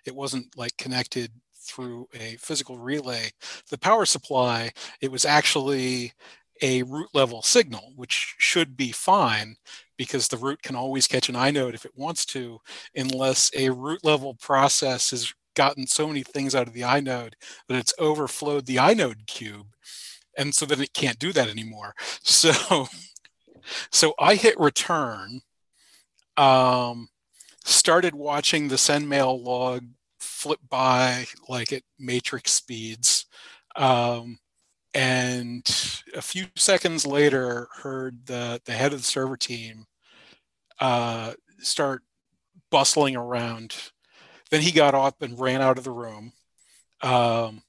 it 0.06 0.16
wasn't 0.16 0.58
like 0.58 0.76
connected 0.78 1.32
through 1.56 2.08
a 2.14 2.36
physical 2.38 2.78
relay. 2.78 3.30
The 3.70 3.78
power 3.78 4.06
supply 4.06 4.72
it 5.02 5.12
was 5.12 5.26
actually 5.26 6.14
a 6.62 6.84
root 6.84 7.10
level 7.14 7.42
signal 7.42 7.94
which 7.96 8.36
should 8.38 8.78
be 8.78 8.92
fine 8.92 9.56
because 9.98 10.28
the 10.28 10.38
root 10.38 10.62
can 10.62 10.76
always 10.76 11.08
catch 11.08 11.28
an 11.28 11.36
inode 11.36 11.74
if 11.74 11.84
it 11.86 11.92
wants 11.96 12.26
to 12.28 12.60
unless 12.96 13.50
a 13.56 13.70
root 13.70 14.04
level 14.04 14.36
process 14.36 15.10
has 15.12 15.34
gotten 15.54 15.88
so 15.88 16.08
many 16.08 16.24
things 16.24 16.56
out 16.56 16.68
of 16.68 16.74
the 16.74 16.82
inode 16.82 17.34
that 17.68 17.78
it's 17.78 17.94
overflowed 18.00 18.66
the 18.66 18.78
inode 18.78 19.26
queue 19.28 19.66
and 20.38 20.54
so 20.56 20.66
then 20.66 20.82
it 20.82 20.94
can't 20.94 21.20
do 21.20 21.32
that 21.32 21.50
anymore. 21.50 21.94
So 22.24 22.88
so 23.92 24.14
i 24.20 24.36
hit 24.36 24.60
return 24.60 25.42
um, 26.36 27.10
started 27.64 28.16
watching 28.16 28.68
the 28.68 28.78
sendmail 28.78 29.42
log 29.42 29.86
flip 30.20 30.60
by 30.70 31.26
like 31.48 31.72
at 31.72 31.84
matrix 32.00 32.52
speeds 32.52 33.26
um, 33.76 34.38
and 34.94 35.64
a 36.16 36.22
few 36.22 36.46
seconds 36.56 37.06
later 37.06 37.68
heard 37.82 38.26
the, 38.26 38.62
the 38.66 38.74
head 38.74 38.94
of 38.94 39.00
the 39.00 39.06
server 39.06 39.38
team 39.38 39.86
uh, 40.80 41.34
start 41.60 42.02
bustling 42.70 43.16
around 43.16 43.92
then 44.54 44.62
he 44.62 44.72
got 44.72 44.96
up 44.96 45.22
and 45.22 45.40
ran 45.40 45.62
out 45.62 45.78
of 45.78 45.84
the 45.84 45.92
room 45.92 46.32
um, 47.02 47.62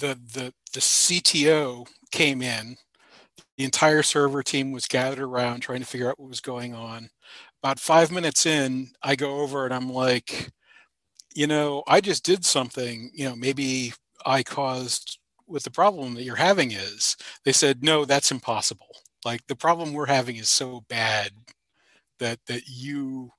the 0.00 0.18
the 0.34 0.52
the 0.72 0.80
cto 0.80 1.86
came 2.10 2.42
in 2.42 2.76
the 3.56 3.64
entire 3.64 4.02
server 4.02 4.42
team 4.42 4.72
was 4.72 4.86
gathered 4.86 5.20
around 5.20 5.60
trying 5.60 5.80
to 5.80 5.86
figure 5.86 6.08
out 6.08 6.18
what 6.18 6.28
was 6.28 6.40
going 6.40 6.74
on 6.74 7.08
about 7.62 7.80
five 7.80 8.10
minutes 8.10 8.46
in 8.46 8.88
i 9.02 9.16
go 9.16 9.40
over 9.40 9.64
and 9.64 9.74
i'm 9.74 9.90
like 9.92 10.50
you 11.34 11.46
know 11.46 11.82
i 11.86 12.00
just 12.00 12.24
did 12.24 12.44
something 12.44 13.10
you 13.14 13.28
know 13.28 13.36
maybe 13.36 13.92
I 14.24 14.42
caused 14.42 15.18
what 15.46 15.62
the 15.62 15.70
problem 15.70 16.14
that 16.14 16.24
you're 16.24 16.36
having 16.36 16.72
is. 16.72 17.16
They 17.44 17.52
said, 17.52 17.82
no, 17.82 18.04
that's 18.04 18.30
impossible. 18.30 18.88
Like 19.24 19.46
the 19.46 19.56
problem 19.56 19.92
we're 19.92 20.06
having 20.06 20.36
is 20.36 20.48
so 20.48 20.84
bad 20.88 21.30
that 22.18 22.38
that 22.46 22.68
you 22.68 23.32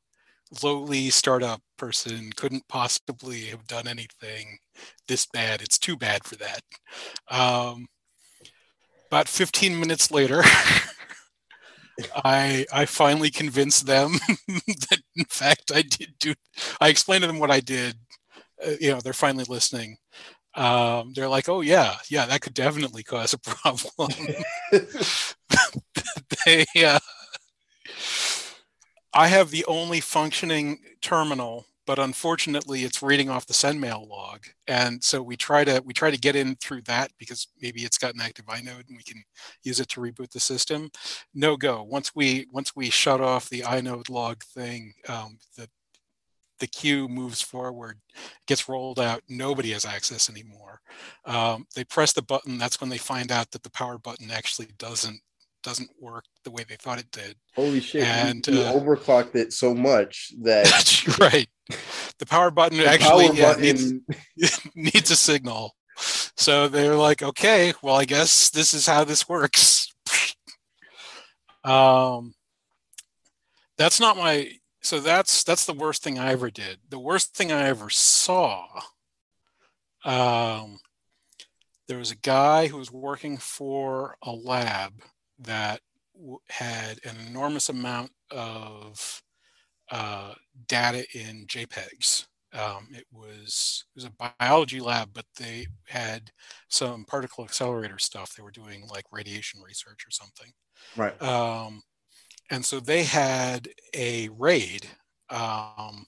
lowly 0.63 1.09
startup 1.09 1.61
person 1.77 2.31
couldn't 2.35 2.67
possibly 2.67 3.45
have 3.45 3.67
done 3.67 3.87
anything 3.87 4.57
this 5.07 5.25
bad. 5.25 5.61
It's 5.61 5.77
too 5.77 5.95
bad 5.97 6.23
for 6.23 6.35
that. 6.37 6.61
Um, 7.29 7.87
about 9.09 9.27
15 9.27 9.79
minutes 9.79 10.11
later, 10.11 10.41
I 12.15 12.65
I 12.71 12.85
finally 12.85 13.29
convinced 13.31 13.85
them 13.85 14.13
that 14.47 15.01
in 15.15 15.25
fact 15.25 15.71
I 15.73 15.81
did 15.81 16.13
do. 16.19 16.33
I 16.79 16.89
explained 16.89 17.23
to 17.23 17.27
them 17.27 17.39
what 17.39 17.51
I 17.51 17.59
did. 17.59 17.95
Uh, 18.65 18.71
you 18.79 18.91
know, 18.91 18.99
they're 18.99 19.13
finally 19.13 19.45
listening 19.47 19.97
um, 20.55 21.13
they're 21.13 21.29
like, 21.29 21.47
oh 21.47 21.61
yeah, 21.61 21.95
yeah, 22.09 22.25
that 22.25 22.41
could 22.41 22.53
definitely 22.53 23.03
cause 23.03 23.33
a 23.33 23.37
problem. 23.39 24.09
they, 26.45 26.65
uh, 26.83 26.99
I 29.13 29.27
have 29.27 29.49
the 29.51 29.65
only 29.65 30.01
functioning 30.01 30.79
terminal, 31.01 31.65
but 31.87 31.97
unfortunately, 31.97 32.83
it's 32.83 33.01
reading 33.01 33.29
off 33.29 33.47
the 33.47 33.53
sendmail 33.53 34.07
log, 34.07 34.45
and 34.67 35.03
so 35.03 35.21
we 35.21 35.35
try 35.35 35.63
to 35.63 35.81
we 35.83 35.93
try 35.93 36.11
to 36.11 36.17
get 36.17 36.35
in 36.35 36.55
through 36.57 36.81
that 36.83 37.11
because 37.17 37.47
maybe 37.61 37.81
it's 37.81 37.97
got 37.97 38.13
an 38.13 38.21
active 38.21 38.45
inode 38.45 38.87
and 38.87 38.97
we 38.97 39.03
can 39.03 39.23
use 39.63 39.79
it 39.79 39.89
to 39.89 40.01
reboot 40.01 40.29
the 40.31 40.39
system. 40.39 40.91
No 41.33 41.57
go. 41.57 41.81
Once 41.83 42.15
we 42.15 42.47
once 42.51 42.75
we 42.75 42.89
shut 42.91 43.21
off 43.21 43.49
the 43.49 43.61
inode 43.61 44.09
log 44.09 44.43
thing, 44.43 44.93
um, 45.07 45.39
the 45.57 45.67
the 46.59 46.67
queue 46.67 47.07
moves 47.07 47.41
forward, 47.41 47.99
gets 48.47 48.69
rolled 48.69 48.99
out, 48.99 49.23
nobody 49.29 49.71
has 49.71 49.85
access 49.85 50.29
anymore. 50.29 50.81
Um, 51.25 51.65
they 51.75 51.83
press 51.83 52.13
the 52.13 52.21
button, 52.21 52.57
that's 52.57 52.79
when 52.81 52.89
they 52.89 52.97
find 52.97 53.31
out 53.31 53.51
that 53.51 53.63
the 53.63 53.71
power 53.71 53.97
button 53.97 54.29
actually 54.29 54.67
doesn't 54.77 55.21
doesn't 55.63 55.89
work 55.99 56.25
the 56.43 56.51
way 56.51 56.63
they 56.67 56.75
thought 56.75 56.99
it 56.99 57.11
did. 57.11 57.35
Holy 57.55 57.79
shit! 57.79 58.03
And 58.03 58.45
you, 58.47 58.53
you 58.53 58.61
uh, 58.61 58.73
overclocked 58.73 59.35
it 59.35 59.53
so 59.53 59.73
much 59.73 60.31
that 60.41 60.65
that's 60.71 61.19
right. 61.19 61.47
The 62.17 62.25
power 62.25 62.51
button 62.51 62.77
the 62.77 62.87
actually 62.87 63.27
power 63.27 63.35
yeah, 63.35 63.53
button... 63.53 64.03
Needs, 64.37 64.67
needs 64.75 65.11
a 65.11 65.15
signal. 65.15 65.75
So 66.37 66.67
they're 66.67 66.95
like, 66.95 67.21
okay, 67.21 67.73
well, 67.81 67.95
I 67.95 68.05
guess 68.05 68.49
this 68.49 68.73
is 68.73 68.87
how 68.87 69.03
this 69.03 69.27
works. 69.27 69.93
um, 71.63 72.33
that's 73.77 73.99
not 73.99 74.17
my 74.17 74.51
so 74.81 74.99
that's 74.99 75.43
that's 75.43 75.65
the 75.65 75.73
worst 75.73 76.03
thing 76.03 76.17
I 76.17 76.31
ever 76.31 76.49
did. 76.49 76.79
The 76.89 76.99
worst 76.99 77.35
thing 77.35 77.51
I 77.51 77.67
ever 77.67 77.89
saw. 77.89 78.67
Um, 80.05 80.79
there 81.87 81.97
was 81.97 82.11
a 82.11 82.15
guy 82.15 82.67
who 82.67 82.77
was 82.77 82.91
working 82.91 83.37
for 83.37 84.15
a 84.21 84.31
lab 84.31 84.93
that 85.39 85.81
w- 86.15 86.39
had 86.49 86.99
an 87.03 87.15
enormous 87.27 87.69
amount 87.69 88.11
of 88.31 89.21
uh, 89.91 90.33
data 90.67 91.05
in 91.13 91.45
JPEGs. 91.47 92.25
Um, 92.51 92.87
it 92.93 93.05
was 93.11 93.85
it 93.95 93.95
was 93.95 94.05
a 94.05 94.33
biology 94.39 94.79
lab, 94.79 95.09
but 95.13 95.25
they 95.37 95.67
had 95.87 96.31
some 96.67 97.05
particle 97.05 97.43
accelerator 97.43 97.99
stuff. 97.99 98.33
They 98.33 98.41
were 98.41 98.51
doing 98.51 98.87
like 98.89 99.05
radiation 99.11 99.61
research 99.61 100.05
or 100.05 100.11
something. 100.11 100.51
Right. 100.97 101.21
Um, 101.21 101.83
and 102.49 102.65
so 102.65 102.79
they 102.79 103.03
had 103.03 103.69
a 103.95 104.29
RAID 104.29 104.87
um, 105.29 106.07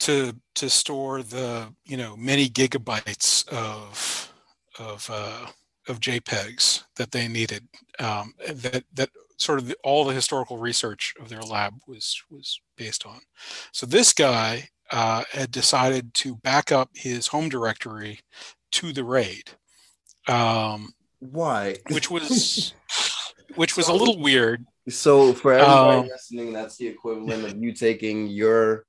to 0.00 0.34
to 0.56 0.68
store 0.68 1.22
the 1.22 1.72
you 1.86 1.96
know 1.96 2.16
many 2.16 2.48
gigabytes 2.48 3.48
of 3.48 4.32
of 4.78 5.08
uh, 5.10 5.46
of 5.88 6.00
JPEGs 6.00 6.84
that 6.96 7.10
they 7.10 7.28
needed. 7.28 7.68
Um, 7.98 8.34
that 8.46 8.84
that 8.94 9.10
sort 9.36 9.58
of 9.58 9.68
the, 9.68 9.76
all 9.82 10.04
the 10.04 10.14
historical 10.14 10.58
research 10.58 11.14
of 11.20 11.28
their 11.28 11.42
lab 11.42 11.74
was 11.86 12.22
was 12.30 12.60
based 12.76 13.06
on. 13.06 13.20
So 13.72 13.86
this 13.86 14.12
guy 14.12 14.68
uh, 14.90 15.24
had 15.30 15.50
decided 15.50 16.14
to 16.14 16.36
back 16.36 16.70
up 16.70 16.90
his 16.94 17.26
home 17.28 17.48
directory 17.48 18.20
to 18.72 18.92
the 18.92 19.04
RAID. 19.04 19.50
Um, 20.28 20.92
Why? 21.18 21.76
Which 21.90 22.10
was 22.10 22.74
which 23.56 23.76
was 23.76 23.88
a 23.88 23.94
little 23.94 24.20
weird. 24.20 24.64
So 24.88 25.32
for 25.32 25.52
everybody 25.52 26.00
um, 26.00 26.08
listening, 26.08 26.52
that's 26.52 26.76
the 26.76 26.88
equivalent 26.88 27.44
of 27.44 27.62
you 27.62 27.72
taking 27.72 28.26
your 28.28 28.84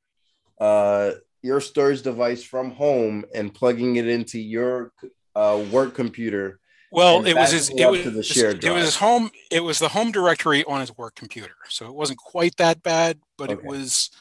uh 0.60 1.12
your 1.41 1.60
storage 1.60 2.02
device 2.02 2.41
from 2.44 2.72
home 2.72 3.26
and 3.36 3.54
plugging 3.54 3.98
it 3.98 4.08
into 4.08 4.39
your 4.39 4.94
uh, 5.36 5.64
work 5.72 5.94
computer. 5.94 6.60
Well, 6.94 7.26
it 7.26 7.36
was 7.36 7.52
his 7.52 7.70
it 7.70 7.89
was, 7.89 8.38
it 8.38 8.72
was 8.72 8.84
his 8.84 8.96
home 8.96 9.32
it 9.50 9.62
was 9.62 9.80
the 9.80 9.89
home 9.89 10.12
directory 10.12 10.64
on 10.66 10.80
his 10.80 10.96
work 10.96 11.16
computer. 11.16 11.56
So 11.70 11.88
it 11.88 11.96
wasn't 11.96 12.20
quite 12.20 12.56
that 12.58 12.84
bad, 12.84 13.20
but 13.38 13.50
okay. 13.50 13.60
it 13.60 13.66
was 13.68 14.12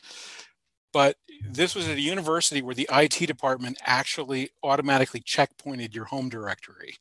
but 0.93 1.17
this 1.51 1.75
was 1.75 1.89
at 1.89 1.97
a 1.97 2.01
university 2.01 2.63
where 2.63 2.75
the 2.75 2.89
IT 2.91 3.27
department 3.27 3.79
actually 3.85 4.51
automatically 4.63 5.21
checkpointed 5.21 5.95
your 5.95 6.07
home 6.07 6.29
directory. 6.29 6.97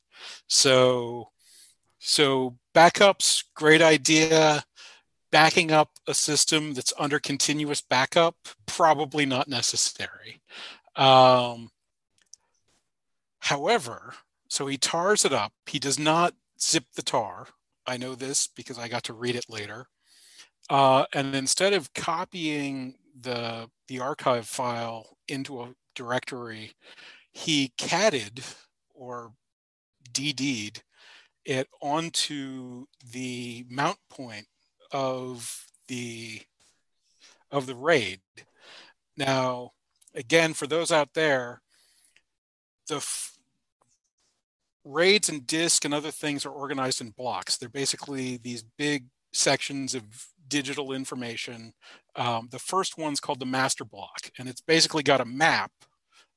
So 0.46 1.30
so 1.98 2.58
backups, 2.74 3.44
great 3.54 3.80
idea. 3.80 4.64
Backing 5.30 5.72
up 5.72 5.88
a 6.06 6.12
system 6.12 6.74
that's 6.74 6.92
under 6.98 7.18
continuous 7.18 7.80
backup, 7.80 8.36
probably 8.66 9.24
not 9.24 9.48
necessary. 9.48 10.42
Um, 10.94 11.70
however, 13.38 14.12
so 14.52 14.66
he 14.66 14.76
tars 14.76 15.24
it 15.24 15.32
up. 15.32 15.54
He 15.64 15.78
does 15.78 15.98
not 15.98 16.34
zip 16.60 16.84
the 16.94 17.02
tar. 17.02 17.46
I 17.86 17.96
know 17.96 18.14
this 18.14 18.46
because 18.46 18.78
I 18.78 18.86
got 18.86 19.02
to 19.04 19.14
read 19.14 19.34
it 19.34 19.46
later. 19.48 19.86
Uh, 20.68 21.06
and 21.14 21.34
instead 21.34 21.72
of 21.72 21.94
copying 21.94 22.96
the 23.18 23.70
the 23.88 24.00
archive 24.00 24.46
file 24.46 25.16
into 25.26 25.62
a 25.62 25.72
directory, 25.94 26.72
he 27.30 27.72
catted 27.78 28.44
or 28.92 29.32
dd'd 30.12 30.82
it 31.46 31.68
onto 31.80 32.84
the 33.10 33.64
mount 33.70 33.98
point 34.10 34.48
of 34.90 35.66
the 35.88 36.42
of 37.50 37.64
the 37.64 37.74
RAID. 37.74 38.20
Now, 39.16 39.70
again, 40.14 40.52
for 40.52 40.66
those 40.66 40.92
out 40.92 41.14
there, 41.14 41.62
the 42.88 43.00
RAIDs 44.84 45.28
and 45.28 45.46
disk 45.46 45.84
and 45.84 45.94
other 45.94 46.10
things 46.10 46.44
are 46.44 46.50
organized 46.50 47.00
in 47.00 47.10
blocks. 47.10 47.56
They're 47.56 47.68
basically 47.68 48.36
these 48.36 48.64
big 48.78 49.06
sections 49.32 49.94
of 49.94 50.02
digital 50.48 50.92
information. 50.92 51.72
Um, 52.16 52.48
the 52.50 52.58
first 52.58 52.98
one's 52.98 53.20
called 53.20 53.40
the 53.40 53.46
master 53.46 53.84
block, 53.84 54.30
and 54.38 54.48
it's 54.48 54.60
basically 54.60 55.02
got 55.02 55.20
a 55.20 55.24
map 55.24 55.72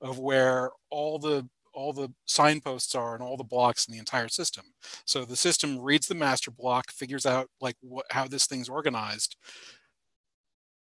of 0.02 0.20
where 0.20 0.72
all 0.90 1.20
the 1.20 1.48
all 1.74 1.92
the 1.92 2.10
signposts 2.26 2.96
are 2.96 3.16
and 3.16 3.22
all 3.22 3.36
the 3.36 3.44
blocks 3.44 3.86
in 3.86 3.92
the 3.92 4.00
entire 4.00 4.30
system. 4.30 4.64
So 5.04 5.26
the 5.26 5.36
system 5.36 5.78
reads 5.78 6.08
the 6.08 6.16
master 6.16 6.50
block, 6.50 6.90
figures 6.90 7.26
out 7.26 7.50
like 7.60 7.76
what, 7.82 8.06
how 8.12 8.28
this 8.28 8.48
thing's 8.48 8.70
organized. 8.70 9.36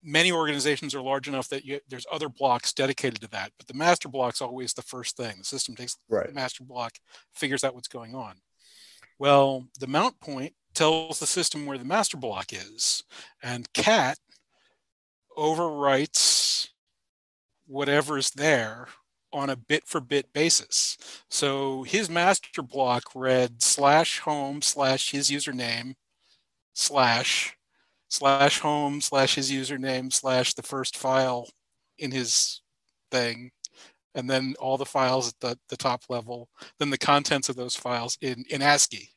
Many 0.08 0.32
organizations 0.32 0.94
are 0.94 1.02
large 1.02 1.28
enough 1.28 1.50
that 1.50 1.66
you, 1.66 1.80
there's 1.90 2.06
other 2.12 2.30
blocks 2.30 2.72
dedicated 2.72 3.22
to 3.22 3.28
that, 3.30 3.52
but 3.58 3.66
the 3.68 3.74
master 3.74 4.08
block's 4.08 4.40
always 4.42 4.74
the 4.74 4.84
first 4.84 5.18
thing. 5.18 5.40
The 5.40 5.44
system 5.44 5.76
takes 5.76 5.98
Right. 6.08 6.28
the 6.28 6.34
master 6.34 6.64
block, 6.64 6.94
figures 7.34 7.64
out 7.64 7.74
what's 7.74 7.88
going 7.88 8.14
on. 8.14 8.36
Well, 9.18 9.66
the 9.80 9.88
mount 9.88 10.20
point 10.20 10.54
tells 10.76 11.20
the 11.20 11.26
system 11.26 11.66
where 11.66 11.80
the 11.80 11.86
master 11.86 12.18
block 12.18 12.54
is, 12.54 13.04
and 13.42 13.72
cat 13.74 14.20
overwrites 15.38 16.70
whatever's 17.66 18.32
there 18.32 18.88
on 19.34 19.50
a 19.50 19.56
bit 19.56 19.86
for 19.86 20.00
bit 20.00 20.32
basis. 20.34 20.98
So 21.30 21.84
his 21.84 22.10
master 22.10 22.62
block 22.62 23.04
read 23.16 23.62
slash 23.62 24.20
home 24.20 24.62
slash 24.62 25.12
his 25.12 25.30
username 25.30 25.96
slash 26.74 27.55
slash 28.16 28.60
home 28.60 29.02
slash 29.02 29.36
his 29.36 29.52
username 29.52 30.12
slash 30.12 30.54
the 30.54 30.64
first 30.64 30.98
file 30.98 31.48
in 31.98 32.12
his 32.12 32.62
thing 33.12 33.52
and 34.16 34.30
then 34.30 34.56
all 34.60 34.78
the 34.78 34.86
files 34.86 35.28
at 35.28 35.40
the, 35.42 35.60
the 35.70 35.78
top 35.78 36.04
level 36.10 36.50
then 36.80 36.90
the 36.90 36.98
contents 36.98 37.50
of 37.50 37.56
those 37.56 37.76
files 37.76 38.18
in, 38.22 38.46
in 38.50 38.62
ASCII. 38.62 39.10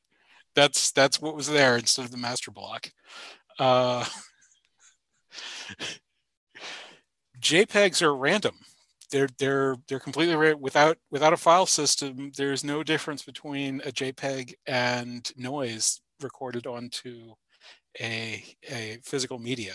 That's 0.55 0.91
that's 0.91 1.21
what 1.21 1.37
was 1.37 1.49
there 1.49 1.77
instead 1.77 2.05
of 2.05 2.11
the 2.11 2.17
master 2.17 2.51
block. 2.51 2.91
Uh, 3.59 4.05
JPEGs 7.41 8.03
are 8.03 8.17
random. 8.17 8.57
They're 9.11 9.29
they're 9.39 9.77
they're 9.89 10.01
completely 10.01 10.35
ra- 10.35 10.57
without 10.59 10.99
without 11.13 11.33
a 11.33 11.37
file 11.37 11.67
system. 11.67 12.33
There's 12.37 12.65
no 12.65 12.83
difference 12.83 13.23
between 13.23 13.81
a 13.85 13.93
JPEG 13.93 14.55
and 14.67 15.31
noise 15.37 16.01
recorded 16.21 16.67
onto 16.67 17.35
a 18.01 18.45
a 18.71 18.99
physical 19.05 19.39
media. 19.39 19.75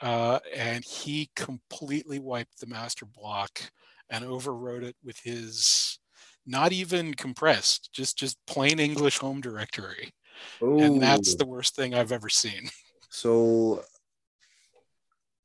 Uh, 0.00 0.40
and 0.56 0.84
he 0.84 1.30
completely 1.36 2.18
wiped 2.18 2.58
the 2.58 2.66
master 2.66 3.06
block 3.06 3.70
and 4.10 4.24
overwrote 4.24 4.82
it 4.82 4.96
with 5.04 5.18
his 5.20 5.98
not 6.44 6.72
even 6.72 7.14
compressed, 7.14 7.92
just 7.92 8.18
just 8.18 8.36
plain 8.46 8.80
English 8.80 9.18
home 9.18 9.40
directory. 9.40 10.12
And 10.60 11.02
that's 11.02 11.34
the 11.36 11.46
worst 11.46 11.76
thing 11.76 11.94
I've 11.94 12.12
ever 12.12 12.28
seen. 12.28 12.68
So, 13.14 13.84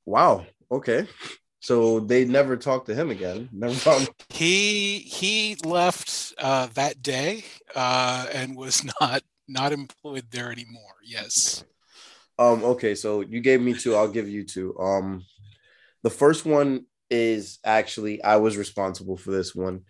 wow. 0.06 0.46
Okay. 0.72 1.06
So 1.60 2.00
they 2.00 2.24
never 2.24 2.56
talked 2.56 2.86
to 2.86 2.96
him 2.96 3.12
again. 3.12 3.50
Never 3.52 3.74
found. 3.74 4.10
He 4.30 5.00
he 5.00 5.58
left 5.66 6.34
uh, 6.38 6.68
that 6.76 7.02
day 7.02 7.44
uh, 7.76 8.28
and 8.34 8.56
was 8.56 8.86
not 9.02 9.24
not 9.50 9.74
employed 9.74 10.28
there 10.32 10.50
anymore. 10.50 10.96
Yes. 11.04 11.66
Um. 12.40 12.64
Okay. 12.64 12.96
So 12.96 13.22
you 13.22 13.42
gave 13.42 13.62
me 13.62 13.74
two. 13.74 13.96
I'll 13.96 14.08
give 14.08 14.30
you 14.30 14.44
two. 14.44 14.78
Um, 14.78 15.24
the 16.04 16.10
first 16.10 16.46
one 16.46 16.86
is 17.10 17.60
actually 17.64 18.24
I 18.24 18.38
was 18.38 18.58
responsible 18.58 19.18
for 19.18 19.32
this 19.32 19.56
one. 19.56 19.82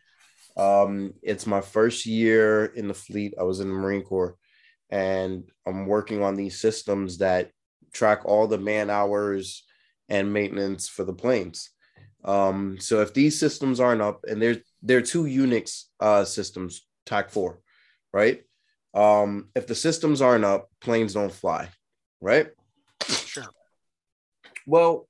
Um, 0.56 1.14
it's 1.22 1.46
my 1.46 1.62
first 1.62 2.06
year 2.06 2.66
in 2.66 2.88
the 2.88 2.94
fleet. 2.94 3.36
I 3.40 3.44
was 3.44 3.60
in 3.60 3.68
the 3.68 3.76
Marine 3.76 4.04
Corps, 4.04 4.36
and 4.90 5.44
I'm 5.66 5.86
working 5.86 6.24
on 6.24 6.36
these 6.36 6.60
systems 6.60 7.20
that 7.20 7.52
track 7.94 8.26
all 8.26 8.48
the 8.48 8.58
man 8.58 8.90
hours 8.90 9.64
and 10.10 10.34
maintenance 10.34 10.88
for 10.88 11.04
the 11.04 11.14
planes. 11.14 11.70
Um, 12.24 12.78
so 12.80 13.02
if 13.02 13.14
these 13.14 13.40
systems 13.40 13.80
aren't 13.80 14.02
up, 14.02 14.26
and 14.28 14.42
they're 14.42 14.58
they're 14.82 15.02
two 15.02 15.24
Unix 15.24 15.84
uh, 16.00 16.26
systems, 16.26 16.86
TAC 17.06 17.30
four, 17.30 17.60
right? 18.12 18.42
Um, 18.94 19.50
if 19.56 19.68
the 19.68 19.76
systems 19.76 20.22
aren't 20.22 20.46
up, 20.46 20.70
planes 20.82 21.14
don't 21.14 21.32
fly, 21.32 21.70
right? 22.22 22.48
Sure. 23.08 23.46
Well, 24.66 25.08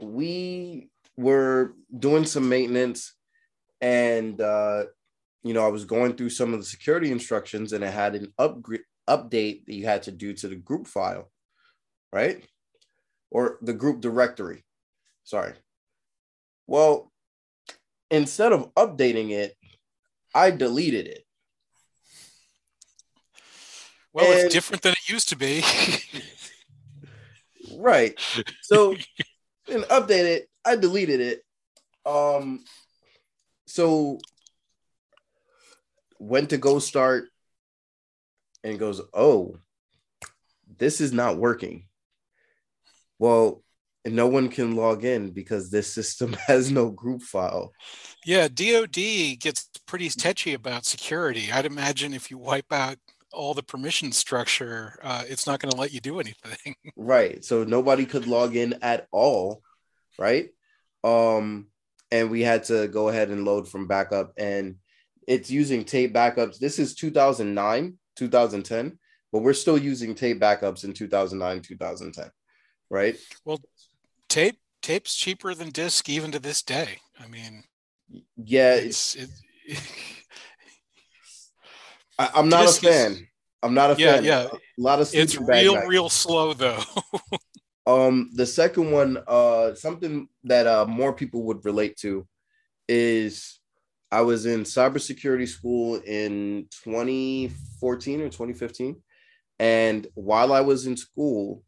we 0.00 0.88
were 1.16 1.74
doing 1.98 2.24
some 2.24 2.48
maintenance, 2.48 3.14
and 3.80 4.40
uh, 4.40 4.84
you 5.42 5.54
know, 5.54 5.64
I 5.64 5.68
was 5.68 5.84
going 5.84 6.14
through 6.14 6.30
some 6.30 6.52
of 6.52 6.60
the 6.60 6.66
security 6.66 7.10
instructions, 7.10 7.72
and 7.72 7.82
it 7.82 7.92
had 7.92 8.14
an 8.14 8.32
upgrade 8.38 8.82
update 9.08 9.64
that 9.66 9.74
you 9.74 9.86
had 9.86 10.02
to 10.02 10.12
do 10.12 10.34
to 10.34 10.48
the 10.48 10.56
group 10.56 10.86
file, 10.86 11.30
right? 12.12 12.44
Or 13.30 13.58
the 13.62 13.72
group 13.72 14.00
directory. 14.00 14.64
Sorry. 15.24 15.54
Well, 16.66 17.10
instead 18.10 18.52
of 18.52 18.74
updating 18.74 19.30
it, 19.30 19.56
I 20.34 20.50
deleted 20.50 21.06
it. 21.06 21.24
Well, 24.12 24.30
And- 24.30 24.44
it's 24.44 24.54
different 24.54 24.82
than 24.82 24.92
it 24.92 25.08
used 25.08 25.28
to 25.30 25.36
be. 25.36 25.62
Right. 27.76 28.18
So 28.62 28.92
and 29.70 29.84
update 29.84 30.24
it. 30.24 30.48
I 30.64 30.76
deleted 30.76 31.20
it. 31.20 31.42
Um 32.06 32.64
so 33.66 34.18
went 36.18 36.50
to 36.50 36.58
go 36.58 36.78
start 36.78 37.28
and 38.64 38.78
goes, 38.78 39.00
oh, 39.14 39.56
this 40.78 41.00
is 41.00 41.12
not 41.12 41.36
working. 41.36 41.86
Well, 43.18 43.62
no 44.04 44.26
one 44.26 44.48
can 44.48 44.76
log 44.76 45.04
in 45.04 45.30
because 45.30 45.70
this 45.70 45.92
system 45.92 46.32
has 46.46 46.70
no 46.70 46.90
group 46.90 47.22
file. 47.22 47.72
yeah, 48.24 48.48
DoD 48.48 49.38
gets 49.38 49.68
pretty 49.86 50.08
touchy 50.08 50.54
about 50.54 50.84
security. 50.84 51.50
I'd 51.52 51.66
imagine 51.66 52.14
if 52.14 52.30
you 52.30 52.38
wipe 52.38 52.72
out 52.72 52.98
all 53.32 53.54
the 53.54 53.62
permission 53.62 54.12
structure, 54.12 54.98
uh, 55.02 55.24
it's 55.28 55.46
not 55.46 55.60
going 55.60 55.70
to 55.70 55.76
let 55.76 55.92
you 55.92 56.00
do 56.00 56.20
anything. 56.20 56.74
Right. 56.96 57.44
So 57.44 57.64
nobody 57.64 58.06
could 58.06 58.26
log 58.26 58.56
in 58.56 58.74
at 58.82 59.06
all. 59.12 59.62
Right. 60.18 60.50
Um, 61.04 61.68
and 62.10 62.30
we 62.30 62.42
had 62.42 62.64
to 62.64 62.88
go 62.88 63.08
ahead 63.08 63.30
and 63.30 63.44
load 63.44 63.68
from 63.68 63.86
backup. 63.86 64.32
And 64.36 64.76
it's 65.26 65.50
using 65.50 65.84
tape 65.84 66.14
backups. 66.14 66.58
This 66.58 66.78
is 66.78 66.94
2009, 66.94 67.98
2010, 68.16 68.98
but 69.32 69.42
we're 69.42 69.52
still 69.52 69.78
using 69.78 70.14
tape 70.14 70.40
backups 70.40 70.84
in 70.84 70.92
2009, 70.92 71.62
2010. 71.62 72.30
Right. 72.90 73.16
Well, 73.44 73.60
tape 74.28 74.58
tape's 74.82 75.14
cheaper 75.14 75.54
than 75.54 75.70
disk 75.70 76.08
even 76.08 76.32
to 76.32 76.38
this 76.38 76.62
day. 76.62 76.98
I 77.20 77.28
mean, 77.28 77.62
Yeah. 78.36 78.74
It's, 78.74 79.14
it's 79.14 79.42
it, 79.66 79.80
I, 82.18 82.30
I'm 82.34 82.48
not 82.48 82.62
a 82.64 82.68
is- 82.68 82.78
fan. 82.78 83.26
I'm 83.62 83.74
not 83.74 83.90
a 83.90 84.00
Yeah, 84.00 84.14
fan. 84.16 84.24
yeah. 84.24 84.42
A 84.52 84.58
lot 84.80 85.00
of 85.00 85.10
it's 85.12 85.36
real 85.36 85.74
nights. 85.74 85.88
real 85.88 86.08
slow 86.08 86.52
though. 86.54 86.82
Um, 87.86 88.28
the 88.34 88.44
second 88.44 88.90
one, 88.90 89.16
uh, 89.26 89.74
something 89.74 90.28
that 90.44 90.66
uh 90.66 90.84
more 90.84 91.14
people 91.14 91.44
would 91.44 91.64
relate 91.64 91.96
to 92.00 92.28
is 92.86 93.60
I 94.12 94.20
was 94.20 94.44
in 94.44 94.64
cybersecurity 94.64 95.48
school 95.48 95.96
in 95.96 96.66
2014 96.84 98.20
or 98.20 98.24
2015. 98.28 99.02
And 99.58 100.06
while 100.12 100.52
I 100.52 100.60
was 100.60 100.86
in 100.86 100.98
school, 100.98 101.62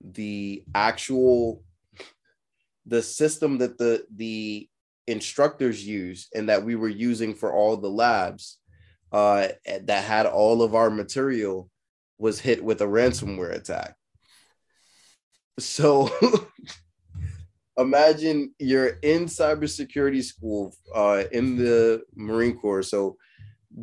the 0.00 0.64
actual 0.74 1.62
the 2.86 3.02
system 3.02 3.58
that 3.58 3.76
the 3.76 4.06
the 4.14 4.70
instructors 5.06 5.86
use 5.86 6.28
and 6.34 6.48
that 6.48 6.64
we 6.64 6.74
were 6.74 6.88
using 6.88 7.34
for 7.34 7.52
all 7.52 7.76
the 7.76 7.90
labs 7.90 8.56
uh 9.12 9.48
that 9.82 10.04
had 10.04 10.26
all 10.26 10.62
of 10.62 10.74
our 10.74 10.90
material 10.90 11.70
was 12.18 12.40
hit 12.40 12.62
with 12.62 12.80
a 12.80 12.86
ransomware 12.86 13.54
attack. 13.54 13.94
So 15.58 16.10
imagine 17.78 18.54
you're 18.58 18.98
in 19.02 19.26
cybersecurity 19.26 20.22
school 20.24 20.74
uh, 20.94 21.24
in 21.32 21.56
the 21.56 22.02
Marine 22.14 22.56
Corps, 22.58 22.82
so 22.82 23.16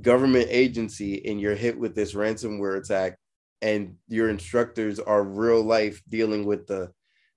government 0.02 0.48
agency, 0.50 1.26
and 1.28 1.40
you're 1.40 1.56
hit 1.56 1.78
with 1.78 1.96
this 1.96 2.14
ransomware 2.14 2.78
attack, 2.78 3.18
and 3.62 3.96
your 4.08 4.30
instructors 4.30 5.00
are 5.00 5.24
real 5.24 5.64
life 5.64 6.02
dealing 6.10 6.46
with 6.46 6.68
the. 6.68 6.92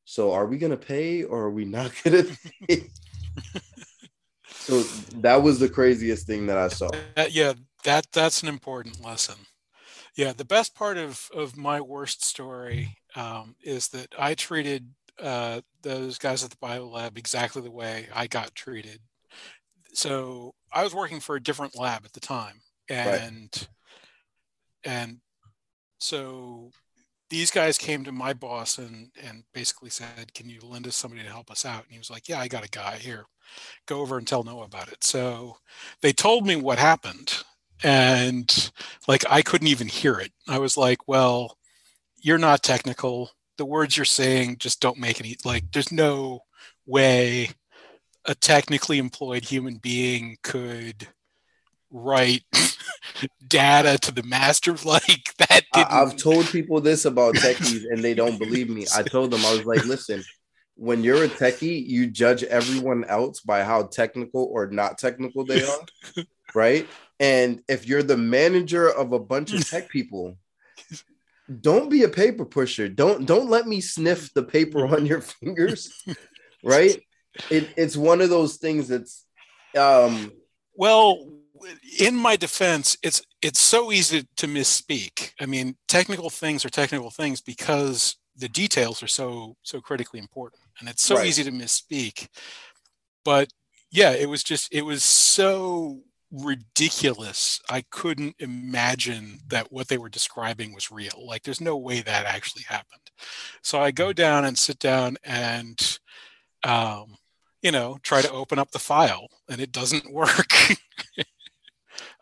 So 0.05 0.32
are 0.32 0.47
we 0.47 0.59
gonna 0.59 0.76
pay 0.76 1.24
or 1.24 1.45
are 1.45 1.51
we 1.51 1.64
not 1.64 1.93
gonna 2.05 2.24
pay? 2.68 2.84
so 4.49 4.82
that 5.16 5.43
was 5.43 5.59
the 5.59 5.68
craziest 5.68 6.26
thing 6.26 6.47
that 6.47 6.59
I 6.59 6.68
saw. 6.68 6.91
That- 7.16 7.32
yeah, 7.32 7.55
that 7.87 8.07
that's 8.12 8.43
an 8.43 8.49
important 8.49 9.03
lesson. 9.03 9.37
Yeah, 10.16 10.32
the 10.32 10.45
best 10.45 10.74
part 10.74 10.99
of 10.99 11.28
of 11.34 11.57
my 11.57 11.80
worst 11.80 12.24
story 12.24 12.97
um, 13.14 13.55
is 13.62 13.89
that 13.89 14.09
I 14.18 14.34
treated 14.34 14.89
uh, 15.22 15.61
those 15.82 16.18
guys 16.18 16.45
at 16.45 16.51
the 16.51 16.57
bio 16.61 16.87
lab 16.87 17.16
exactly 17.16 17.62
the 17.62 17.70
way 17.70 18.09
I 18.14 18.26
got 18.26 18.55
treated. 18.55 19.01
So 19.95 20.55
I 20.72 20.82
was 20.82 20.95
working 20.95 21.20
for 21.20 21.37
a 21.37 21.43
different 21.43 21.78
lab 21.78 22.05
at 22.05 22.12
the 22.12 22.20
time, 22.20 22.61
and 22.89 23.51
right. 23.53 23.68
and 24.84 25.18
so 25.99 26.70
these 27.30 27.51
guys 27.51 27.78
came 27.78 28.05
to 28.05 28.12
my 28.12 28.32
boss 28.32 28.78
and 28.78 29.11
and 29.22 29.45
basically 29.55 29.91
said, 29.91 30.34
"Can 30.34 30.49
you 30.49 30.61
lend 30.61 30.87
us 30.89 30.97
somebody 30.97 31.22
to 31.22 31.30
help 31.30 31.51
us 31.53 31.64
out?" 31.64 31.84
And 31.84 31.93
he 31.93 31.99
was 31.99 32.11
like, 32.11 32.28
"Yeah, 32.28 32.41
I 32.41 32.49
got 32.49 32.66
a 32.66 32.68
guy 32.68 32.97
here. 32.97 33.26
Go 33.87 34.01
over 34.01 34.18
and 34.18 34.26
tell 34.26 34.43
Noah 34.43 34.64
about 34.64 34.89
it." 34.89 35.05
So 35.05 35.59
they 36.03 36.12
told 36.12 36.47
me 36.47 36.57
what 36.57 36.78
happened, 36.78 37.45
and 37.83 38.70
like 39.09 39.24
I 39.29 39.43
couldn't 39.43 39.68
even 39.68 39.89
hear 39.89 40.18
it. 40.18 40.33
I 40.49 40.59
was 40.59 40.77
like, 40.77 41.07
"Well, 41.07 41.59
you're 42.22 42.39
not 42.39 42.62
technical. 42.62 43.31
The 43.59 43.64
words 43.64 43.97
you're 43.97 44.05
saying 44.05 44.59
just 44.59 44.81
don't 44.81 44.99
make 44.99 45.20
any 45.20 45.37
like. 45.45 45.72
There's 45.72 45.93
no 45.93 46.41
way 46.87 47.51
a 48.24 48.35
technically 48.35 48.99
employed 48.99 49.45
human 49.45 49.77
being 49.77 50.37
could." 50.43 51.09
write 51.91 52.43
data 53.49 53.99
to 53.99 54.12
the 54.12 54.22
master 54.22 54.72
like 54.85 55.35
that 55.39 55.62
I, 55.72 55.87
have 55.89 56.16
told 56.16 56.47
people 56.47 56.81
this 56.81 57.05
about 57.05 57.35
techies 57.37 57.85
and 57.91 58.03
they 58.03 58.14
don't 58.14 58.39
believe 58.39 58.68
me 58.68 58.87
i 58.95 59.03
told 59.03 59.31
them 59.31 59.45
i 59.45 59.53
was 59.53 59.64
like 59.64 59.85
listen 59.85 60.22
when 60.74 61.03
you're 61.03 61.24
a 61.24 61.29
techie 61.29 61.87
you 61.87 62.09
judge 62.09 62.43
everyone 62.45 63.05
else 63.05 63.41
by 63.41 63.62
how 63.62 63.85
technical 63.85 64.45
or 64.53 64.66
not 64.66 64.99
technical 64.99 65.45
they 65.45 65.62
are 65.62 65.81
right 66.55 66.87
and 67.19 67.62
if 67.69 67.87
you're 67.87 68.03
the 68.03 68.17
manager 68.17 68.89
of 68.89 69.12
a 69.12 69.19
bunch 69.19 69.53
of 69.53 69.69
tech 69.69 69.89
people 69.91 70.37
don't 71.61 71.89
be 71.89 72.03
a 72.03 72.09
paper 72.09 72.45
pusher 72.45 72.89
don't 72.89 73.27
don't 73.27 73.49
let 73.49 73.67
me 73.67 73.81
sniff 73.81 74.33
the 74.35 74.43
paper 74.43 74.87
on 74.87 75.07
your 75.07 75.21
fingers 75.43 76.05
right 76.64 77.01
it, 77.51 77.69
it's 77.77 77.97
one 77.97 78.21
of 78.21 78.31
those 78.31 78.57
things 78.57 78.89
that's 78.89 79.25
um 79.77 80.33
well 80.75 81.27
in 81.99 82.17
my 82.17 82.37
defense, 82.37 82.97
it's 83.03 83.23
it's 83.43 83.61
so 83.61 83.93
easy 83.93 84.27
to 84.37 84.47
misspeak. 84.47 85.33
I 85.41 85.47
mean, 85.47 85.77
technical 85.89 86.31
things 86.31 86.64
are 86.64 86.71
technical 86.71 87.11
things 87.11 87.41
because 87.41 88.17
the 88.37 88.49
details 88.49 89.03
are 89.03 89.09
so 89.09 89.57
so 89.62 89.81
critically 89.81 90.21
important, 90.21 90.62
and 90.81 90.89
it's 90.89 91.03
so 91.03 91.17
right. 91.17 91.27
easy 91.27 91.45
to 91.45 91.53
misspeak. 91.53 92.29
But 93.25 93.49
yeah, 93.91 94.12
it 94.12 94.29
was 94.29 94.43
just 94.43 94.73
it 94.73 94.83
was 94.83 95.05
so 95.05 96.01
ridiculous. 96.31 97.61
I 97.68 97.85
couldn't 97.91 98.37
imagine 98.39 99.41
that 99.49 99.72
what 99.72 99.89
they 99.89 99.99
were 99.99 100.09
describing 100.09 100.74
was 100.74 100.91
real. 100.91 101.24
Like, 101.27 101.43
there's 101.43 101.61
no 101.61 101.77
way 101.77 102.01
that 102.01 102.27
actually 102.27 102.64
happened. 102.68 103.01
So 103.62 103.81
I 103.81 103.91
go 103.91 104.12
down 104.12 104.45
and 104.45 104.59
sit 104.59 104.79
down 104.79 105.16
and. 105.24 105.99
Um, 106.64 107.16
you 107.62 107.72
know, 107.72 107.99
try 108.03 108.22
to 108.22 108.31
open 108.31 108.59
up 108.59 108.70
the 108.70 108.79
file 108.79 109.29
and 109.49 109.61
it 109.61 109.72
doesn't 109.72 110.12
work. 110.12 110.53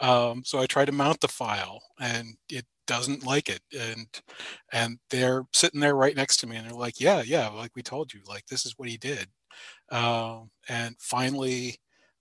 Um, 0.00 0.42
so 0.44 0.58
I 0.58 0.66
try 0.66 0.84
to 0.84 0.92
mount 0.92 1.20
the 1.20 1.28
file 1.28 1.80
and 2.00 2.36
it 2.50 2.66
doesn't 2.86 3.24
like 3.24 3.48
it. 3.48 3.60
And 3.78 4.06
and 4.72 4.98
they're 5.10 5.44
sitting 5.52 5.80
there 5.80 5.94
right 5.94 6.16
next 6.16 6.38
to 6.38 6.46
me 6.46 6.56
and 6.56 6.66
they're 6.66 6.76
like, 6.76 7.00
yeah, 7.00 7.22
yeah, 7.22 7.48
like 7.48 7.70
we 7.74 7.82
told 7.82 8.12
you, 8.12 8.20
like 8.28 8.46
this 8.46 8.66
is 8.66 8.74
what 8.76 8.88
he 8.88 8.96
did. 8.96 9.28
Um, 9.90 10.50
and 10.68 10.96
finally, 10.98 11.78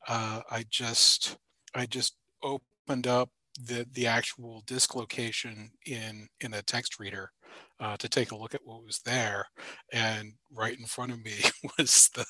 uh, 0.07 0.41
I 0.49 0.65
just 0.69 1.37
I 1.73 1.85
just 1.85 2.15
opened 2.41 3.07
up 3.07 3.29
the 3.61 3.87
the 3.91 4.07
actual 4.07 4.63
disk 4.65 4.95
location 4.95 5.71
in 5.85 6.27
in 6.41 6.53
a 6.53 6.61
text 6.61 6.99
reader 6.99 7.31
uh, 7.79 7.97
to 7.97 8.09
take 8.09 8.31
a 8.31 8.35
look 8.35 8.55
at 8.55 8.65
what 8.65 8.83
was 8.83 8.99
there, 9.05 9.47
and 9.91 10.33
right 10.51 10.77
in 10.77 10.85
front 10.85 11.11
of 11.11 11.23
me 11.23 11.35
was 11.77 12.09
the 12.15 12.25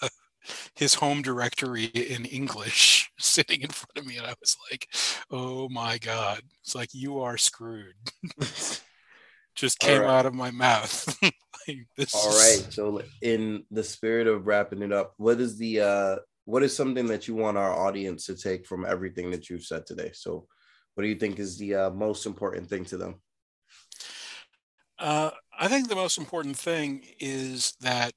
his 0.75 0.95
home 0.95 1.21
directory 1.21 1.85
in 1.85 2.25
English 2.25 3.09
sitting 3.19 3.61
in 3.61 3.69
front 3.69 3.97
of 3.97 4.05
me, 4.05 4.17
and 4.17 4.27
I 4.27 4.35
was 4.39 4.57
like, 4.69 4.87
"Oh 5.31 5.69
my 5.69 5.97
god!" 5.97 6.41
It's 6.61 6.75
like 6.75 6.93
you 6.93 7.19
are 7.21 7.37
screwed. 7.37 7.95
Just 9.55 9.77
came 9.77 10.01
right. 10.01 10.09
out 10.09 10.25
of 10.25 10.33
my 10.33 10.49
mouth. 10.49 11.15
like, 11.21 11.77
All 12.15 12.29
right. 12.29 12.65
So, 12.71 13.03
in 13.21 13.65
the 13.69 13.83
spirit 13.83 14.25
of 14.25 14.47
wrapping 14.47 14.81
it 14.81 14.91
up, 14.91 15.13
what 15.17 15.39
is 15.39 15.57
the 15.57 15.79
uh, 15.81 16.15
what 16.45 16.63
is 16.63 16.75
something 16.75 17.07
that 17.07 17.27
you 17.27 17.35
want 17.35 17.57
our 17.57 17.73
audience 17.73 18.25
to 18.25 18.35
take 18.35 18.65
from 18.65 18.85
everything 18.85 19.31
that 19.31 19.49
you've 19.49 19.65
said 19.65 19.85
today? 19.85 20.11
So, 20.13 20.47
what 20.95 21.03
do 21.03 21.09
you 21.09 21.15
think 21.15 21.39
is 21.39 21.57
the 21.57 21.75
uh, 21.75 21.89
most 21.91 22.25
important 22.25 22.69
thing 22.69 22.85
to 22.85 22.97
them? 22.97 23.15
Uh, 24.99 25.31
I 25.57 25.67
think 25.67 25.87
the 25.87 25.95
most 25.95 26.17
important 26.17 26.57
thing 26.57 27.05
is 27.19 27.75
that 27.81 28.13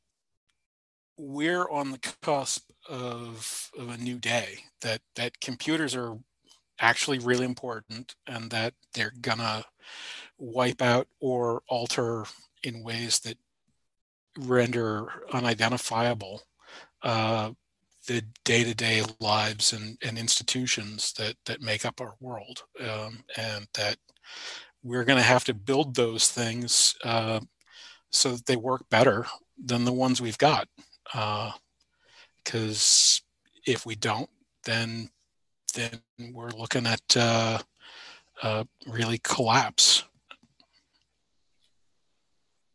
we're 1.18 1.68
on 1.70 1.90
the 1.90 2.14
cusp 2.22 2.70
of, 2.88 3.70
of 3.78 3.88
a 3.88 3.96
new 3.96 4.18
day 4.18 4.58
that 4.82 5.00
that 5.14 5.40
computers 5.40 5.96
are 5.96 6.18
actually 6.78 7.18
really 7.18 7.46
important 7.46 8.14
and 8.26 8.50
that 8.50 8.74
they're 8.92 9.14
gonna 9.20 9.64
wipe 10.38 10.82
out 10.82 11.08
or 11.20 11.62
alter 11.68 12.24
in 12.62 12.82
ways 12.82 13.20
that 13.20 13.38
render 14.38 15.06
unidentifiable 15.32 16.42
uh, 17.02 17.50
the 18.06 18.22
day-to-day 18.44 19.02
lives 19.20 19.72
and, 19.72 19.98
and 20.02 20.18
institutions 20.18 21.12
that 21.14 21.34
that 21.46 21.60
make 21.60 21.84
up 21.84 22.00
our 22.00 22.14
world 22.20 22.62
um, 22.80 23.24
and 23.36 23.66
that 23.74 23.96
we're 24.82 25.04
going 25.04 25.18
to 25.18 25.24
have 25.24 25.44
to 25.44 25.54
build 25.54 25.94
those 25.94 26.28
things 26.28 26.94
uh, 27.04 27.40
so 28.10 28.32
that 28.32 28.46
they 28.46 28.56
work 28.56 28.88
better 28.88 29.26
than 29.62 29.84
the 29.84 29.92
ones 29.92 30.20
we've 30.20 30.38
got 30.38 30.68
because 32.44 33.22
uh, 33.22 33.26
if 33.66 33.84
we 33.84 33.94
don't, 33.94 34.30
then 34.64 35.10
then 35.74 36.00
we're 36.32 36.50
looking 36.50 36.86
at 36.86 37.02
uh, 37.16 37.58
uh, 38.42 38.64
really 38.86 39.18
collapse. 39.22 40.04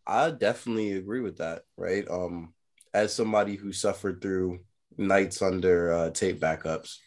I 0.06 0.32
definitely 0.32 0.94
agree 0.94 1.22
with 1.22 1.38
that. 1.38 1.64
Right. 1.78 2.08
Um, 2.10 2.54
as 2.94 3.14
somebody 3.14 3.56
who 3.56 3.72
suffered 3.72 4.22
through 4.22 4.60
nights 4.98 5.42
under 5.42 5.94
uh, 5.94 6.10
tape 6.12 6.40
backups. 6.40 6.98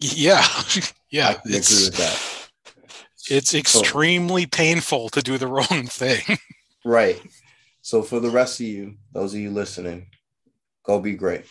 Yeah, 0.00 0.44
yeah. 1.10 1.38
It's, 1.44 1.70
agree 1.70 1.86
with 1.86 1.96
that. 1.96 3.34
It's 3.34 3.54
extremely 3.54 4.42
so, 4.42 4.48
painful 4.52 5.08
to 5.10 5.22
do 5.22 5.38
the 5.38 5.46
wrong 5.48 5.86
thing. 5.86 6.38
right. 6.84 7.20
So 7.82 8.02
for 8.02 8.20
the 8.20 8.30
rest 8.30 8.60
of 8.60 8.66
you, 8.66 8.96
those 9.12 9.32
of 9.32 9.40
you 9.40 9.50
listening, 9.50 10.06
Go 10.82 10.98
be 10.98 11.14
great. 11.14 11.44